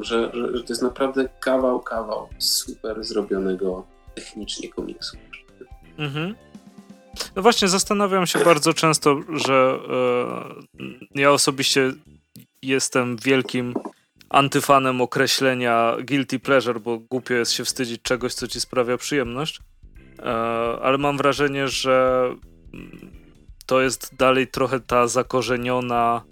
[0.00, 5.16] Że, że, że to jest naprawdę kawał, kawał super zrobionego technicznie komiksu.
[5.98, 6.34] Mhm.
[7.36, 9.78] No właśnie, zastanawiam się bardzo często, że
[11.14, 11.92] e, ja osobiście
[12.62, 13.74] jestem wielkim
[14.30, 19.60] antyfanem określenia guilty pleasure, bo głupio jest się wstydzić czegoś, co ci sprawia przyjemność.
[20.18, 20.24] E,
[20.82, 22.28] ale mam wrażenie, że
[23.66, 26.22] to jest dalej trochę ta zakorzeniona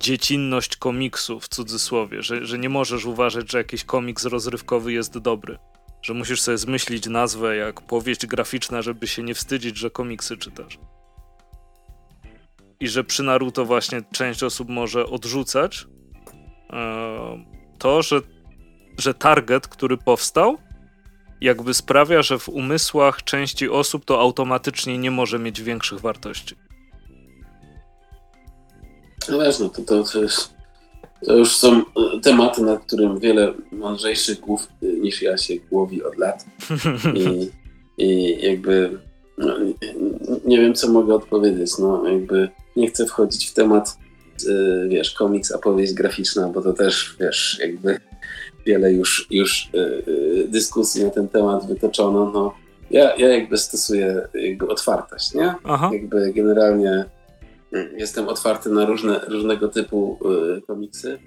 [0.00, 5.58] dziecinność komiksu w cudzysłowie, że, że nie możesz uważać, że jakiś komiks rozrywkowy jest dobry.
[6.02, 10.78] Że musisz sobie zmyślić nazwę jak powieść graficzna, żeby się nie wstydzić, że komiksy czytasz.
[12.80, 15.86] I że przy Naruto właśnie część osób może odrzucać
[16.72, 17.44] e,
[17.78, 18.20] to, że,
[18.98, 20.58] że target, który powstał,
[21.40, 26.56] jakby sprawia, że w umysłach części osób to automatycznie nie może mieć większych wartości.
[29.28, 30.54] No wiesz, no to, to, to, jest,
[31.26, 31.82] to już są
[32.22, 36.44] tematy, nad którym wiele mądrzejszych głów niż ja się głowi od lat.
[37.14, 37.50] I,
[37.98, 38.98] i jakby
[39.38, 39.56] no,
[40.44, 41.78] nie wiem, co mogę odpowiedzieć.
[41.78, 43.98] No, jakby nie chcę wchodzić w temat,
[44.46, 48.00] yy, wiesz, komiks, a powieść graficzna, bo to też, wiesz, jakby
[48.66, 52.30] wiele już, już yy, dyskusji na ten temat wytoczono.
[52.34, 52.54] No,
[52.90, 55.54] ja, ja jakby stosuję jakby otwartość, nie?
[55.64, 55.90] Aha.
[55.92, 57.04] Jakby generalnie
[57.96, 61.18] jestem otwarty na różne, różnego typu yy, komiksy.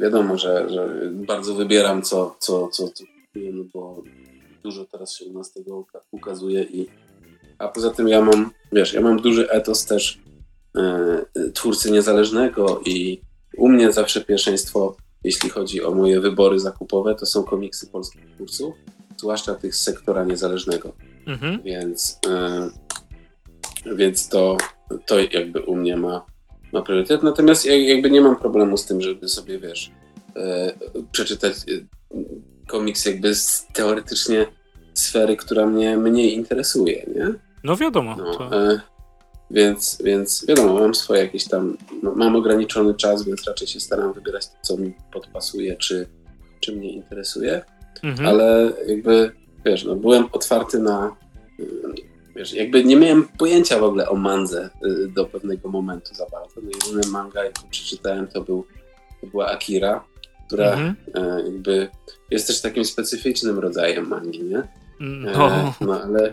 [0.00, 4.02] wiadomo, że, że bardzo wybieram, co, co, co, co no bo
[4.62, 6.86] dużo teraz się u nas tego ukazuje i
[7.58, 10.18] a poza tym ja mam, wiesz, ja mam duży etos też
[10.76, 11.24] e,
[11.54, 13.20] twórcy niezależnego i
[13.56, 18.74] u mnie zawsze pierwszeństwo, jeśli chodzi o moje wybory zakupowe, to są komiksy polskich twórców,
[19.16, 20.92] zwłaszcza tych z sektora niezależnego.
[21.26, 21.62] Mhm.
[21.62, 22.70] Więc, e,
[23.86, 24.56] więc to,
[25.06, 26.26] to jakby u mnie ma,
[26.72, 27.22] ma priorytet.
[27.22, 29.90] Natomiast ja jakby nie mam problemu z tym, żeby sobie, wiesz,
[30.36, 30.72] e,
[31.12, 32.16] przeczytać e,
[32.66, 34.46] komiks jakby z teoretycznie
[34.94, 37.34] sfery, która mnie mniej interesuje, nie?
[37.64, 38.16] No wiadomo.
[38.16, 38.80] No, e,
[39.50, 44.46] więc, więc wiadomo, mam swoje jakieś tam, mam ograniczony czas, więc raczej się staram wybierać
[44.46, 46.06] to, co mi podpasuje, czy,
[46.60, 47.62] czy mnie interesuje,
[48.02, 48.28] mhm.
[48.28, 49.32] ale jakby,
[49.64, 51.16] wiesz, no, byłem otwarty na,
[52.40, 56.60] wiesz, jakby nie miałem pojęcia w ogóle o mandze y, do pewnego momentu za bardzo.
[56.62, 58.66] No, jedyny manga, jaką przeczytałem, to, był,
[59.20, 60.04] to była Akira,
[60.46, 60.96] która mhm.
[61.14, 61.88] E, jakby
[62.30, 64.68] jest też takim specyficznym rodzajem mangi, nie?
[65.00, 65.50] No.
[65.50, 66.30] E, no ale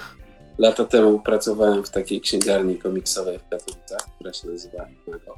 [0.57, 5.35] lata temu pracowałem w takiej księgarni komiksowej w Katowicach, która się nazywa Mago,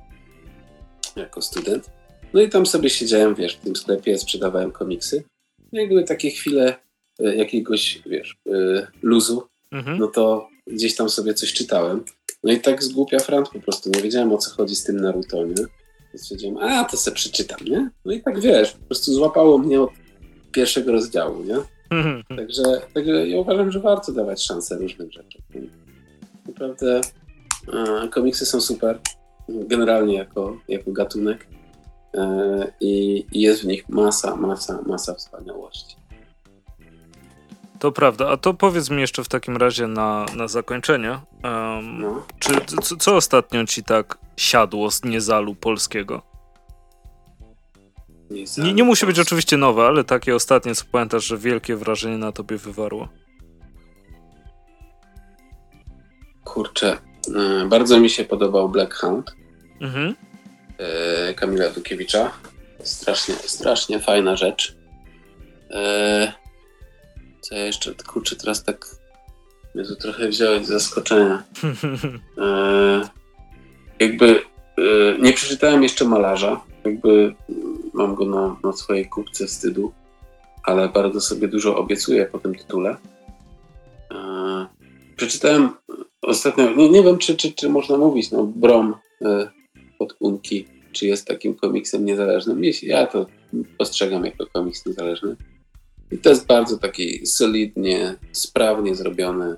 [1.15, 1.89] jako student.
[2.33, 5.23] No i tam sobie siedziałem, wiesz, w tym sklepie, sprzedawałem komiksy.
[5.73, 6.75] No i były takie chwile
[7.19, 8.37] e, jakiegoś, wiesz,
[9.01, 9.99] luzu, mhm.
[9.99, 12.03] no to gdzieś tam sobie coś czytałem.
[12.43, 14.97] No i tak z głupia frant po prostu, nie wiedziałem o co chodzi z tym
[14.97, 15.65] Naruto, nie?
[16.15, 17.89] Stwierdziłem, a to sobie przeczytam, nie?
[18.05, 19.89] No i tak wiesz, po prostu złapało mnie od
[20.51, 21.57] pierwszego rozdziału, nie?
[22.37, 22.63] Także,
[22.93, 25.41] także ja uważam, że warto dawać szansę różnym rzeczom.
[26.47, 27.01] Naprawdę
[27.73, 28.99] e, komiksy są super,
[29.49, 31.47] generalnie jako, jako gatunek
[32.13, 35.98] e, i jest w nich masa, masa, masa wspaniałości.
[37.79, 38.29] To prawda.
[38.29, 41.09] A to powiedz mi jeszcze w takim razie na, na zakończenie.
[41.09, 42.25] Um, no.
[42.39, 42.51] Czy
[42.81, 46.21] co, co, ostatnio ci tak siadło z niezalu polskiego?
[48.57, 52.31] Nie, nie musi być oczywiście nowe, ale takie ostatnie, co pamiętasz, że wielkie wrażenie na
[52.31, 53.07] tobie wywarło.
[56.43, 56.97] Kurczę,
[57.27, 59.35] yy, bardzo mi się podobał Black Hound
[59.81, 60.15] mhm.
[61.27, 62.31] yy, Kamila Dukiewicza.
[62.83, 64.75] Strasznie, strasznie fajna rzecz.
[65.69, 66.38] Yy,
[67.41, 68.85] co ja jeszcze, kurczę, teraz tak
[69.75, 71.43] mnie tu trochę wziąłeś z zaskoczenia.
[73.99, 74.41] jakby
[75.19, 77.35] nie przeczytałem jeszcze Malarza, jakby
[77.93, 79.91] mam go na, na swojej kupce wstydu,
[80.63, 82.95] ale bardzo sobie dużo obiecuję po tym tytule.
[84.11, 84.67] E,
[85.15, 85.69] przeczytałem
[86.21, 89.49] ostatnio, nie, nie wiem czy, czy, czy można mówić, no Brom e,
[89.99, 92.61] od Unki, czy jest takim komiksem niezależnym.
[92.83, 93.25] Ja to
[93.77, 95.35] postrzegam jako komiks niezależny.
[96.11, 99.55] I to jest bardzo taki solidnie, sprawnie zrobiony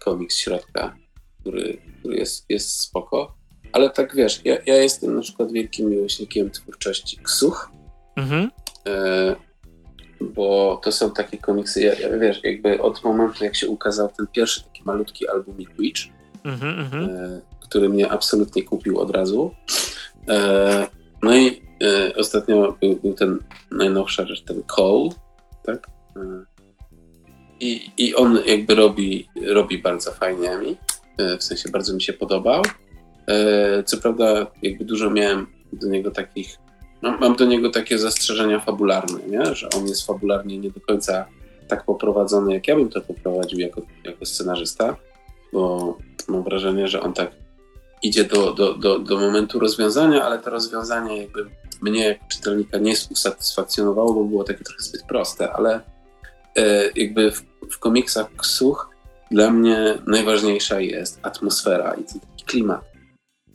[0.00, 0.96] komiks środka,
[1.40, 3.34] który, który jest, jest spoko.
[3.72, 7.70] Ale tak wiesz, ja, ja jestem na przykład wielkim miłośnikiem twórczości Ksuch,
[8.16, 8.50] mhm.
[8.86, 9.36] e,
[10.20, 14.26] bo to są takie komiksy, ja, ja, wiesz, jakby od momentu jak się ukazał ten
[14.26, 16.02] pierwszy taki malutki albumik Witch,
[16.44, 19.54] mhm, mhm, e, który mnie absolutnie kupił od razu.
[20.28, 20.86] E,
[21.22, 23.38] no i e, ostatnio był, był, ten
[23.70, 25.14] najnowsza rzecz, ten Cold,
[25.66, 25.86] tak?
[27.60, 30.76] I, I on jakby robi, robi bardzo fajnie mi,
[31.18, 32.62] e, w sensie bardzo mi się podobał.
[33.28, 36.58] E, co prawda, jakby dużo miałem do niego takich,
[37.02, 39.54] mam, mam do niego takie zastrzeżenia fabularne, nie?
[39.54, 41.26] że on jest fabularnie nie do końca
[41.68, 44.96] tak poprowadzony, jak ja bym to poprowadził jako, jako scenarzysta,
[45.52, 45.98] bo
[46.28, 47.30] mam wrażenie, że on tak
[48.02, 51.46] idzie do, do, do, do momentu rozwiązania, ale to rozwiązanie jakby
[51.82, 55.80] mnie czytelnika nie usatysfakcjonowało, bo było takie trochę zbyt proste, ale
[56.56, 58.90] e, jakby w, w komiksach Ksuch
[59.30, 62.96] dla mnie najważniejsza jest atmosfera i ten klimat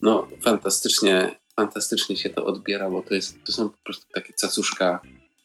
[0.01, 5.01] no fantastycznie, fantastycznie się to odbiera, bo to, jest, to są po prostu takie cacuszka,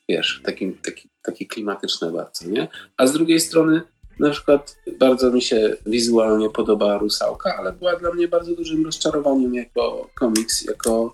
[0.09, 2.69] wiesz, taki, taki, takie klimatyczne bardzo, nie?
[2.97, 3.83] A z drugiej strony
[4.19, 9.55] na przykład bardzo mi się wizualnie podoba Rusałka, ale była dla mnie bardzo dużym rozczarowaniem
[9.55, 11.13] jako komiks, jako,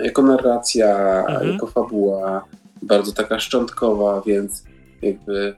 [0.00, 1.52] jako narracja, mhm.
[1.52, 2.44] jako fabuła,
[2.82, 4.64] bardzo taka szczątkowa, więc
[5.02, 5.56] jakby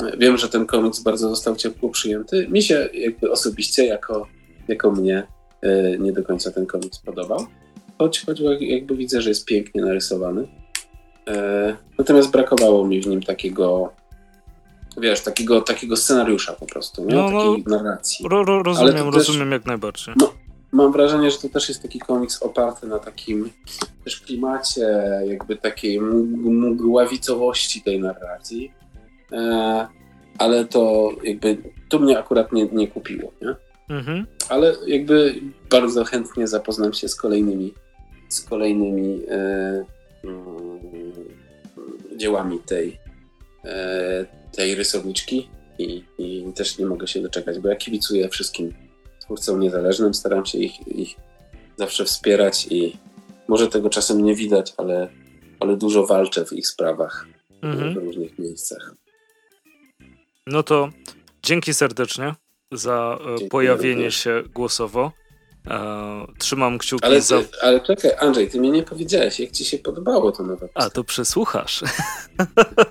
[0.00, 2.48] e, wiem, że ten komiks bardzo został ciepło przyjęty.
[2.48, 4.26] Mi się jakby osobiście jako,
[4.68, 5.26] jako mnie
[5.62, 7.46] e, nie do końca ten komiks podobał.
[7.98, 10.48] Choć, choć jakby widzę, że jest pięknie narysowany.
[11.28, 13.92] E, natomiast brakowało mi w nim takiego
[14.96, 17.14] wiesz, takiego, takiego scenariusza po prostu, nie?
[17.14, 18.26] No, no takiej narracji.
[18.28, 20.14] Ro, ro, rozumiem, rozumiem też, jak najbardziej.
[20.18, 20.32] No,
[20.72, 23.50] mam wrażenie, że to też jest taki komiks oparty na takim
[24.04, 28.72] też klimacie jakby takiej mgławicowości tej narracji,
[29.32, 29.86] e,
[30.38, 31.56] ale to jakby
[31.88, 33.54] to mnie akurat nie, nie kupiło, nie?
[33.96, 34.26] Mhm.
[34.48, 35.34] Ale jakby
[35.70, 37.74] bardzo chętnie zapoznam się z kolejnymi
[38.32, 39.84] z kolejnymi e,
[40.24, 40.80] mm,
[42.16, 42.98] dziełami tej,
[43.64, 48.74] e, tej rysowniczki i, i też nie mogę się doczekać, bo ja kibicuję wszystkim
[49.24, 51.16] twórcom niezależnym, staram się ich, ich
[51.76, 52.96] zawsze wspierać i
[53.48, 55.08] może tego czasem nie widać, ale,
[55.60, 57.26] ale dużo walczę w ich sprawach
[57.62, 57.94] mhm.
[57.94, 58.94] w różnych miejscach.
[60.46, 60.88] No to
[61.42, 62.34] dzięki serdecznie
[62.72, 64.16] za e, Dziękuję pojawienie również.
[64.16, 65.12] się głosowo.
[65.70, 67.40] E, trzymam kciuki ale, za...
[67.62, 71.04] Ale czekaj, Andrzej, ty mnie nie powiedziałeś, jak ci się podobało to nowe A, to
[71.04, 71.82] przesłuchasz.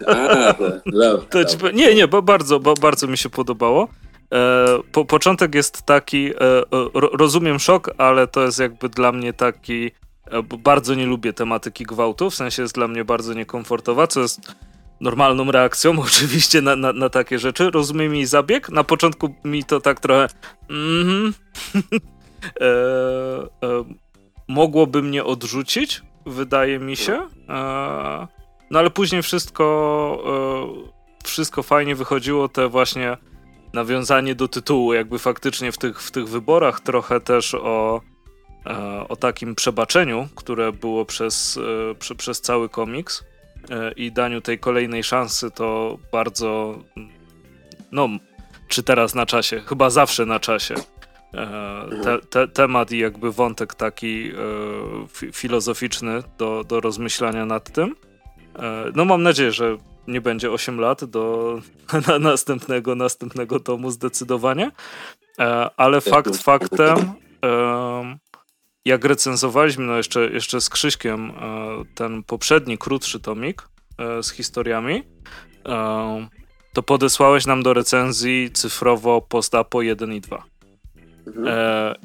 [0.08, 0.54] A,
[0.86, 1.58] dobra, to ci...
[1.74, 3.88] Nie, nie, bo bardzo, bo bardzo mi się podobało.
[4.34, 6.64] E, po, początek jest taki, e, e
[6.94, 9.92] rozumiem szok, ale to jest jakby dla mnie taki,
[10.60, 14.42] bardzo nie lubię tematyki gwałtu, w sensie jest dla mnie bardzo niekomfortowa, co jest
[15.02, 17.72] normalną reakcją oczywiście na, na, na takie rzeczy.
[17.72, 18.70] Rozumiem jej zabieg.
[18.70, 20.28] Na początku mi to tak trochę
[20.70, 21.34] mm,
[22.62, 23.84] e, e,
[24.48, 27.14] mogłoby mnie odrzucić, wydaje mi się.
[27.50, 28.28] E,
[28.72, 29.68] no ale później wszystko,
[31.24, 33.18] wszystko fajnie wychodziło, te właśnie
[33.74, 38.02] nawiązanie do tytułu, jakby faktycznie w tych, w tych wyborach trochę też o,
[38.66, 41.60] e, o takim przebaczeniu, które było przez,
[41.92, 43.24] e, prze, przez cały komiks
[43.96, 46.80] i daniu tej kolejnej szansy, to bardzo
[47.92, 48.10] no,
[48.68, 50.76] czy teraz na czasie, chyba zawsze na czasie.
[51.34, 57.96] E, te, te, temat i jakby wątek taki e, filozoficzny do, do rozmyślania nad tym.
[58.56, 59.78] E, no mam nadzieję, że
[60.12, 61.56] nie będzie 8 lat do
[62.08, 64.72] na następnego, następnego tomu zdecydowanie,
[65.78, 66.98] ale fakt faktem
[68.86, 71.32] jak recenzowaliśmy no jeszcze, jeszcze z Krzyśkiem
[71.96, 73.68] ten poprzedni, krótszy tomik
[74.22, 75.04] z historiami,
[76.74, 80.44] to podesłałeś nam do recenzji cyfrowo postapo 1 i 2.
[81.28, 81.48] Mhm.
[81.48, 81.96] E,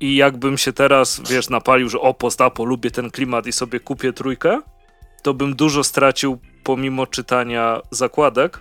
[0.00, 4.12] I jakbym się teraz, wiesz, napalił, że o, postapo, lubię ten klimat i sobie kupię
[4.12, 4.60] trójkę,
[5.22, 6.38] to bym dużo stracił
[6.70, 8.60] pomimo czytania zakładek.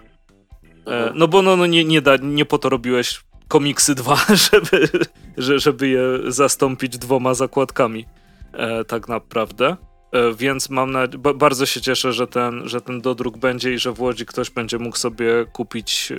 [0.88, 1.18] E, mhm.
[1.18, 4.18] no bo no, no nie, nie, da, nie po to robiłeś komiksy dwa,
[4.52, 4.90] żeby,
[5.38, 8.06] żeby je zastąpić dwoma zakładkami.
[8.54, 9.78] E, tak naprawdę.
[10.12, 13.92] E, więc mam na, bardzo się cieszę, że ten, że ten dodruk będzie i że
[13.92, 16.14] w Łodzi ktoś będzie mógł sobie kupić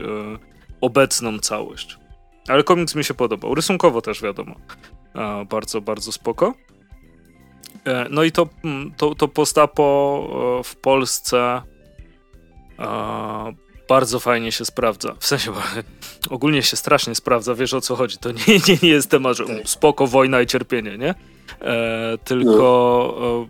[0.81, 1.99] obecną całość.
[2.49, 3.55] Ale komiks mi się podobał.
[3.55, 4.55] Rysunkowo też wiadomo.
[5.51, 6.55] Bardzo, bardzo spoko.
[8.11, 11.62] No i to, mm, to, to postapo w Polsce
[13.89, 15.15] bardzo fajnie się sprawdza.
[15.19, 15.52] W sensie
[16.31, 18.19] ogólnie się strasznie sprawdza, wiesz o co chodzi.
[18.19, 19.69] To nie, nie, nie jest temat, że tak.
[19.69, 21.15] spoko, wojna i cierpienie, nie?
[21.61, 23.48] E, tylko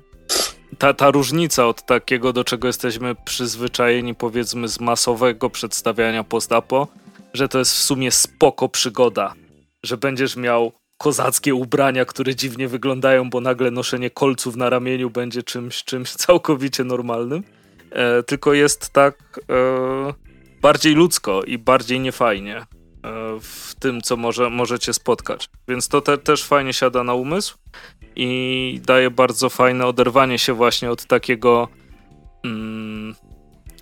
[0.73, 6.89] e, ta, ta różnica od takiego, do czego jesteśmy przyzwyczajeni, powiedzmy, z masowego przedstawiania postapo,
[7.35, 9.35] że to jest w sumie spoko przygoda,
[9.83, 15.43] że będziesz miał kozackie ubrania, które dziwnie wyglądają, bo nagle noszenie kolców na ramieniu będzie
[15.43, 17.45] czymś, czymś całkowicie normalnym.
[17.91, 20.15] E, tylko jest tak e,
[20.63, 22.67] bardziej ludzko i bardziej niefajnie e,
[23.41, 25.49] w tym, co może, możecie spotkać.
[25.69, 27.59] Więc to te, też fajnie siada na umysł
[28.17, 31.69] i daje bardzo fajne oderwanie się właśnie od takiego
[32.45, 33.15] mm,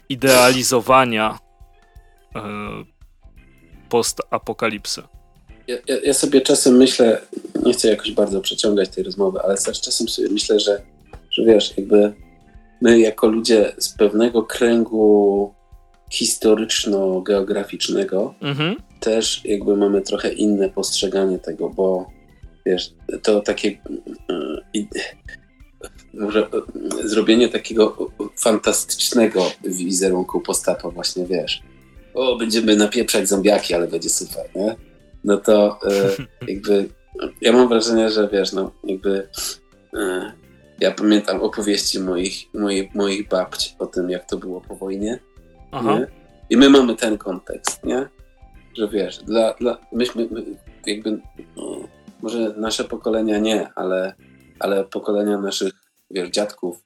[0.09, 1.39] idealizowania
[2.35, 2.40] e,
[3.89, 5.02] post-apokalipsy.
[5.66, 7.20] Ja, ja, ja, sobie czasem myślę,
[7.64, 10.82] nie chcę jakoś bardzo przeciągać tej rozmowy, ale też czasem sobie myślę, że,
[11.30, 12.12] że wiesz, jakby
[12.80, 15.55] my jako ludzie z pewnego kręgu
[16.10, 18.76] historyczno-geograficznego mhm.
[19.00, 22.10] też jakby mamy trochę inne postrzeganie tego, bo
[22.66, 23.78] wiesz, to takie
[24.74, 24.86] yy,
[26.14, 26.48] może
[27.00, 31.62] yy, zrobienie takiego fantastycznego wizerunku postapo właśnie, wiesz,
[32.14, 34.76] o, będziemy napieprzać zombiaki, ale będzie super, nie?
[35.24, 35.78] No to
[36.48, 36.88] jakby
[37.40, 39.28] ja mam wrażenie, że wiesz, no jakby
[40.80, 45.18] ja pamiętam opowieści moich, moich, moich babci o tym, jak to było po wojnie.
[46.50, 48.09] I my mamy ten kontekst, nie?
[48.76, 50.44] Że wiesz, dla, dla myśmy my,
[50.86, 51.20] jakby
[51.56, 51.88] no,
[52.22, 54.14] może nasze pokolenia nie, ale,
[54.59, 55.72] ale pokolenia naszych,
[56.10, 56.84] wiesz, dziadków,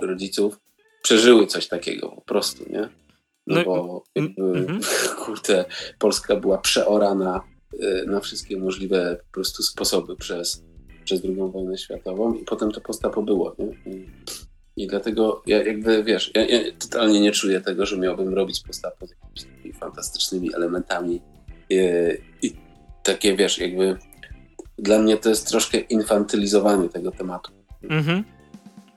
[0.00, 0.60] rodziców
[1.02, 2.88] przeżyły coś takiego po prostu, nie?
[3.46, 4.80] No, no bo jakby, mm,
[5.24, 5.64] kurde,
[5.98, 7.42] Polska była przeorana
[8.06, 10.64] na wszystkie możliwe po prostu sposoby przez,
[11.06, 13.56] przez II wojnę światową i potem to postapo było.
[13.58, 13.92] Nie?
[13.92, 14.06] I,
[14.76, 19.06] I, dlatego ja jakby, wiesz, ja, ja, totalnie nie czuję tego, że miałbym robić postapo
[19.06, 21.20] z jakimiś takimi fantastycznymi elementami
[21.70, 21.78] i,
[22.42, 22.52] i
[23.02, 23.96] takie, wiesz, jakby
[24.78, 27.52] dla mnie to jest troszkę infantylizowanie tego tematu.
[27.82, 28.24] Mhm.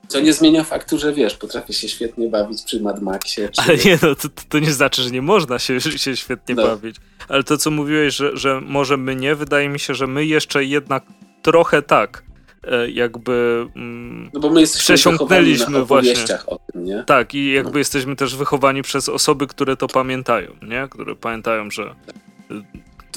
[0.08, 3.50] Co nie zmienia faktu, że wiesz, potrafię się świetnie bawić przy Mad Maxie.
[3.50, 3.62] Czy...
[3.62, 6.64] Ale nie, no to, to nie znaczy, że nie można się, się świetnie no.
[6.64, 6.96] bawić.
[7.28, 10.64] Ale to, co mówiłeś, że, że może my nie, wydaje mi się, że my jeszcze
[10.64, 11.04] jednak
[11.42, 12.24] trochę tak
[12.64, 16.38] e, jakby mm, no bo my przesiąknęliśmy właśnie.
[16.74, 17.06] Tym?
[17.06, 17.78] Tak, i jakby no.
[17.78, 20.88] jesteśmy też wychowani przez osoby, które to pamiętają, nie?
[20.92, 21.96] Które pamiętają, że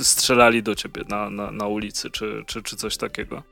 [0.01, 3.43] strzelali do ciebie na, na, na ulicy, czy, czy, czy coś takiego.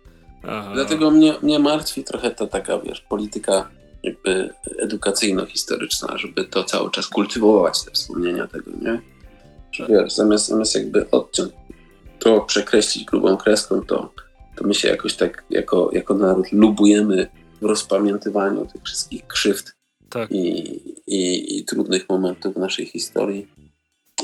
[0.42, 0.70] Aha.
[0.74, 3.68] Dlatego mnie, mnie martwi trochę ta taka, wiesz, polityka
[4.02, 9.00] jakby edukacyjno-historyczna, żeby to cały czas kultywować, te wspomnienia tego, nie?
[9.72, 11.52] Że wiesz, zamiast, zamiast jakby odciąć
[12.18, 14.12] to, przekreślić grubą kreską, to,
[14.60, 17.26] to my się jakoś tak jako, jako naród lubujemy
[17.60, 19.72] w rozpamiętywaniu tych wszystkich krzywd
[20.08, 20.30] tak.
[20.30, 20.40] i,
[21.06, 23.48] i, i trudnych momentów w naszej historii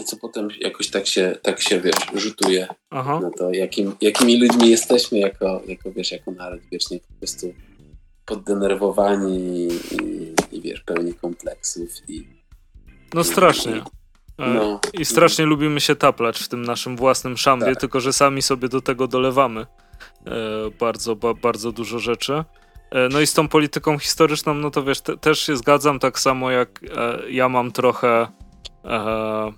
[0.04, 3.20] co potem jakoś tak się, tak się wiesz, rzutuje Aha.
[3.22, 7.54] na to, jakim, jakimi ludźmi jesteśmy jako, jako, wiesz, jako naród wiecznie po prostu
[8.24, 9.68] poddenerwowani i,
[10.56, 12.26] i wiesz, pełni kompleksów i...
[13.14, 13.76] No strasznie.
[14.38, 14.80] E, no.
[14.92, 15.50] I strasznie no.
[15.50, 17.80] lubimy się taplać w tym naszym własnym szambie, tak.
[17.80, 19.66] tylko że sami sobie do tego dolewamy
[20.80, 22.44] bardzo, ba, bardzo dużo rzeczy.
[22.90, 26.18] E, no i z tą polityką historyczną, no to wiesz, te, też się zgadzam, tak
[26.18, 28.28] samo jak e, ja mam trochę
[28.84, 29.52] e,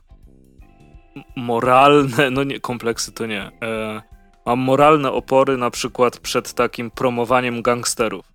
[1.37, 3.43] moralne, no nie, kompleksy to nie.
[3.63, 4.03] E,
[4.47, 8.33] mam moralne opory na przykład przed takim promowaniem gangsterów.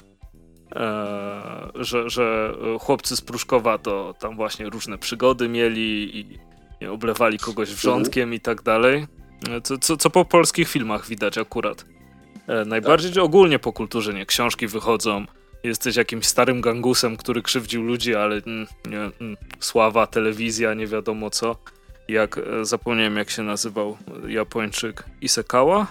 [0.76, 6.39] E, że, że chłopcy z Pruszkowa to tam właśnie różne przygody mieli i
[6.81, 9.07] nie, oblewali kogoś wrzątkiem i tak dalej.
[9.49, 11.93] E, co, co, co po polskich filmach widać akurat.
[12.48, 13.24] E, najbardziej tak.
[13.24, 15.26] ogólnie po kulturze, nie, książki wychodzą,
[15.64, 21.30] jesteś jakimś starym gangusem, który krzywdził ludzi, ale mm, nie, mm, sława, telewizja, nie wiadomo
[21.30, 21.56] co
[22.07, 23.98] jak e, zapomniałem jak się nazywał
[24.28, 25.88] Japończyk Isekawa,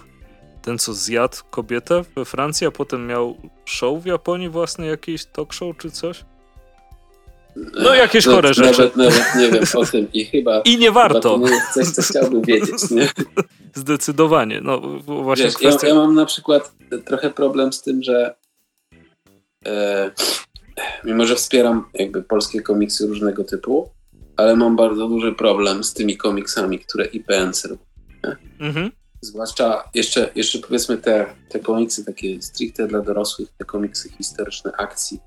[0.62, 5.52] ten co zjadł kobietę we Francji, a potem miał show w Japonii własny jakiś talk
[5.52, 6.24] show czy coś.
[7.56, 8.78] No jakieś no, chore rzeczy.
[8.78, 10.60] Nawet, nawet nie wiem o tym i chyba...
[10.60, 11.20] I nie warto.
[11.20, 13.08] To nie jest coś, co chciałbym wiedzieć, nie?
[13.74, 14.60] Zdecydowanie.
[14.60, 15.86] No właśnie Wiesz, kwestia...
[15.86, 16.72] ja, ja, mam na przykład
[17.04, 18.34] trochę problem z tym, że
[19.66, 20.10] e,
[21.04, 23.90] mimo, że wspieram jakby polskie komiksy różnego typu,
[24.36, 27.82] ale mam bardzo duży problem z tymi komiksami, które IPN robi.
[28.60, 28.90] Mhm.
[29.20, 35.20] Zwłaszcza jeszcze, jeszcze powiedzmy te, te komiksy takie stricte dla dorosłych, te komiksy historyczne akcji,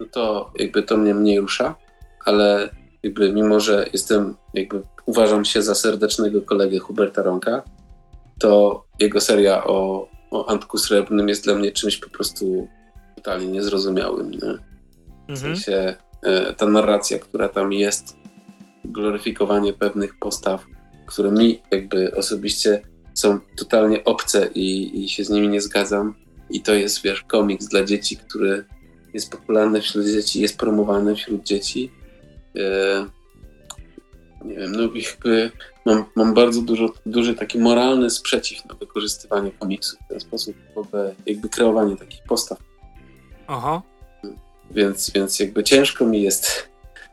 [0.00, 1.74] no to jakby to mnie mniej rusza,
[2.24, 2.70] ale
[3.02, 7.62] jakby mimo, że jestem, jakby uważam się za serdecznego kolegę Huberta Ronka,
[8.38, 12.68] to jego seria o, o Antku Srebrnym jest dla mnie czymś po prostu
[13.16, 14.30] totalnie niezrozumiałym.
[14.30, 14.38] Nie?
[14.38, 15.36] W mhm.
[15.36, 18.16] sensie e, ta narracja, która tam jest,
[18.84, 20.66] gloryfikowanie pewnych postaw,
[21.06, 22.82] które mi jakby osobiście
[23.14, 26.14] są totalnie obce i, i się z nimi nie zgadzam.
[26.50, 28.64] I to jest, wiesz, komiks dla dzieci, który
[29.14, 31.92] jest popularny wśród dzieci, jest promowany wśród dzieci.
[32.56, 33.06] E,
[34.44, 35.50] nie wiem, no jakby
[35.86, 40.56] mam, mam bardzo dużo, duży taki moralny sprzeciw na wykorzystywanie komiksu w ten sposób,
[41.26, 42.58] jakby kreowanie takich postaw.
[43.46, 43.82] Aha.
[44.70, 46.68] Więc, więc jakby ciężko mi jest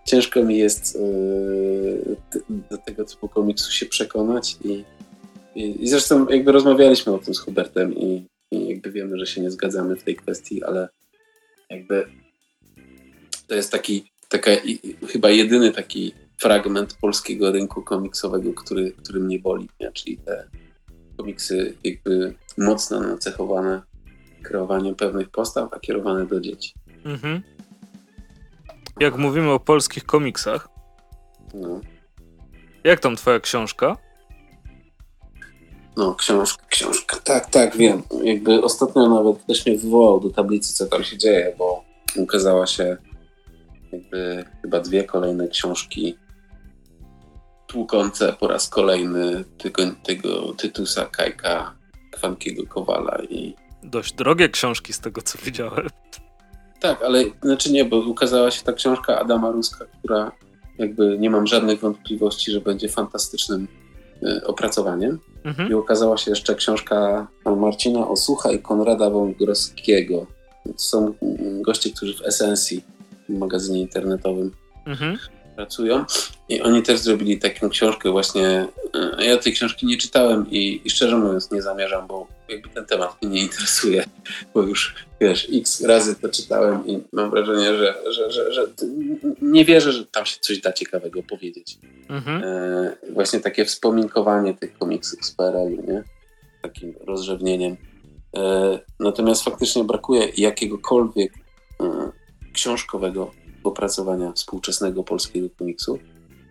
[0.05, 2.15] ciężko mi jest yy,
[2.69, 4.83] do tego typu komiksu się przekonać i,
[5.55, 9.41] i, i, zresztą jakby rozmawialiśmy o tym z Hubertem i, i jakby wiemy, że się
[9.41, 10.89] nie zgadzamy w tej kwestii, ale
[11.69, 12.07] jakby
[13.47, 14.51] to jest taki, taka
[15.07, 19.91] chyba jedyny taki fragment polskiego rynku komiksowego, który, który mnie boli, nie?
[19.91, 20.47] czyli te
[21.17, 23.81] komiksy jakby mocno nacechowane
[24.43, 26.73] kreowaniem pewnych postaw, a kierowane do dzieci.
[27.05, 27.41] Mhm
[28.99, 30.69] jak mówimy o polskich komiksach.
[31.53, 31.81] No.
[32.83, 33.97] Jak tam twoja książka?
[35.97, 37.17] No, książka, książka.
[37.23, 38.01] Tak, tak, wiem.
[38.23, 41.83] Jakby ostatnio nawet też mnie wywołał do tablicy, co tam się dzieje, bo
[42.17, 42.97] ukazała się
[43.91, 46.17] jakby chyba dwie kolejne książki
[47.67, 51.75] tłukące po raz kolejny tego, tego Tytusa Kajka
[52.11, 53.55] Kwankiego Kowala i...
[53.83, 55.87] Dość drogie książki z tego, co widziałem.
[56.79, 60.31] Tak, ale znaczy nie, bo ukazała się ta książka Adama Ruska, która
[60.77, 63.67] jakby nie mam żadnych wątpliwości, że będzie fantastycznym
[64.45, 65.19] opracowaniem.
[65.43, 65.71] Mhm.
[65.71, 70.25] I ukazała się jeszcze książka Marcina Osucha i Konrada Wągroskiego.
[70.63, 72.83] To są mm, goście, którzy w Esencji,
[73.29, 74.51] w magazynie internetowym,
[74.85, 75.17] mhm.
[75.55, 76.05] Pracują.
[76.49, 78.67] I oni też zrobili taką książkę właśnie.
[79.19, 82.85] E, ja tej książki nie czytałem i, i, szczerze mówiąc nie zamierzam, bo jakby ten
[82.85, 84.03] temat mnie nie interesuje,
[84.53, 88.67] bo już wiesz, x razy to czytałem i mam wrażenie, że, że, że, że
[89.41, 91.77] nie wierzę, że tam się coś da ciekawego powiedzieć.
[92.09, 92.43] Mhm.
[92.43, 96.03] E, właśnie takie wspominkowanie tych komiksów z PRL-u, nie?
[96.61, 97.77] Takim rozrzewnieniem.
[98.37, 101.33] E, natomiast faktycznie brakuje jakiegokolwiek
[101.81, 102.11] e,
[102.53, 103.31] książkowego
[103.63, 105.99] opracowania współczesnego polskiego komiksu.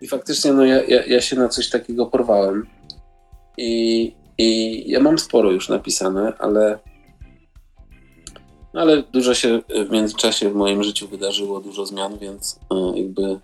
[0.01, 2.67] I faktycznie no, ja, ja, ja się na coś takiego porwałem.
[3.57, 6.79] I, I ja mam sporo już napisane, ale,
[8.73, 13.39] ale dużo się w międzyczasie w moim życiu wydarzyło, dużo zmian, więc e, jakby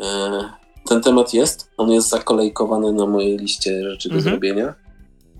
[0.00, 0.50] e,
[0.88, 1.70] ten temat jest.
[1.76, 4.30] On jest zakolejkowany na mojej liście rzeczy do mhm.
[4.30, 4.74] zrobienia,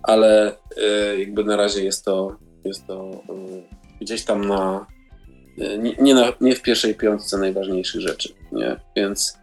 [0.03, 3.11] ale e, jakby na razie jest to, jest to
[4.01, 4.87] gdzieś tam na
[5.57, 8.77] nie, nie, na, nie w pierwszej piątce najważniejszych rzeczy, nie?
[8.97, 9.39] Więc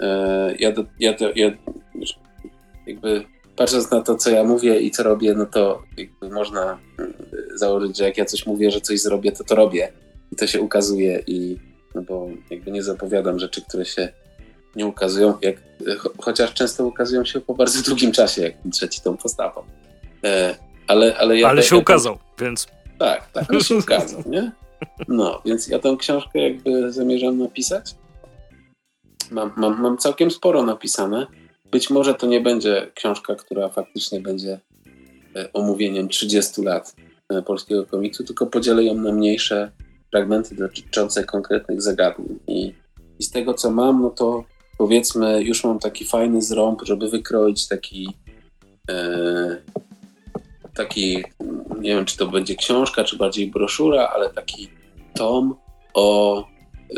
[0.00, 1.50] e, ja, do, ja, do, ja
[2.86, 3.24] jakby
[3.56, 7.14] patrząc na to, co ja mówię i co robię, no to jakby można mm,
[7.54, 9.92] założyć, że jak ja coś mówię, że coś zrobię, to to robię.
[10.32, 11.56] I to się ukazuje i
[11.94, 14.08] no bo jakby nie zapowiadam rzeczy, które się
[14.76, 15.56] nie ukazują, jak,
[16.18, 19.62] chociaż często ukazują się po bardzo długim czasie, jak trzeci tą postawą.
[20.24, 20.54] E,
[20.86, 22.66] ale, ale, ja ale się ukazał, więc...
[22.98, 24.52] Tak, tak, ale się ukazał, nie?
[25.08, 27.94] No, więc ja tę książkę jakby zamierzam napisać.
[29.30, 31.26] Mam, mam, mam całkiem sporo napisane.
[31.70, 34.60] Być może to nie będzie książka, która faktycznie będzie
[35.36, 36.96] e, omówieniem 30 lat
[37.28, 39.70] e, polskiego komiksu, tylko podzielę ją na mniejsze
[40.10, 42.38] fragmenty dotyczące konkretnych zagadnień.
[42.48, 42.74] I,
[43.18, 44.44] i z tego, co mam, no to
[44.78, 48.08] powiedzmy, już mam taki fajny zrąb, żeby wykroić taki
[48.90, 49.56] e,
[50.74, 51.24] taki,
[51.80, 54.68] nie wiem czy to będzie książka, czy bardziej broszura, ale taki
[55.14, 55.54] tom
[55.94, 56.44] o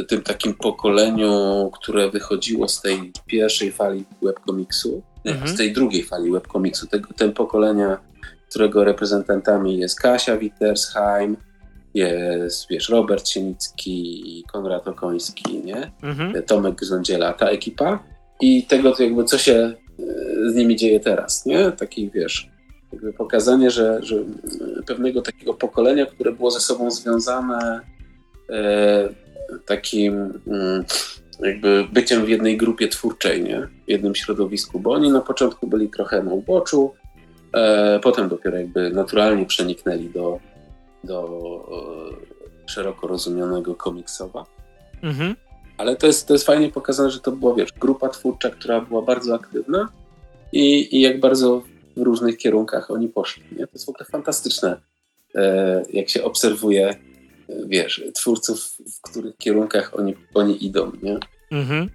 [0.08, 5.48] tym takim pokoleniu, które wychodziło z tej pierwszej fali webkomiksu, mhm.
[5.48, 7.98] z tej drugiej fali webkomiksu, tego, tego pokolenia,
[8.50, 11.36] którego reprezentantami jest Kasia Wittersheim,
[11.94, 15.92] jest, wiesz, Robert Sienicki, Konrad Okoński, nie?
[16.02, 16.42] Mhm.
[16.42, 18.04] Tomek Gzondziela, ta ekipa
[18.40, 19.74] i tego, jakby co się e,
[20.50, 21.72] z nimi dzieje teraz, nie?
[21.72, 22.51] Taki, wiesz,
[22.92, 24.16] jakby pokazanie, że, że
[24.86, 27.80] pewnego takiego pokolenia, które było ze sobą związane
[28.50, 29.08] e,
[29.66, 30.84] takim mm,
[31.40, 33.68] jakby byciem w jednej grupie twórczej, nie?
[33.86, 36.94] w jednym środowisku, bo oni na początku byli trochę na uboczu,
[37.54, 40.38] e, potem dopiero jakby naturalnie przeniknęli do,
[41.04, 41.24] do
[42.66, 44.46] e, szeroko rozumianego komiksowa.
[45.02, 45.36] Mhm.
[45.78, 49.02] Ale to jest, to jest fajnie pokazane, że to była, wiesz, grupa twórcza, która była
[49.02, 49.88] bardzo aktywna
[50.52, 51.62] i, i jak bardzo
[51.96, 53.42] w różnych kierunkach oni poszli.
[53.52, 53.66] Nie?
[53.66, 54.80] To jest w ogóle fantastyczne,
[55.34, 56.96] e, jak się obserwuje, e,
[57.66, 58.58] wiesz, twórców,
[58.96, 60.92] w których kierunkach oni, oni idą.
[61.02, 61.18] Nie?
[61.50, 61.90] Mhm.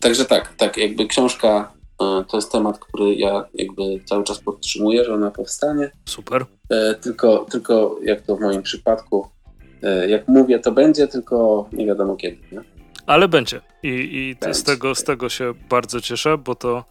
[0.00, 1.72] Także tak, tak, jakby książka
[2.02, 5.90] e, to jest temat, który ja jakby cały czas podtrzymuję, że ona powstanie.
[6.04, 6.46] Super.
[7.00, 9.28] Tylko, tylko jak to w moim przypadku,
[10.08, 12.38] jak mówię, to będzie, tylko nie wiadomo kiedy.
[12.52, 12.60] Nie?
[13.06, 13.60] Ale będzie.
[13.82, 14.54] I, i będzie.
[14.54, 16.84] Z, tego, z tego się bardzo cieszę, bo to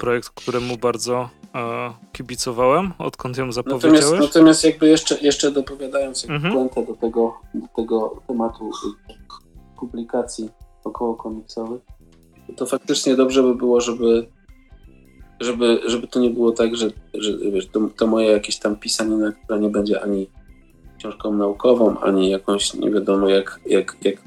[0.00, 4.00] projekt, któremu bardzo e, kibicowałem, odkąd ją zapowiedziałeś.
[4.00, 6.68] Natomiast, natomiast jakby jeszcze, jeszcze dopowiadając mhm.
[6.86, 8.70] do tego, do tego tematu
[9.76, 10.50] publikacji
[10.84, 11.80] około komiksowych,
[12.56, 14.26] to faktycznie dobrze by było, żeby
[15.40, 19.32] żeby, żeby to nie było tak, że, że wiesz, to, to moje jakieś tam pisanina,
[19.32, 20.30] która nie będzie ani
[20.98, 24.22] książką naukową, ani jakąś nie wiadomo jak, jak, jak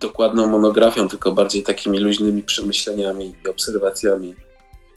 [0.00, 4.34] dokładną monografią, tylko bardziej takimi luźnymi przemyśleniami i obserwacjami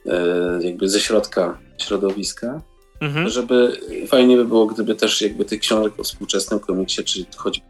[0.06, 2.62] e, jakby ze środka środowiska,
[3.00, 3.28] mhm.
[3.28, 7.66] żeby fajnie by było, gdyby też jakby tych książek o współczesnym komiksie, czy choćby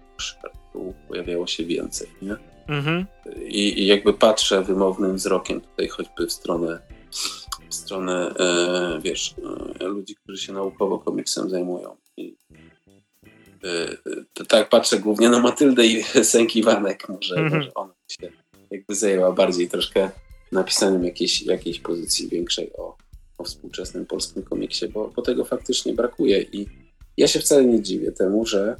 [1.09, 2.37] pojawiało się więcej, nie?
[2.69, 3.07] Mhm.
[3.43, 6.81] I, I, jakby patrzę wymownym wzrokiem tutaj choćby w stronę
[7.71, 9.35] w stronę, e, wiesz,
[9.81, 11.97] e, ludzi, którzy się naukowo komiksem zajmują.
[12.17, 12.37] I
[14.49, 17.57] tak patrzę głównie na Matyldę i Sęki Wanek, może, mm -hmm.
[17.57, 18.33] może ona się
[18.71, 20.11] jakby zajęła bardziej troszkę
[20.53, 22.97] napisaniem jakiejś, jakiejś pozycji większej o,
[23.39, 26.67] o współczesnym polskim komiksie, bo, bo tego faktycznie brakuje i
[27.17, 28.77] ja się wcale nie dziwię temu, że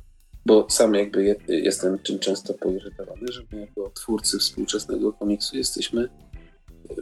[0.47, 6.09] bo sam jakby je, jestem czym często poirytowany, że my jako twórcy współczesnego komiksu jesteśmy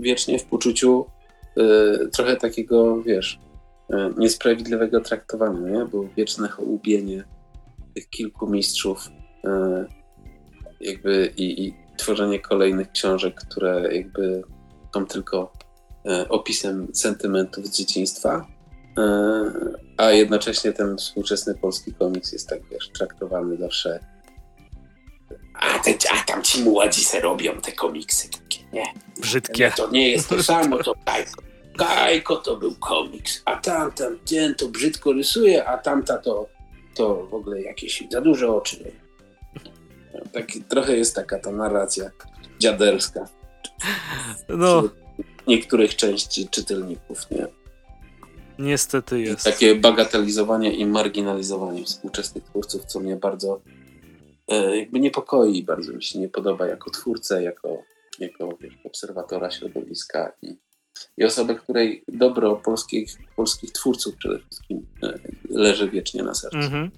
[0.01, 1.07] wiecznie w poczuciu
[1.59, 3.41] y, trochę takiego, wiesz,
[3.91, 5.85] y, niesprawiedliwego traktowania, nie?
[5.85, 7.25] bo wieczne hołubienie
[7.99, 9.11] tych kilku mistrzów
[9.45, 9.87] e,
[10.81, 14.43] jakby i, i tworzenie kolejnych książek, które jakby
[14.95, 15.53] są tylko
[16.07, 18.47] e, opisem sentymentów z dzieciństwa,
[18.99, 19.53] e,
[19.97, 24.01] a jednocześnie ten współczesny polski komiks jest tak wiesz, traktowany zawsze
[25.55, 28.85] a te, a tam ci młodzi se robią te komiksy takie, nie?
[29.21, 29.73] Brzydkie.
[29.77, 31.43] To nie jest to samo, to Kajko.
[31.77, 36.49] Kajko to był komiks, a tamten ten to brzydko rysuje, a tamta to,
[36.99, 38.93] to w ogóle jakieś za duże oczy.
[40.33, 42.11] Tak, trochę jest taka ta narracja
[42.59, 43.29] dziaderska.
[44.49, 44.83] No.
[45.47, 47.47] Niektórych części czytelników, nie?
[48.59, 49.45] Niestety jest.
[49.45, 53.61] Takie bagatelizowanie i marginalizowanie współczesnych twórców, co mnie bardzo
[54.49, 57.83] e, jakby niepokoi, bardzo mi się nie podoba jako twórcę, jako,
[58.19, 60.57] jako wiesz, obserwatora środowiska i,
[61.17, 65.19] i osobę, której dobro polskich, polskich twórców przede wszystkim e,
[65.51, 66.57] leży wiecznie na sercu.
[66.57, 66.91] Mhm.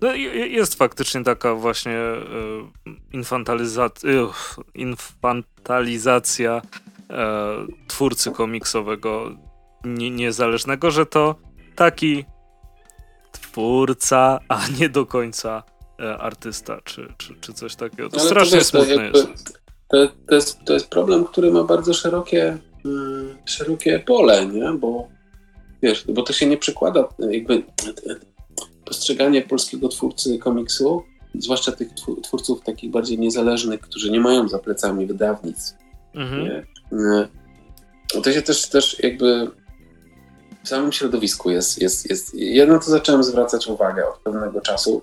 [0.00, 2.16] No, jest faktycznie taka właśnie e,
[3.12, 4.10] infantalizacja,
[4.74, 6.62] infantalizacja
[7.88, 9.36] twórcy komiksowego
[9.84, 11.34] niezależnego, że to
[11.76, 12.24] taki
[13.32, 15.62] twórca, a nie do końca
[16.00, 18.08] e, artysta, czy, czy, czy coś takiego.
[18.08, 19.60] To strasznie to wiesz, smutne to jest.
[19.88, 20.64] To, to, jest.
[20.64, 22.58] To jest problem, który ma bardzo szerokie,
[23.44, 24.72] szerokie pole, nie?
[24.72, 25.08] Bo
[25.82, 27.62] wiesz, bo to się nie przekłada, jakby
[28.84, 31.02] postrzeganie polskiego twórcy komiksu,
[31.34, 31.88] zwłaszcza tych
[32.22, 35.74] twórców takich bardziej niezależnych, którzy nie mają za plecami wydawnictw.
[36.14, 36.64] Mhm.
[38.22, 39.50] To się też, też jakby
[40.64, 42.34] w samym środowisku jest, jest, jest.
[42.34, 45.02] Ja na to zacząłem zwracać uwagę od pewnego czasu,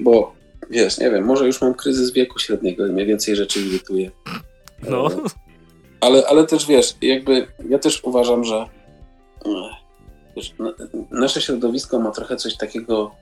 [0.00, 0.32] bo
[0.70, 4.10] wiesz, nie wiem, może już mam kryzys wieku średniego i mnie więcej rzeczy irytuje.
[4.88, 5.08] No.
[6.00, 8.66] Ale, ale też wiesz, jakby ja też uważam, że
[10.36, 10.54] wiesz,
[11.10, 13.14] nasze środowisko ma trochę coś takiego,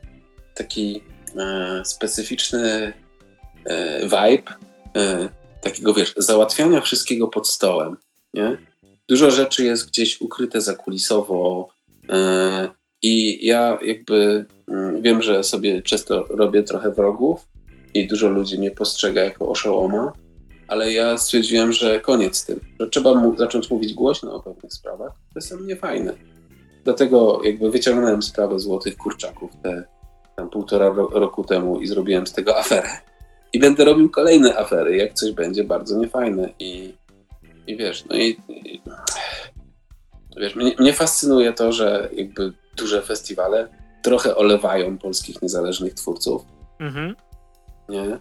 [0.55, 1.03] taki
[1.37, 2.93] e, specyficzny
[3.65, 4.53] e, vibe,
[4.97, 5.29] e,
[5.61, 7.97] takiego wiesz, załatwiania wszystkiego pod stołem,
[8.35, 8.57] nie?
[9.09, 11.69] Dużo rzeczy jest gdzieś ukryte zakulisowo
[12.09, 12.69] e,
[13.03, 17.49] i ja jakby mm, wiem, że sobie często robię trochę wrogów
[17.95, 20.13] i dużo ludzi mnie postrzega jako oszołoma,
[20.69, 24.73] ale ja stwierdziłem, że koniec z tym, że trzeba mu zacząć mówić głośno o pewnych
[24.73, 25.13] sprawach.
[25.13, 26.15] To jest mnie fajne.
[26.85, 29.85] Dlatego jakby wyciągnąłem sprawę złotych kurczaków te
[30.37, 32.89] tam półtora roku temu i zrobiłem z tego aferę.
[33.53, 36.49] I będę robił kolejne afery, jak coś będzie bardzo niefajne.
[36.59, 36.95] I
[37.67, 38.83] i wiesz, no i, i
[40.37, 43.69] wiesz, mnie, mnie, fascynuje to, że jakby duże festiwale
[44.03, 46.43] trochę olewają polskich niezależnych twórców.
[46.81, 47.17] Mhm.
[47.89, 48.19] Nie?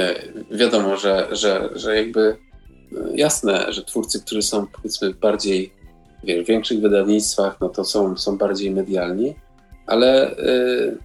[0.00, 0.14] E,
[0.50, 2.36] wiadomo, że, że, że jakby
[2.92, 5.72] e, jasne, że twórcy, którzy są powiedzmy bardziej
[6.24, 9.34] wiesz, w większych wydawnictwach, no to są, są bardziej medialni,
[9.86, 10.96] ale e,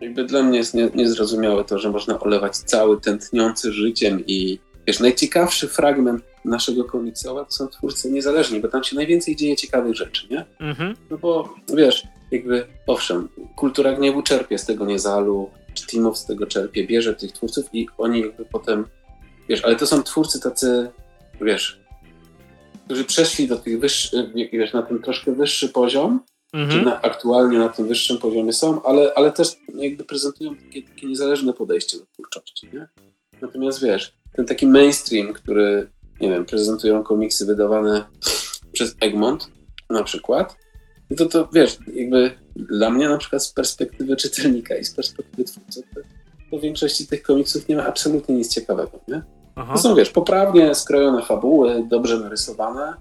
[0.00, 5.00] jakby dla mnie jest nie, niezrozumiałe to, że można olewać cały tętniący życiem i wiesz,
[5.00, 10.26] najciekawszy fragment naszego komiksowa to są twórcy niezależni, bo tam się najwięcej dzieje ciekawych rzeczy,
[10.30, 10.44] nie?
[10.60, 10.96] Mhm.
[11.10, 16.46] No bo wiesz, jakby owszem, kultura gniewu czerpie z tego niezalu, czy Timow z tego
[16.46, 18.86] czerpie, bierze tych twórców i oni jakby potem,
[19.48, 20.90] wiesz, ale to są twórcy tacy,
[21.40, 21.80] wiesz,
[22.84, 26.20] którzy przeszli do tych wyższych, wiesz, na ten troszkę wyższy poziom,
[26.52, 26.78] mhm.
[26.78, 31.06] czy na, aktualnie na tym wyższym poziomie są, ale, ale też jakby prezentują takie, takie
[31.06, 32.88] niezależne podejście do twórczości, nie?
[33.42, 35.90] Natomiast wiesz, ten taki mainstream, który
[36.20, 38.04] nie wiem, prezentują komiksy wydawane
[38.72, 39.50] przez Egmont
[39.90, 40.56] na przykład,
[41.16, 45.82] to to wiesz, jakby dla mnie na przykład z perspektywy czytelnika i z perspektywy twórcy,
[45.94, 46.00] to,
[46.50, 49.22] to w większości tych komiksów nie ma absolutnie nic ciekawego, nie?
[49.56, 49.72] Aha.
[49.72, 52.94] To są, wiesz, poprawnie skrojone fabuły, dobrze narysowane,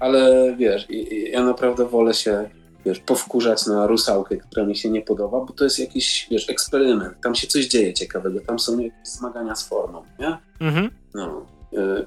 [0.00, 0.86] ale wiesz,
[1.30, 2.50] ja naprawdę wolę się,
[2.86, 7.20] wiesz, powkurzać na rusałkę, która mi się nie podoba, bo to jest jakiś, wiesz, eksperyment,
[7.22, 10.38] tam się coś dzieje ciekawego, tam są jakieś zmagania z formą, nie?
[10.60, 10.90] Mhm.
[11.14, 12.06] No, y,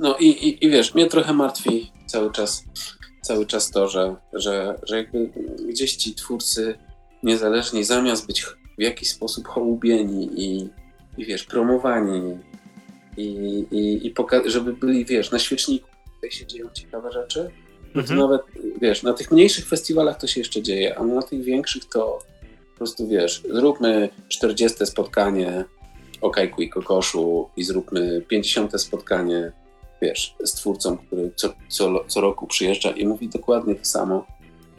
[0.00, 2.64] no i, i, i wiesz, mnie trochę martwi cały czas,
[3.22, 5.30] cały czas to, że, że, że jakby
[5.68, 6.78] gdzieś ci twórcy
[7.22, 8.42] niezależni, zamiast być
[8.78, 10.68] w jakiś sposób hołubieni i,
[11.18, 12.38] i wiesz, promowani
[13.16, 13.26] i,
[13.70, 14.14] i, i
[14.44, 17.50] żeby byli, wiesz, na świeczniku, tutaj się dzieją ciekawe rzeczy,
[17.94, 18.18] no to mhm.
[18.18, 18.42] nawet,
[18.80, 22.18] wiesz, na tych mniejszych festiwalach to się jeszcze dzieje, a na tych większych to
[22.72, 25.64] po prostu, wiesz, zróbmy 40 spotkanie
[26.20, 29.52] o Kajku i Kokoszu i zróbmy 50 spotkanie
[30.02, 34.26] wiesz, z twórcą, który co, co, co roku przyjeżdża i mówi dokładnie to samo,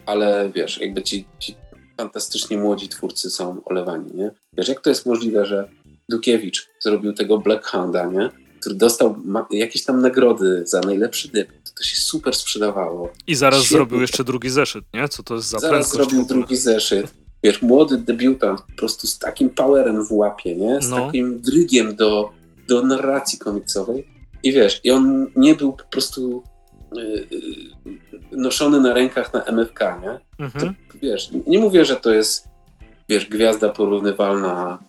[0.05, 1.55] ale wiesz, jakby ci, ci
[1.97, 4.31] fantastycznie młodzi twórcy są olewani, nie?
[4.57, 5.69] Wiesz, jak to jest możliwe, że
[6.09, 8.29] Dukiewicz zrobił tego Black Hounda, nie?
[8.59, 9.15] Który dostał
[9.51, 11.73] jakieś tam nagrody za najlepszy debiut.
[11.77, 13.09] To się super sprzedawało.
[13.27, 13.77] I zaraz Świetnie.
[13.77, 15.07] zrobił jeszcze drugi zeszyt, nie?
[15.07, 17.13] Co to jest za Zaraz zrobił drugi zeszyt.
[17.43, 20.81] Wiesz, młody debiutant po prostu z takim powerem w łapie, nie?
[20.81, 21.05] Z no.
[21.05, 22.29] takim drygiem do,
[22.67, 26.43] do narracji komiksowej i wiesz, i on nie był po prostu
[26.95, 27.27] yy,
[28.31, 30.45] noszony na rękach na MFK, nie?
[30.45, 30.75] Mhm.
[30.75, 32.47] To, wiesz, nie mówię, że to jest,
[33.09, 34.79] wiesz, gwiazda porównywalna,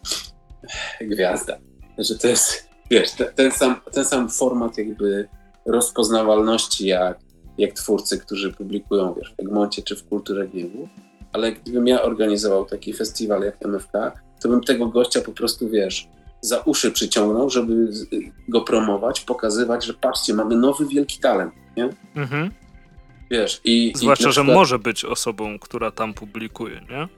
[1.01, 1.59] gwiazda.
[1.99, 5.29] że to jest, wiesz, ten, ten, sam, ten sam format jakby
[5.67, 7.19] rozpoznawalności jak,
[7.59, 10.89] jak twórcy, którzy publikują, wiesz, w Egmoncie czy w Kulturze Gniewu,
[11.33, 13.93] ale gdybym ja organizował taki festiwal jak MFK,
[14.41, 16.09] to bym tego gościa po prostu, wiesz,
[16.41, 17.89] za uszy przyciągnął, żeby
[18.49, 21.89] go promować, pokazywać, że patrzcie, mamy nowy wielki talent, nie?
[22.17, 22.51] Mhm.
[23.31, 23.93] Wiesz, i...
[23.97, 24.47] Zwłaszcza, i przykład...
[24.47, 27.09] że może być osobą, która tam publikuje, nie?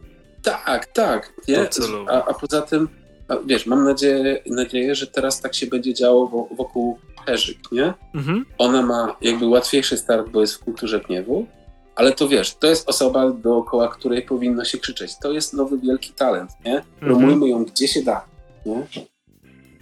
[0.43, 1.33] Tak, tak.
[1.49, 1.69] Nie?
[2.09, 2.89] A, a poza tym,
[3.29, 7.95] a wiesz, mam nadzieję, nadzieję, że teraz tak się będzie działo wokół Herzyk, nie?
[8.15, 8.47] Mhm.
[8.59, 11.47] Ona ma jakby łatwiejszy start, bo jest w kulturze gniewu,
[11.95, 15.13] ale to wiesz, to jest osoba, dookoła której powinno się krzyczeć.
[15.23, 16.77] To jest nowy wielki talent, nie?
[16.77, 17.01] Mhm.
[17.01, 17.51] Promujmy mhm.
[17.51, 18.25] ją gdzie się da,
[18.67, 18.87] nie?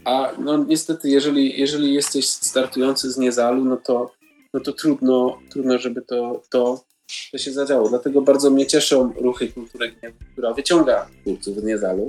[0.05, 4.11] A no niestety, jeżeli, jeżeli jesteś startujący z Niezalu, no to,
[4.55, 6.85] no to trudno, trudno, żeby to, to,
[7.33, 7.89] to się zadziało.
[7.89, 12.07] Dlatego bardzo mnie cieszą ruchy kultury gniewu, która wyciąga twórców z Niezalu.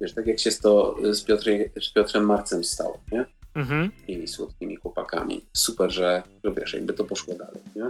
[0.00, 3.24] Wiesz, tak jak się to z, Piotrem, z Piotrem Marcem stało, nie?
[3.54, 3.90] Mhm.
[4.08, 5.44] I słodkimi chłopakami.
[5.52, 7.86] Super, że, że wiesz, jakby to poszło dalej, nie?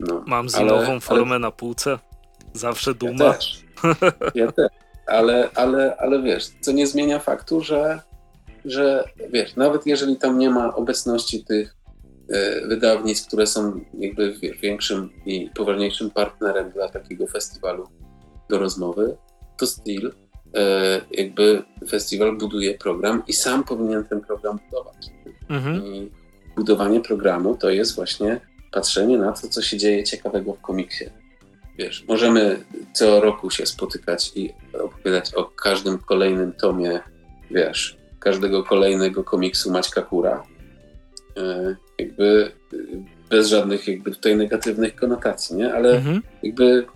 [0.00, 1.38] No, Mam zimową formę ale...
[1.38, 1.98] na półce.
[2.54, 3.24] Zawsze duma.
[3.24, 3.64] Ja też.
[4.34, 4.68] Ja też.
[5.06, 8.00] Ale, ale, ale wiesz, co nie zmienia faktu, że,
[8.64, 11.76] że wiesz, nawet jeżeli tam nie ma obecności tych
[12.28, 17.88] e, wydawnictw, które są jakby wiesz, większym i poważniejszym partnerem dla takiego festiwalu
[18.48, 19.16] do rozmowy,
[19.58, 20.12] to still
[20.54, 25.06] e, jakby festiwal buduje program i sam powinien ten program budować.
[25.48, 25.86] Mhm.
[25.86, 26.10] I
[26.56, 28.40] budowanie programu to jest właśnie
[28.72, 31.04] patrzenie na to, co się dzieje ciekawego w komiksie.
[31.78, 37.00] Wiesz, możemy co roku się spotykać i opowiadać o każdym kolejnym tomie,
[37.50, 40.42] wiesz, każdego kolejnego komiksu Maćka Kura.
[41.36, 42.52] E, jakby
[43.30, 45.74] bez żadnych jakby tutaj negatywnych konotacji, nie?
[45.74, 46.22] Ale mhm.
[46.42, 46.86] jakby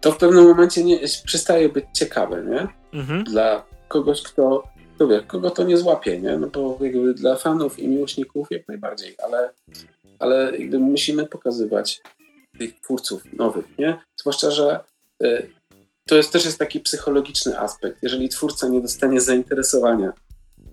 [0.00, 2.68] to w pewnym momencie nie, przestaje być ciekawe, nie?
[3.00, 3.24] Mhm.
[3.24, 4.62] Dla kogoś, kto
[4.98, 6.38] to wie, kogo to nie złapie, nie?
[6.38, 9.52] No bo jakby dla fanów i miłośników jak najbardziej, ale,
[10.18, 12.02] ale jakby musimy pokazywać
[12.58, 13.98] tych twórców nowych, nie?
[14.16, 14.80] Zwłaszcza, że
[15.22, 15.50] y,
[16.06, 17.98] to jest też jest taki psychologiczny aspekt.
[18.02, 20.12] Jeżeli twórca nie dostanie zainteresowania,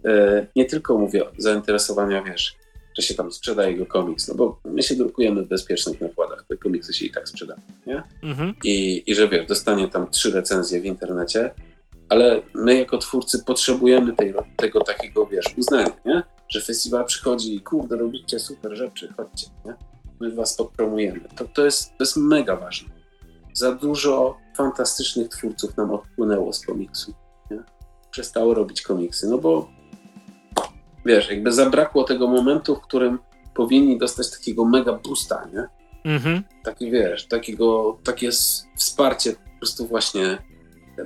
[0.05, 2.55] y, nie tylko mówię zainteresowania, wiesz,
[2.97, 6.57] że się tam sprzeda jego komiks, no bo my się drukujemy w bezpiecznych nakładach, te
[6.57, 8.03] komiksy się i tak sprzedają, nie?
[8.23, 8.53] Mhm.
[8.63, 11.51] I, I że wiesz, dostanie tam trzy recenzje w internecie,
[12.09, 16.23] ale my jako twórcy potrzebujemy tej, tego takiego, wiesz, uznania, nie?
[16.49, 19.73] Że festiwal przychodzi i kurde, robicie super rzeczy, chodźcie, nie?
[20.19, 21.21] My was podpromujemy.
[21.35, 22.89] To, to, jest, to jest mega ważne.
[23.53, 27.13] Za dużo fantastycznych twórców nam odpłynęło z komiksu,
[27.51, 27.63] nie?
[28.11, 29.69] Przestało robić komiksy, no bo
[31.05, 33.19] wiesz, jakby zabrakło tego momentu, w którym
[33.53, 35.67] powinni dostać takiego mega boosta, nie?
[36.11, 36.43] Mhm.
[36.63, 38.29] Taki, wiesz, takiego, takie
[38.75, 40.37] wsparcie po prostu właśnie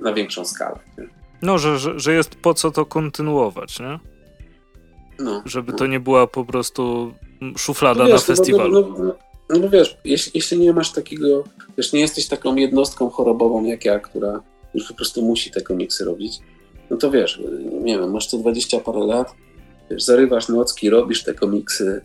[0.02, 0.80] na większą skalę.
[0.98, 1.08] Nie?
[1.42, 4.00] No, że, że, że jest po co to kontynuować, nie?
[5.20, 5.78] No, Żeby no.
[5.78, 7.14] to nie była po prostu
[7.58, 8.96] szuflada no wiesz, na festiwalu.
[9.00, 9.16] No,
[9.50, 11.44] no, no, wiesz, jeśli, jeśli nie masz takiego,
[11.78, 14.44] wiesz, nie jesteś taką jednostką chorobową jak ja, która
[14.74, 16.40] już po prostu musi te komiksy robić,
[16.90, 17.42] no to wiesz,
[17.82, 19.34] nie wiem, masz tu 20 parę lat,
[19.92, 22.02] wiesz, zarywasz nocki, robisz te komiksy,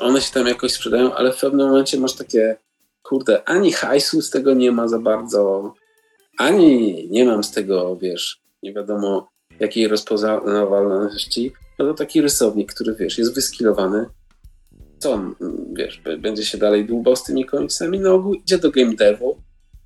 [0.00, 2.56] one się tam jakoś sprzedają, ale w pewnym momencie masz takie,
[3.02, 5.74] kurde, ani hajsu z tego nie ma za bardzo,
[6.38, 9.28] ani nie mam z tego, wiesz, nie wiadomo
[9.60, 14.06] jakiej rozpoznawalności, no to taki rysownik, który, wiesz, jest wyskilowany,
[15.00, 15.34] co on,
[15.72, 19.36] wiesz, będzie się dalej dłubał z tymi komiksami, na ogół idzie do game devu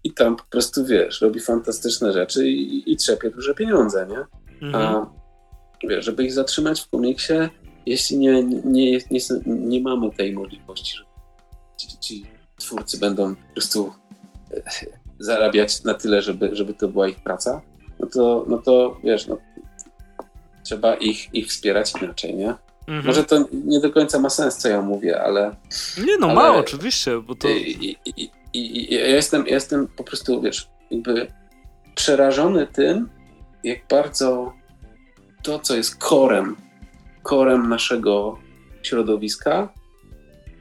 [0.05, 4.19] i tam po prostu, wiesz, robi fantastyczne rzeczy i, i trzepie duże pieniądze, nie?
[4.69, 4.75] Mhm.
[4.75, 5.11] A
[5.89, 7.33] wiesz, żeby ich zatrzymać w komiksie,
[7.87, 11.05] jeśli nie, nie, nie, nie, nie mamy tej możliwości, że
[11.77, 12.27] ci, ci
[12.59, 13.93] twórcy będą po prostu
[15.19, 17.63] zarabiać na tyle, żeby, żeby to była ich praca,
[18.01, 19.39] no to, no to wiesz, no,
[20.63, 22.55] trzeba ich, ich wspierać inaczej, nie?
[22.87, 23.07] Mhm.
[23.07, 25.57] Może to nie do końca ma sens, co ja mówię, ale.
[26.07, 27.49] Nie, no ale, ma, oczywiście, bo to.
[27.49, 31.27] I, i, i, ja, jestem, ja jestem po prostu, wiesz, jakby
[31.95, 33.09] przerażony tym,
[33.65, 34.53] jak bardzo
[35.43, 36.57] to, co jest korem,
[37.23, 38.39] korem naszego
[38.83, 39.69] środowiska,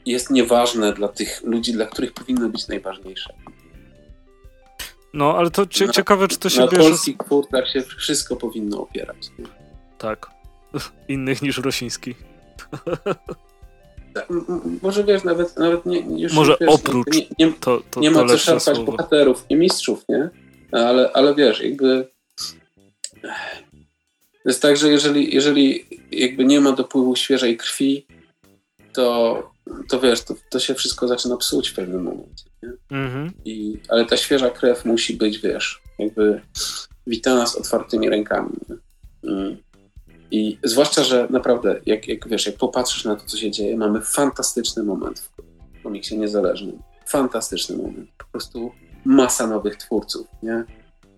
[0.06, 3.34] jest nieważne dla tych ludzi, dla których powinno być najważniejsze.
[5.14, 6.84] No, ale to cie, ciekawe, czy to się na bierze...
[6.84, 9.30] Na polskich twórcach się wszystko powinno opierać.
[9.98, 10.43] Tak.
[11.08, 12.16] Innych niż rosyjski.
[14.14, 14.28] Tak,
[14.82, 17.08] może wiesz, nawet, nawet nie, już Może wiesz, oprócz.
[17.08, 20.30] Nie, nie, to, to, nie ma co szarpać bohaterów i mistrzów, nie?
[20.72, 22.08] Ale, ale wiesz, jakby.
[24.46, 28.08] Jest tak, że jeżeli, jeżeli jakby nie ma dopływu świeżej krwi,
[28.94, 29.52] to,
[29.90, 32.46] to wiesz, to, to się wszystko zaczyna psuć w pewnym momencie.
[32.92, 33.32] Mhm.
[33.46, 36.42] I, ale ta świeża krew musi być, wiesz, jakby
[37.08, 38.58] wita nas otwartymi rękami.
[39.24, 39.58] Mm.
[40.34, 44.02] I zwłaszcza, że naprawdę, jak, jak wiesz, jak popatrzysz na to, co się dzieje, mamy
[44.02, 46.80] fantastyczny moment w komiksie niezależnym.
[47.06, 48.10] Fantastyczny moment.
[48.18, 48.72] Po prostu
[49.06, 50.64] masa nowych twórców, nie?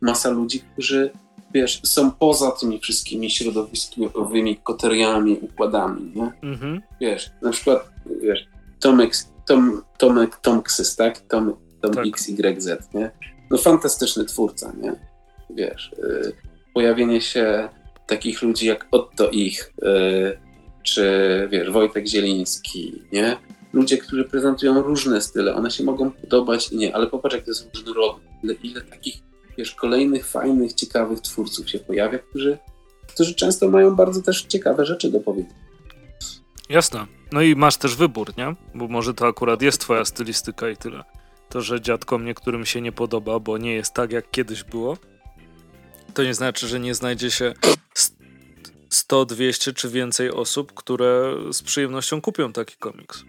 [0.01, 1.11] Masa ludzi, którzy,
[1.53, 6.31] wiesz, są poza tymi wszystkimi środowiskowymi koteriami, układami, nie?
[6.43, 6.81] Mhm.
[7.01, 7.89] Wiesz, na przykład,
[8.21, 8.47] wiesz,
[8.79, 9.13] Tomek,
[9.45, 11.19] Tom, Tomek Tomksys, tak?
[11.19, 12.05] Tom, Tom tak.
[12.07, 13.11] XYZ, nie?
[13.51, 14.95] No fantastyczny twórca, nie?
[15.49, 16.33] Wiesz, y,
[16.73, 17.69] pojawienie się
[18.07, 20.37] takich ludzi jak Otto Ich, y,
[20.83, 23.37] czy wiesz, Wojtek Zieliński, nie?
[23.73, 27.51] Ludzie, którzy prezentują różne style, one się mogą podobać i nie, ale popatrz, jak to
[27.51, 28.23] jest różnorodne.
[28.43, 29.15] Ile, ile takich,
[29.57, 32.57] wiesz, kolejnych, fajnych, ciekawych twórców się pojawia, którzy,
[33.07, 35.65] którzy często mają bardzo też ciekawe rzeczy do powiedzenia.
[36.69, 37.05] Jasne.
[37.31, 38.55] No i masz też wybór, nie?
[38.75, 41.03] Bo może to akurat jest twoja stylistyka i tyle.
[41.49, 44.97] To, że dziadkom niektórym się nie podoba, bo nie jest tak, jak kiedyś było,
[46.15, 47.53] to nie znaczy, że nie znajdzie się
[48.89, 53.23] 100, 200 czy więcej osób, które z przyjemnością kupią taki komiks.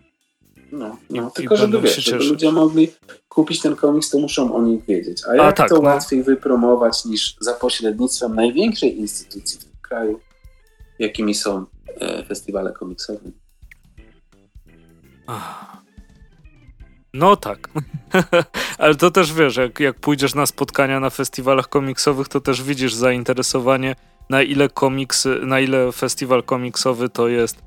[0.73, 1.29] No, no.
[1.29, 2.93] I, tylko i żeby wiesz, żeby ludzie mogli
[3.29, 5.23] kupić ten komiks, to muszą o nich wiedzieć.
[5.29, 5.81] A jak A, tak, to no.
[5.81, 10.21] łatwiej wypromować niż za pośrednictwem największej instytucji w tym kraju,
[10.99, 11.67] jakimi są
[12.01, 13.31] e, festiwale komiksowe?
[17.17, 17.69] No tak.
[18.79, 22.95] Ale to też wiesz, jak, jak pójdziesz na spotkania na festiwalach komiksowych, to też widzisz
[22.95, 23.97] zainteresowanie,
[24.31, 27.63] na ile komiksy, na ile festiwal komiksowy to jest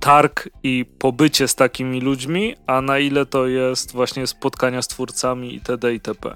[0.00, 5.54] targ i pobycie z takimi ludźmi, a na ile to jest właśnie spotkania z twórcami
[5.54, 5.92] itd.
[5.92, 6.34] itp.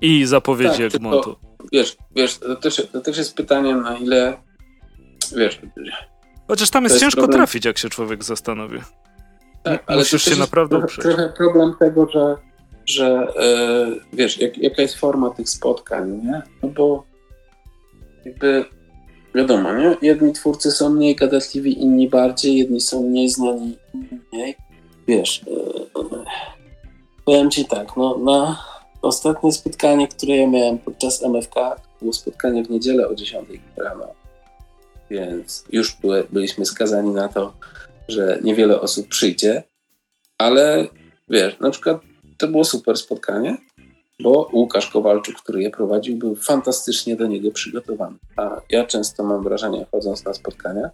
[0.00, 1.36] I zapowiedzi tak, Egmontu.
[1.72, 4.36] Wiesz, wiesz to, też, to też jest pytanie, na ile
[5.36, 5.60] wiesz.
[6.48, 7.38] Chociaż tam jest, jest ciężko problem...
[7.38, 8.78] trafić, jak się człowiek zastanowi.
[9.62, 11.02] Tak, ale Musisz się naprawdę trochę, uprzeć.
[11.02, 12.36] trochę problem tego, że,
[12.86, 13.26] że
[13.88, 16.42] yy, wiesz, jak, jaka jest forma tych spotkań, nie?
[16.62, 17.04] No bo
[18.24, 18.64] jakby
[19.34, 19.96] wiadomo, nie?
[20.02, 24.56] Jedni twórcy są mniej gadatliwi, inni bardziej, jedni są mniej znani, inni mniej.
[25.08, 26.24] Wiesz, yy,
[27.24, 28.64] powiem ci tak, no na
[29.02, 31.54] ostatnie spotkanie, które ja miałem podczas MFK,
[32.00, 34.06] było spotkanie w niedzielę o 10 rano,
[35.10, 35.96] więc już
[36.30, 37.52] byliśmy skazani na to,
[38.12, 39.62] że niewiele osób przyjdzie,
[40.38, 40.86] ale
[41.28, 42.00] wiesz, na przykład
[42.38, 43.56] to było super spotkanie,
[44.20, 48.16] bo Łukasz Kowalczuk, który je prowadził, był fantastycznie do niego przygotowany.
[48.36, 50.90] A ja często mam wrażenie, chodząc na spotkania,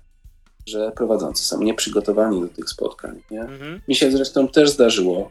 [0.67, 3.23] że prowadzący są nieprzygotowani do tych spotkań.
[3.31, 3.41] Nie?
[3.41, 3.81] Mhm.
[3.89, 5.31] Mi się zresztą też zdarzyło,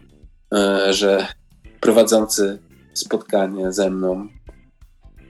[0.54, 1.28] e, że
[1.80, 2.60] prowadzący
[2.94, 4.28] spotkanie ze mną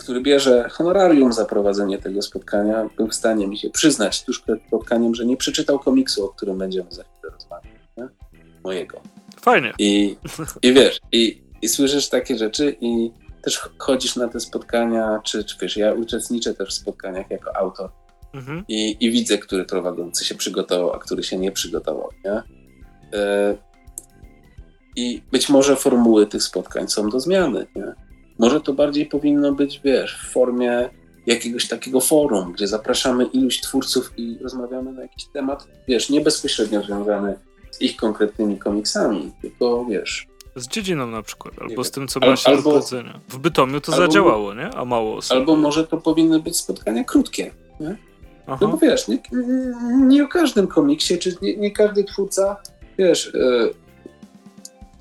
[0.08, 4.60] który bierze honorarium za prowadzenie tego spotkania, był w stanie mi się przyznać tuż przed
[4.68, 7.72] spotkaniem, że nie przeczytał komiksu, o którym będziemy za chwilę rozmawiać.
[7.98, 8.08] Nie?
[8.64, 9.02] Mojego.
[9.42, 9.74] Fajnie.
[9.80, 10.18] I,
[10.62, 13.12] i wiesz, i, i słyszysz takie rzeczy i
[13.42, 17.90] też chodzisz na te spotkania, czy, czy wiesz, ja uczestniczę też w spotkaniach jako autor
[18.34, 18.64] mhm.
[18.68, 22.10] i, i widzę, który prowadzący się przygotował, a który się nie przygotował.
[22.26, 22.44] Nie?
[23.20, 23.58] E,
[24.96, 27.68] I być może formuły tych spotkań są do zmiany.
[27.76, 28.07] Nie?
[28.40, 30.90] Może to bardziej powinno być, wiesz, w formie
[31.26, 36.84] jakiegoś takiego forum, gdzie zapraszamy iluś twórców i rozmawiamy na jakiś temat, wiesz, nie bezpośrednio
[36.84, 37.36] związany
[37.72, 40.28] z ich konkretnymi komiksami, tylko wiesz.
[40.56, 42.82] Z dziedziną na przykład, albo z tym, co ma się albo.
[43.30, 44.70] W Bytomiu to albo, zadziałało, nie?
[44.70, 45.38] A mało osób.
[45.38, 47.98] Albo może to powinny być spotkania krótkie, nie?
[48.48, 48.58] Aha.
[48.62, 49.20] No bo wiesz, nie,
[50.08, 52.58] nie o każdym komiksie, czy nie, nie każdy twórca,
[52.98, 53.74] wiesz, yy,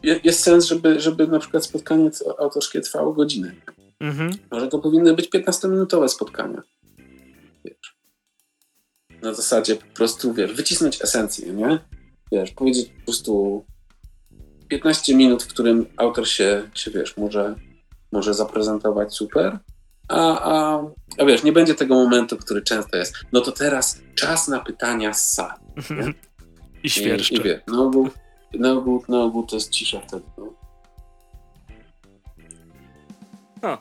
[0.02, 3.52] jest sens, żeby, żeby na przykład spotkanie autorskie trwało godzinę.
[4.01, 4.31] Mhm.
[4.51, 6.62] Może to powinny być 15-minutowe spotkania.
[7.64, 7.97] Wiesz.
[9.23, 11.78] Na zasadzie po prostu, wiesz, wycisnąć esencję, nie?
[12.32, 13.64] Wiesz, powiedzieć po prostu
[14.68, 17.55] 15 minut, w którym autor się, się wiesz, może,
[18.12, 19.59] może zaprezentować super,
[20.09, 20.85] a, a,
[21.18, 23.14] a wiesz, nie będzie tego momentu, który często jest.
[23.32, 25.62] No to teraz czas na pytania z sali.
[26.85, 27.35] I świerszcze.
[27.35, 28.05] I, i wie, no bo
[28.58, 30.22] na ogół, na ogół to jest cisza wtedy.
[30.38, 30.52] No.
[33.62, 33.78] A.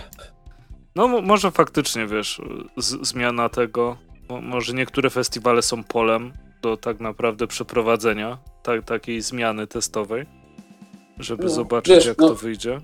[0.96, 2.42] No może faktycznie, wiesz,
[3.02, 3.98] zmiana tego,
[4.42, 10.26] może niektóre festiwale są polem do tak naprawdę przeprowadzenia ta, takiej zmiany testowej,
[11.18, 12.82] żeby no, zobaczyć wiesz, jak no, to wyjdzie.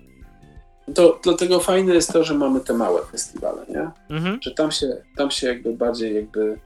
[0.95, 3.89] To, dlatego fajne jest to, że mamy te małe festiwale, nie?
[4.15, 4.39] Mhm.
[4.41, 6.59] Że tam się, tam się jakby bardziej jakby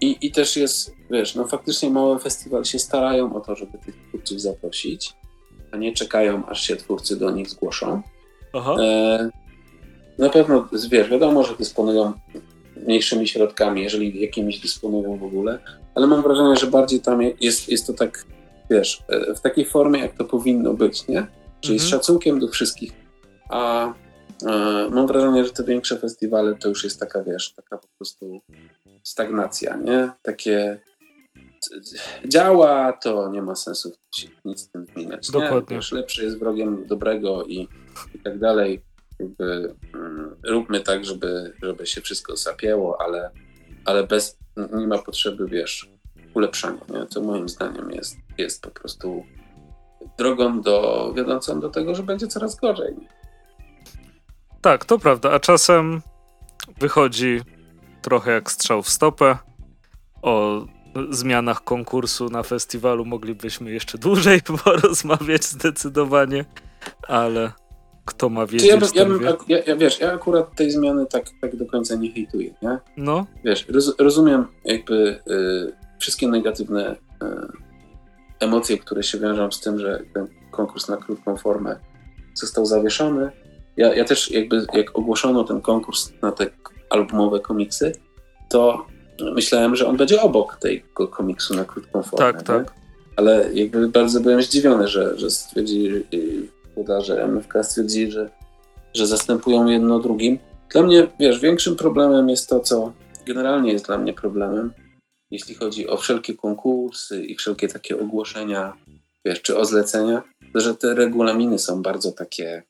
[0.00, 3.94] i, I też jest, wiesz, no faktycznie małe festiwale się starają o to, żeby tych
[4.08, 5.12] twórców zaprosić,
[5.72, 8.02] a nie czekają, aż się twórcy do nich zgłoszą.
[8.52, 8.76] Aha.
[8.80, 9.30] E,
[10.18, 12.12] na pewno, wiesz, wiadomo, że dysponują
[12.86, 15.58] mniejszymi środkami, jeżeli jakimiś dysponują w ogóle,
[15.94, 18.24] ale mam wrażenie, że bardziej tam jest, jest to tak,
[18.70, 21.26] wiesz, e, w takiej formie, jak to powinno być, nie?
[21.60, 21.88] Czyli mhm.
[21.88, 22.92] z szacunkiem do wszystkich.
[23.48, 23.92] A
[24.90, 28.40] mam wrażenie, że te większe festiwale to już jest taka, wiesz, taka po prostu
[29.02, 30.10] stagnacja, nie?
[30.22, 30.80] Takie
[32.24, 33.92] działa, to nie ma sensu
[34.44, 35.30] nic z tym zmieniać.
[35.30, 35.76] Dokładnie.
[35.76, 37.68] Wiesz, lepszy jest wrogiem dobrego i,
[38.14, 38.82] i tak dalej.
[39.18, 43.30] Jakby, mm, róbmy tak, żeby, żeby się wszystko zapięło, ale,
[43.84, 44.38] ale bez,
[44.72, 45.90] nie ma potrzeby, wiesz,
[46.34, 47.06] ulepszania, nie?
[47.06, 49.24] co moim zdaniem jest, jest po prostu
[50.18, 52.94] drogą do, wiodącą do tego, że będzie coraz gorzej.
[54.68, 56.02] Tak, to prawda, a czasem
[56.78, 57.40] wychodzi
[58.02, 59.38] trochę jak strzał w stopę.
[60.22, 60.64] O
[61.10, 66.44] zmianach konkursu na festiwalu moglibyśmy jeszcze dłużej porozmawiać zdecydowanie,
[67.02, 67.52] ale
[68.04, 71.24] kto ma wiedzieć, ja, bym, ja, bym, ja, ja, wiesz, ja akurat tej zmiany tak,
[71.40, 72.78] tak do końca nie hejtuję, nie?
[72.96, 73.26] No.
[73.44, 77.26] Wiesz, roz, rozumiem jakby y, wszystkie negatywne y,
[78.40, 81.76] emocje, które się wiążą z tym, że ten konkurs na krótką formę
[82.34, 83.30] został zawieszony.
[83.78, 86.46] Ja, ja też jakby jak ogłoszono ten konkurs na te
[86.90, 87.92] albumowe komiksy,
[88.48, 88.86] to
[89.34, 92.32] myślałem, że on będzie obok tego komiksu na krótką formę.
[92.32, 92.74] Tak, tak.
[93.16, 96.04] Ale jakby bardzo byłem zdziwiony, że, że stwierdzili,
[96.98, 98.30] że MFK stwierdzili, że,
[98.94, 100.38] że zastępują jedno drugim.
[100.70, 102.92] Dla mnie, wiesz, większym problemem jest to, co
[103.26, 104.72] generalnie jest dla mnie problemem,
[105.30, 108.72] jeśli chodzi o wszelkie konkursy i wszelkie takie ogłoszenia,
[109.24, 110.22] wiesz, czy o zlecenia,
[110.52, 112.62] to że te regulaminy są bardzo takie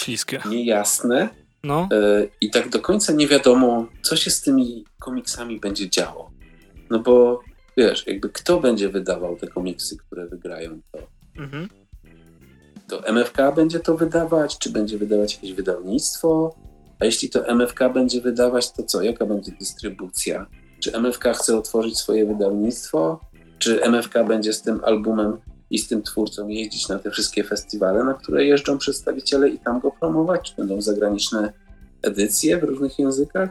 [0.00, 1.28] śliskie, niejasne.
[1.64, 1.88] No.
[1.92, 6.30] E, I tak do końca nie wiadomo, co się z tymi komiksami będzie działo.
[6.90, 7.40] No bo
[7.76, 10.98] wiesz, jakby kto będzie wydawał te komiksy, które wygrają to?
[11.36, 11.68] Mhm.
[12.88, 16.54] To MFK będzie to wydawać, czy będzie wydawać jakieś wydawnictwo?
[17.00, 19.02] A jeśli to MFK będzie wydawać, to co?
[19.02, 20.46] Jaka będzie dystrybucja?
[20.80, 23.20] Czy MFK chce otworzyć swoje wydawnictwo?
[23.58, 25.36] Czy MFK będzie z tym albumem
[25.70, 29.80] i z tym twórcą jeździć na te wszystkie festiwale, na które jeżdżą przedstawiciele i tam
[29.80, 30.50] go promować?
[30.50, 31.52] Czy będą zagraniczne
[32.02, 33.50] edycje w różnych językach?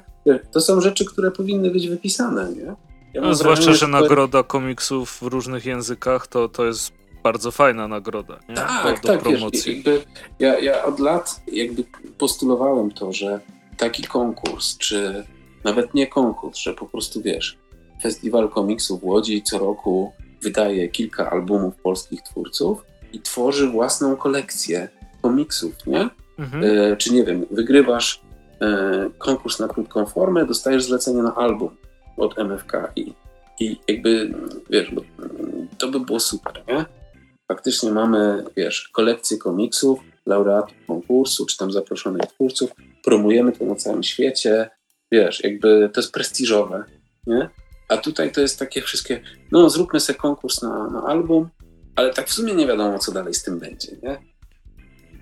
[0.51, 2.75] To są rzeczy, które powinny być wypisane, nie?
[3.13, 6.91] Ja no, zwłaszcza, że nagroda komiksów w różnych językach to, to jest
[7.23, 8.39] bardzo fajna nagroda.
[8.49, 8.55] Nie?
[8.55, 9.75] Tak, do, tak, promocji.
[9.75, 10.03] Wiesz, jakby
[10.39, 11.83] ja, ja od lat jakby
[12.17, 13.39] postulowałem to, że
[13.77, 15.25] taki konkurs, czy
[15.63, 17.57] nawet nie konkurs, że po prostu wiesz,
[18.01, 24.89] Festiwal Komiksu w Łodzi co roku wydaje kilka albumów polskich twórców i tworzy własną kolekcję
[25.21, 26.09] komiksów, nie?
[26.39, 26.63] Mhm.
[26.63, 28.21] E, czy nie wiem, wygrywasz
[28.61, 31.69] e, konkurs na krótką formę, dostajesz zlecenie na album
[32.17, 33.13] od MFK i,
[33.59, 34.33] i jakby,
[34.69, 35.01] wiesz, bo
[35.77, 36.85] to by było super, nie?
[37.47, 42.71] Faktycznie mamy, wiesz, kolekcję komiksów, laureatów konkursu, czy tam zaproszonych twórców,
[43.03, 44.69] promujemy to na całym świecie,
[45.11, 46.83] wiesz, jakby to jest prestiżowe,
[47.27, 47.49] nie?
[47.89, 49.21] A tutaj to jest takie wszystkie,
[49.51, 51.49] no zróbmy sobie konkurs na, na album,
[51.95, 54.21] ale tak w sumie nie wiadomo, co dalej z tym będzie, nie?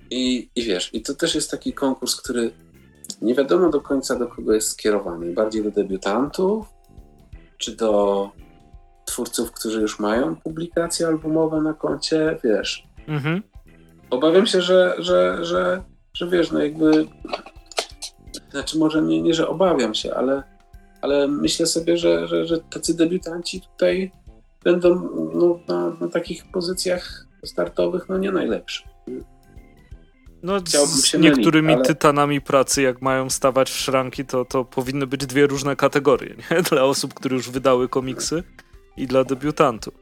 [0.10, 2.52] I, I wiesz, i to też jest taki konkurs, który
[3.22, 5.34] nie wiadomo do końca do kogo jest skierowany.
[5.34, 6.68] Bardziej do debiutantów,
[7.57, 8.31] czy do
[9.06, 12.88] twórców, którzy już mają publikacje albumowe na koncie, wiesz.
[13.07, 13.44] Mhm.
[14.10, 15.84] Obawiam się, że, że, że,
[16.14, 17.07] że wiesz, no jakby
[18.52, 20.44] znaczy może nie, nie że obawiam się, ale,
[21.02, 24.11] ale myślę sobie, że, że, że tacy debiutanci tutaj
[24.64, 28.84] będą no, na, na takich pozycjach startowych no nie najlepszy.
[30.44, 31.84] No, z niektórymi ale...
[31.84, 36.36] tytanami pracy, jak mają stawać w szranki, to, to powinny być dwie różne kategorie.
[36.36, 36.61] Nie?
[36.72, 38.44] Dla osób, które już wydały komiksy
[38.98, 39.94] i dla debiutantów.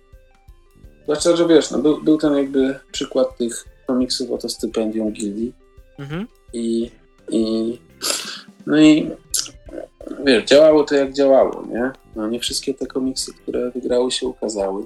[1.03, 5.53] Zwłaszcza, że wiesz, no, był, był ten jakby przykład tych komiksów o to stypendium gildii.
[5.99, 6.27] Mhm.
[6.53, 6.91] I,
[7.29, 7.79] I
[8.65, 9.11] no i
[10.25, 11.91] wiesz, działało to jak działało, nie?
[12.15, 14.85] No nie wszystkie te komiksy, które wygrały się ukazały.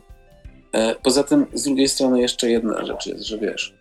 [0.71, 3.75] E, poza tym z drugiej strony jeszcze jedna rzecz jest, że wiesz,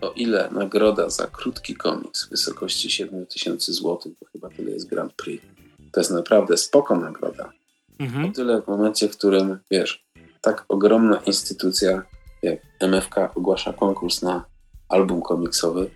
[0.00, 5.12] o ile nagroda za krótki komiks w wysokości 7000 zł, bo chyba tyle jest Grand
[5.12, 5.44] Prix,
[5.92, 7.52] to jest naprawdę spoko nagroda.
[7.98, 8.24] Mhm.
[8.24, 10.04] O tyle w momencie, w którym, wiesz,
[10.40, 12.02] tak ogromna instytucja
[12.42, 14.44] jak MFK ogłasza konkurs na
[14.88, 15.90] album komiksowy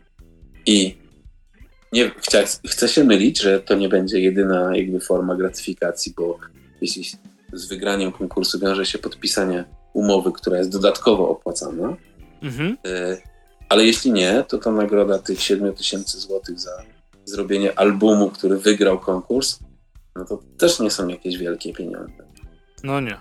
[0.66, 1.01] i
[1.92, 6.38] nie, chcę, chcę się mylić, że to nie będzie jedyna jakby forma gratyfikacji, bo
[6.80, 7.04] jeśli
[7.52, 11.96] z wygraniem konkursu wiąże się podpisanie umowy, która jest dodatkowo opłacana,
[12.42, 12.76] mhm.
[12.86, 13.22] y,
[13.68, 16.82] ale jeśli nie, to ta nagroda tych 7 tysięcy złotych za
[17.24, 19.58] zrobienie albumu, który wygrał konkurs,
[20.16, 22.24] no to też nie są jakieś wielkie pieniądze.
[22.84, 23.16] No nie.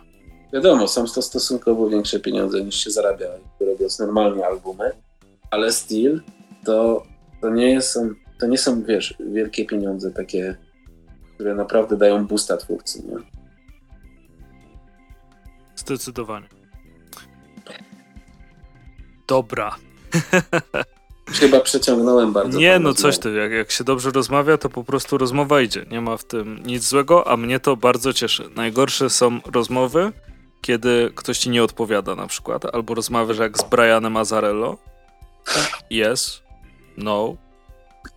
[0.54, 3.28] Wiadomo, są to stosunkowo większe pieniądze niż się zarabia,
[3.60, 4.92] robiąc normalnie albumy,
[5.52, 6.22] ale still
[6.66, 7.04] to,
[7.42, 8.10] to nie są
[8.42, 10.56] to nie są, wiesz, wielkie pieniądze takie,
[11.36, 13.16] które naprawdę dają boosta twórcy, nie?
[15.76, 16.48] Zdecydowanie.
[19.28, 19.76] Dobra.
[21.40, 22.60] Chyba przeciągnąłem bardzo.
[22.60, 25.86] Nie, no coś ty, jak, jak się dobrze rozmawia, to po prostu rozmowa idzie.
[25.92, 28.50] Nie ma w tym nic złego, a mnie to bardzo cieszy.
[28.56, 30.12] Najgorsze są rozmowy,
[30.62, 34.78] kiedy ktoś ci nie odpowiada na przykład, albo rozmawiasz jak z Brianem Azarello.
[35.92, 36.44] Yes,
[36.98, 37.38] no,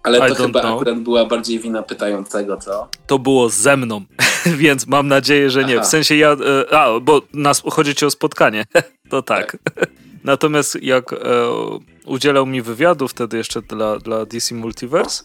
[0.03, 0.75] ale to chyba know.
[0.75, 2.89] akurat była bardziej wina pytającego, co?
[3.07, 4.05] To było ze mną,
[4.63, 5.75] więc mam nadzieję, że nie.
[5.75, 5.85] Aha.
[5.85, 6.33] W sensie ja.
[6.71, 8.65] E, a, bo nas, chodzi ci o spotkanie.
[9.11, 9.57] to tak.
[9.75, 9.87] tak.
[10.25, 11.17] Natomiast jak e,
[12.07, 15.25] udzielał mi wywiadu wtedy jeszcze dla, dla DC Multiverse,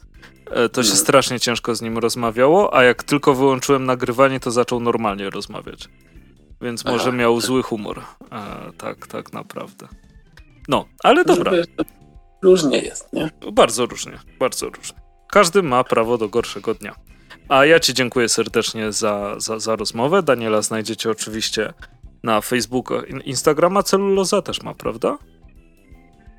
[0.51, 1.05] e, to się hmm.
[1.05, 5.89] strasznie ciężko z nim rozmawiało, a jak tylko wyłączyłem nagrywanie, to zaczął normalnie rozmawiać.
[6.61, 6.93] Więc Aha.
[6.93, 8.01] może miał zły humor.
[8.31, 9.87] E, tak, tak naprawdę.
[10.67, 11.51] No, ale dobra.
[12.41, 13.29] Różnie jest, nie?
[13.51, 14.99] Bardzo różnie, bardzo różnie.
[15.31, 16.95] Każdy ma prawo do gorszego dnia.
[17.49, 20.23] A ja Ci dziękuję serdecznie za, za, za rozmowę.
[20.23, 21.73] Daniela znajdziecie oczywiście
[22.23, 23.83] na Facebooku, Instagrama.
[23.83, 25.17] Celuloza też ma, prawda?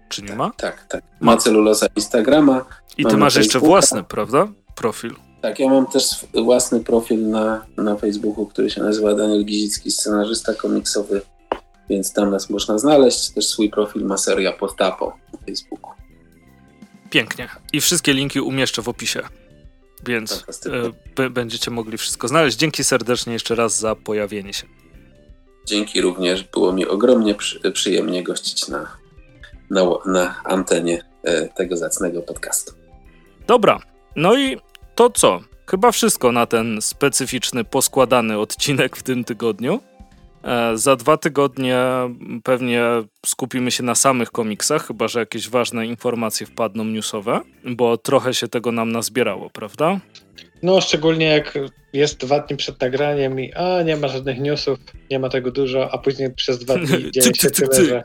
[0.09, 0.51] Czy nie tak, ma?
[0.57, 1.05] Tak, tak.
[1.21, 2.65] Ma celuloza Instagrama.
[2.99, 4.49] I ty masz jeszcze własny, prawda?
[4.75, 5.15] Profil.
[5.43, 10.55] Tak, ja mam też własny profil na, na Facebooku, który się nazywa Daniel Gizicki, scenarzysta
[10.55, 11.23] komiksowy
[11.91, 13.31] więc tam nas można znaleźć.
[13.31, 15.91] Też swój profil ma seria Postapo na Facebooku.
[17.11, 17.49] Pięknie.
[17.73, 19.21] I wszystkie linki umieszczę w opisie.
[20.07, 20.45] Więc
[21.19, 22.57] y, będziecie mogli wszystko znaleźć.
[22.57, 24.67] Dzięki serdecznie jeszcze raz za pojawienie się.
[25.67, 26.45] Dzięki również.
[26.45, 28.97] Było mi ogromnie przy, przyjemnie gościć na,
[29.71, 32.73] na, na antenie y, tego zacnego podcastu.
[33.47, 33.81] Dobra.
[34.17, 34.59] No i
[34.95, 35.41] to co?
[35.71, 39.81] Chyba wszystko na ten specyficzny, poskładany odcinek w tym tygodniu.
[40.45, 41.79] E, za dwa tygodnie
[42.45, 42.83] pewnie
[43.27, 48.49] skupimy się na samych komiksach, chyba że jakieś ważne informacje wpadną newsowe, bo trochę się
[48.49, 50.01] tego nam nazbierało, prawda?
[50.63, 51.59] No, szczególnie jak
[51.93, 54.79] jest dwa dni przed nagraniem i a, nie ma żadnych newsów,
[55.11, 58.05] nie ma tego dużo, a później przez dwa dni dzieje się tyle, że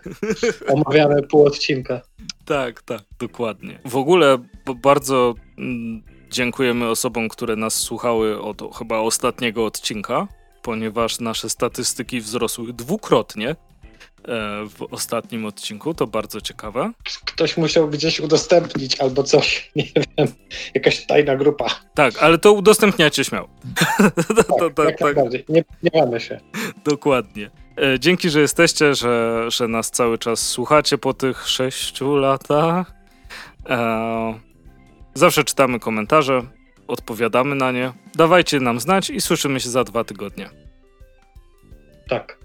[0.67, 2.01] omawiamy pół odcinka.
[2.45, 3.79] Tak, tak, dokładnie.
[3.85, 4.37] W ogóle
[4.75, 10.27] bardzo mm, dziękujemy osobom, które nas słuchały od chyba ostatniego odcinka
[10.65, 13.55] ponieważ nasze statystyki wzrosły dwukrotnie e,
[14.69, 16.91] w ostatnim odcinku, to bardzo ciekawe.
[17.25, 20.27] Ktoś musiał gdzieś udostępnić albo coś, nie wiem,
[20.75, 21.65] jakaś tajna grupa.
[21.95, 23.49] Tak, ale to udostępniacie śmiało.
[24.37, 25.15] tak, to, to, jak tak.
[25.49, 26.39] nie, nie mamy się.
[26.85, 27.51] Dokładnie.
[27.77, 32.93] E, dzięki, że jesteście, że, że nas cały czas słuchacie po tych sześciu latach.
[33.69, 34.39] E,
[35.13, 36.41] zawsze czytamy komentarze,
[36.87, 37.93] odpowiadamy na nie.
[38.15, 40.49] Dawajcie nam znać i słyszymy się za dwa tygodnie.
[42.09, 42.44] Tak.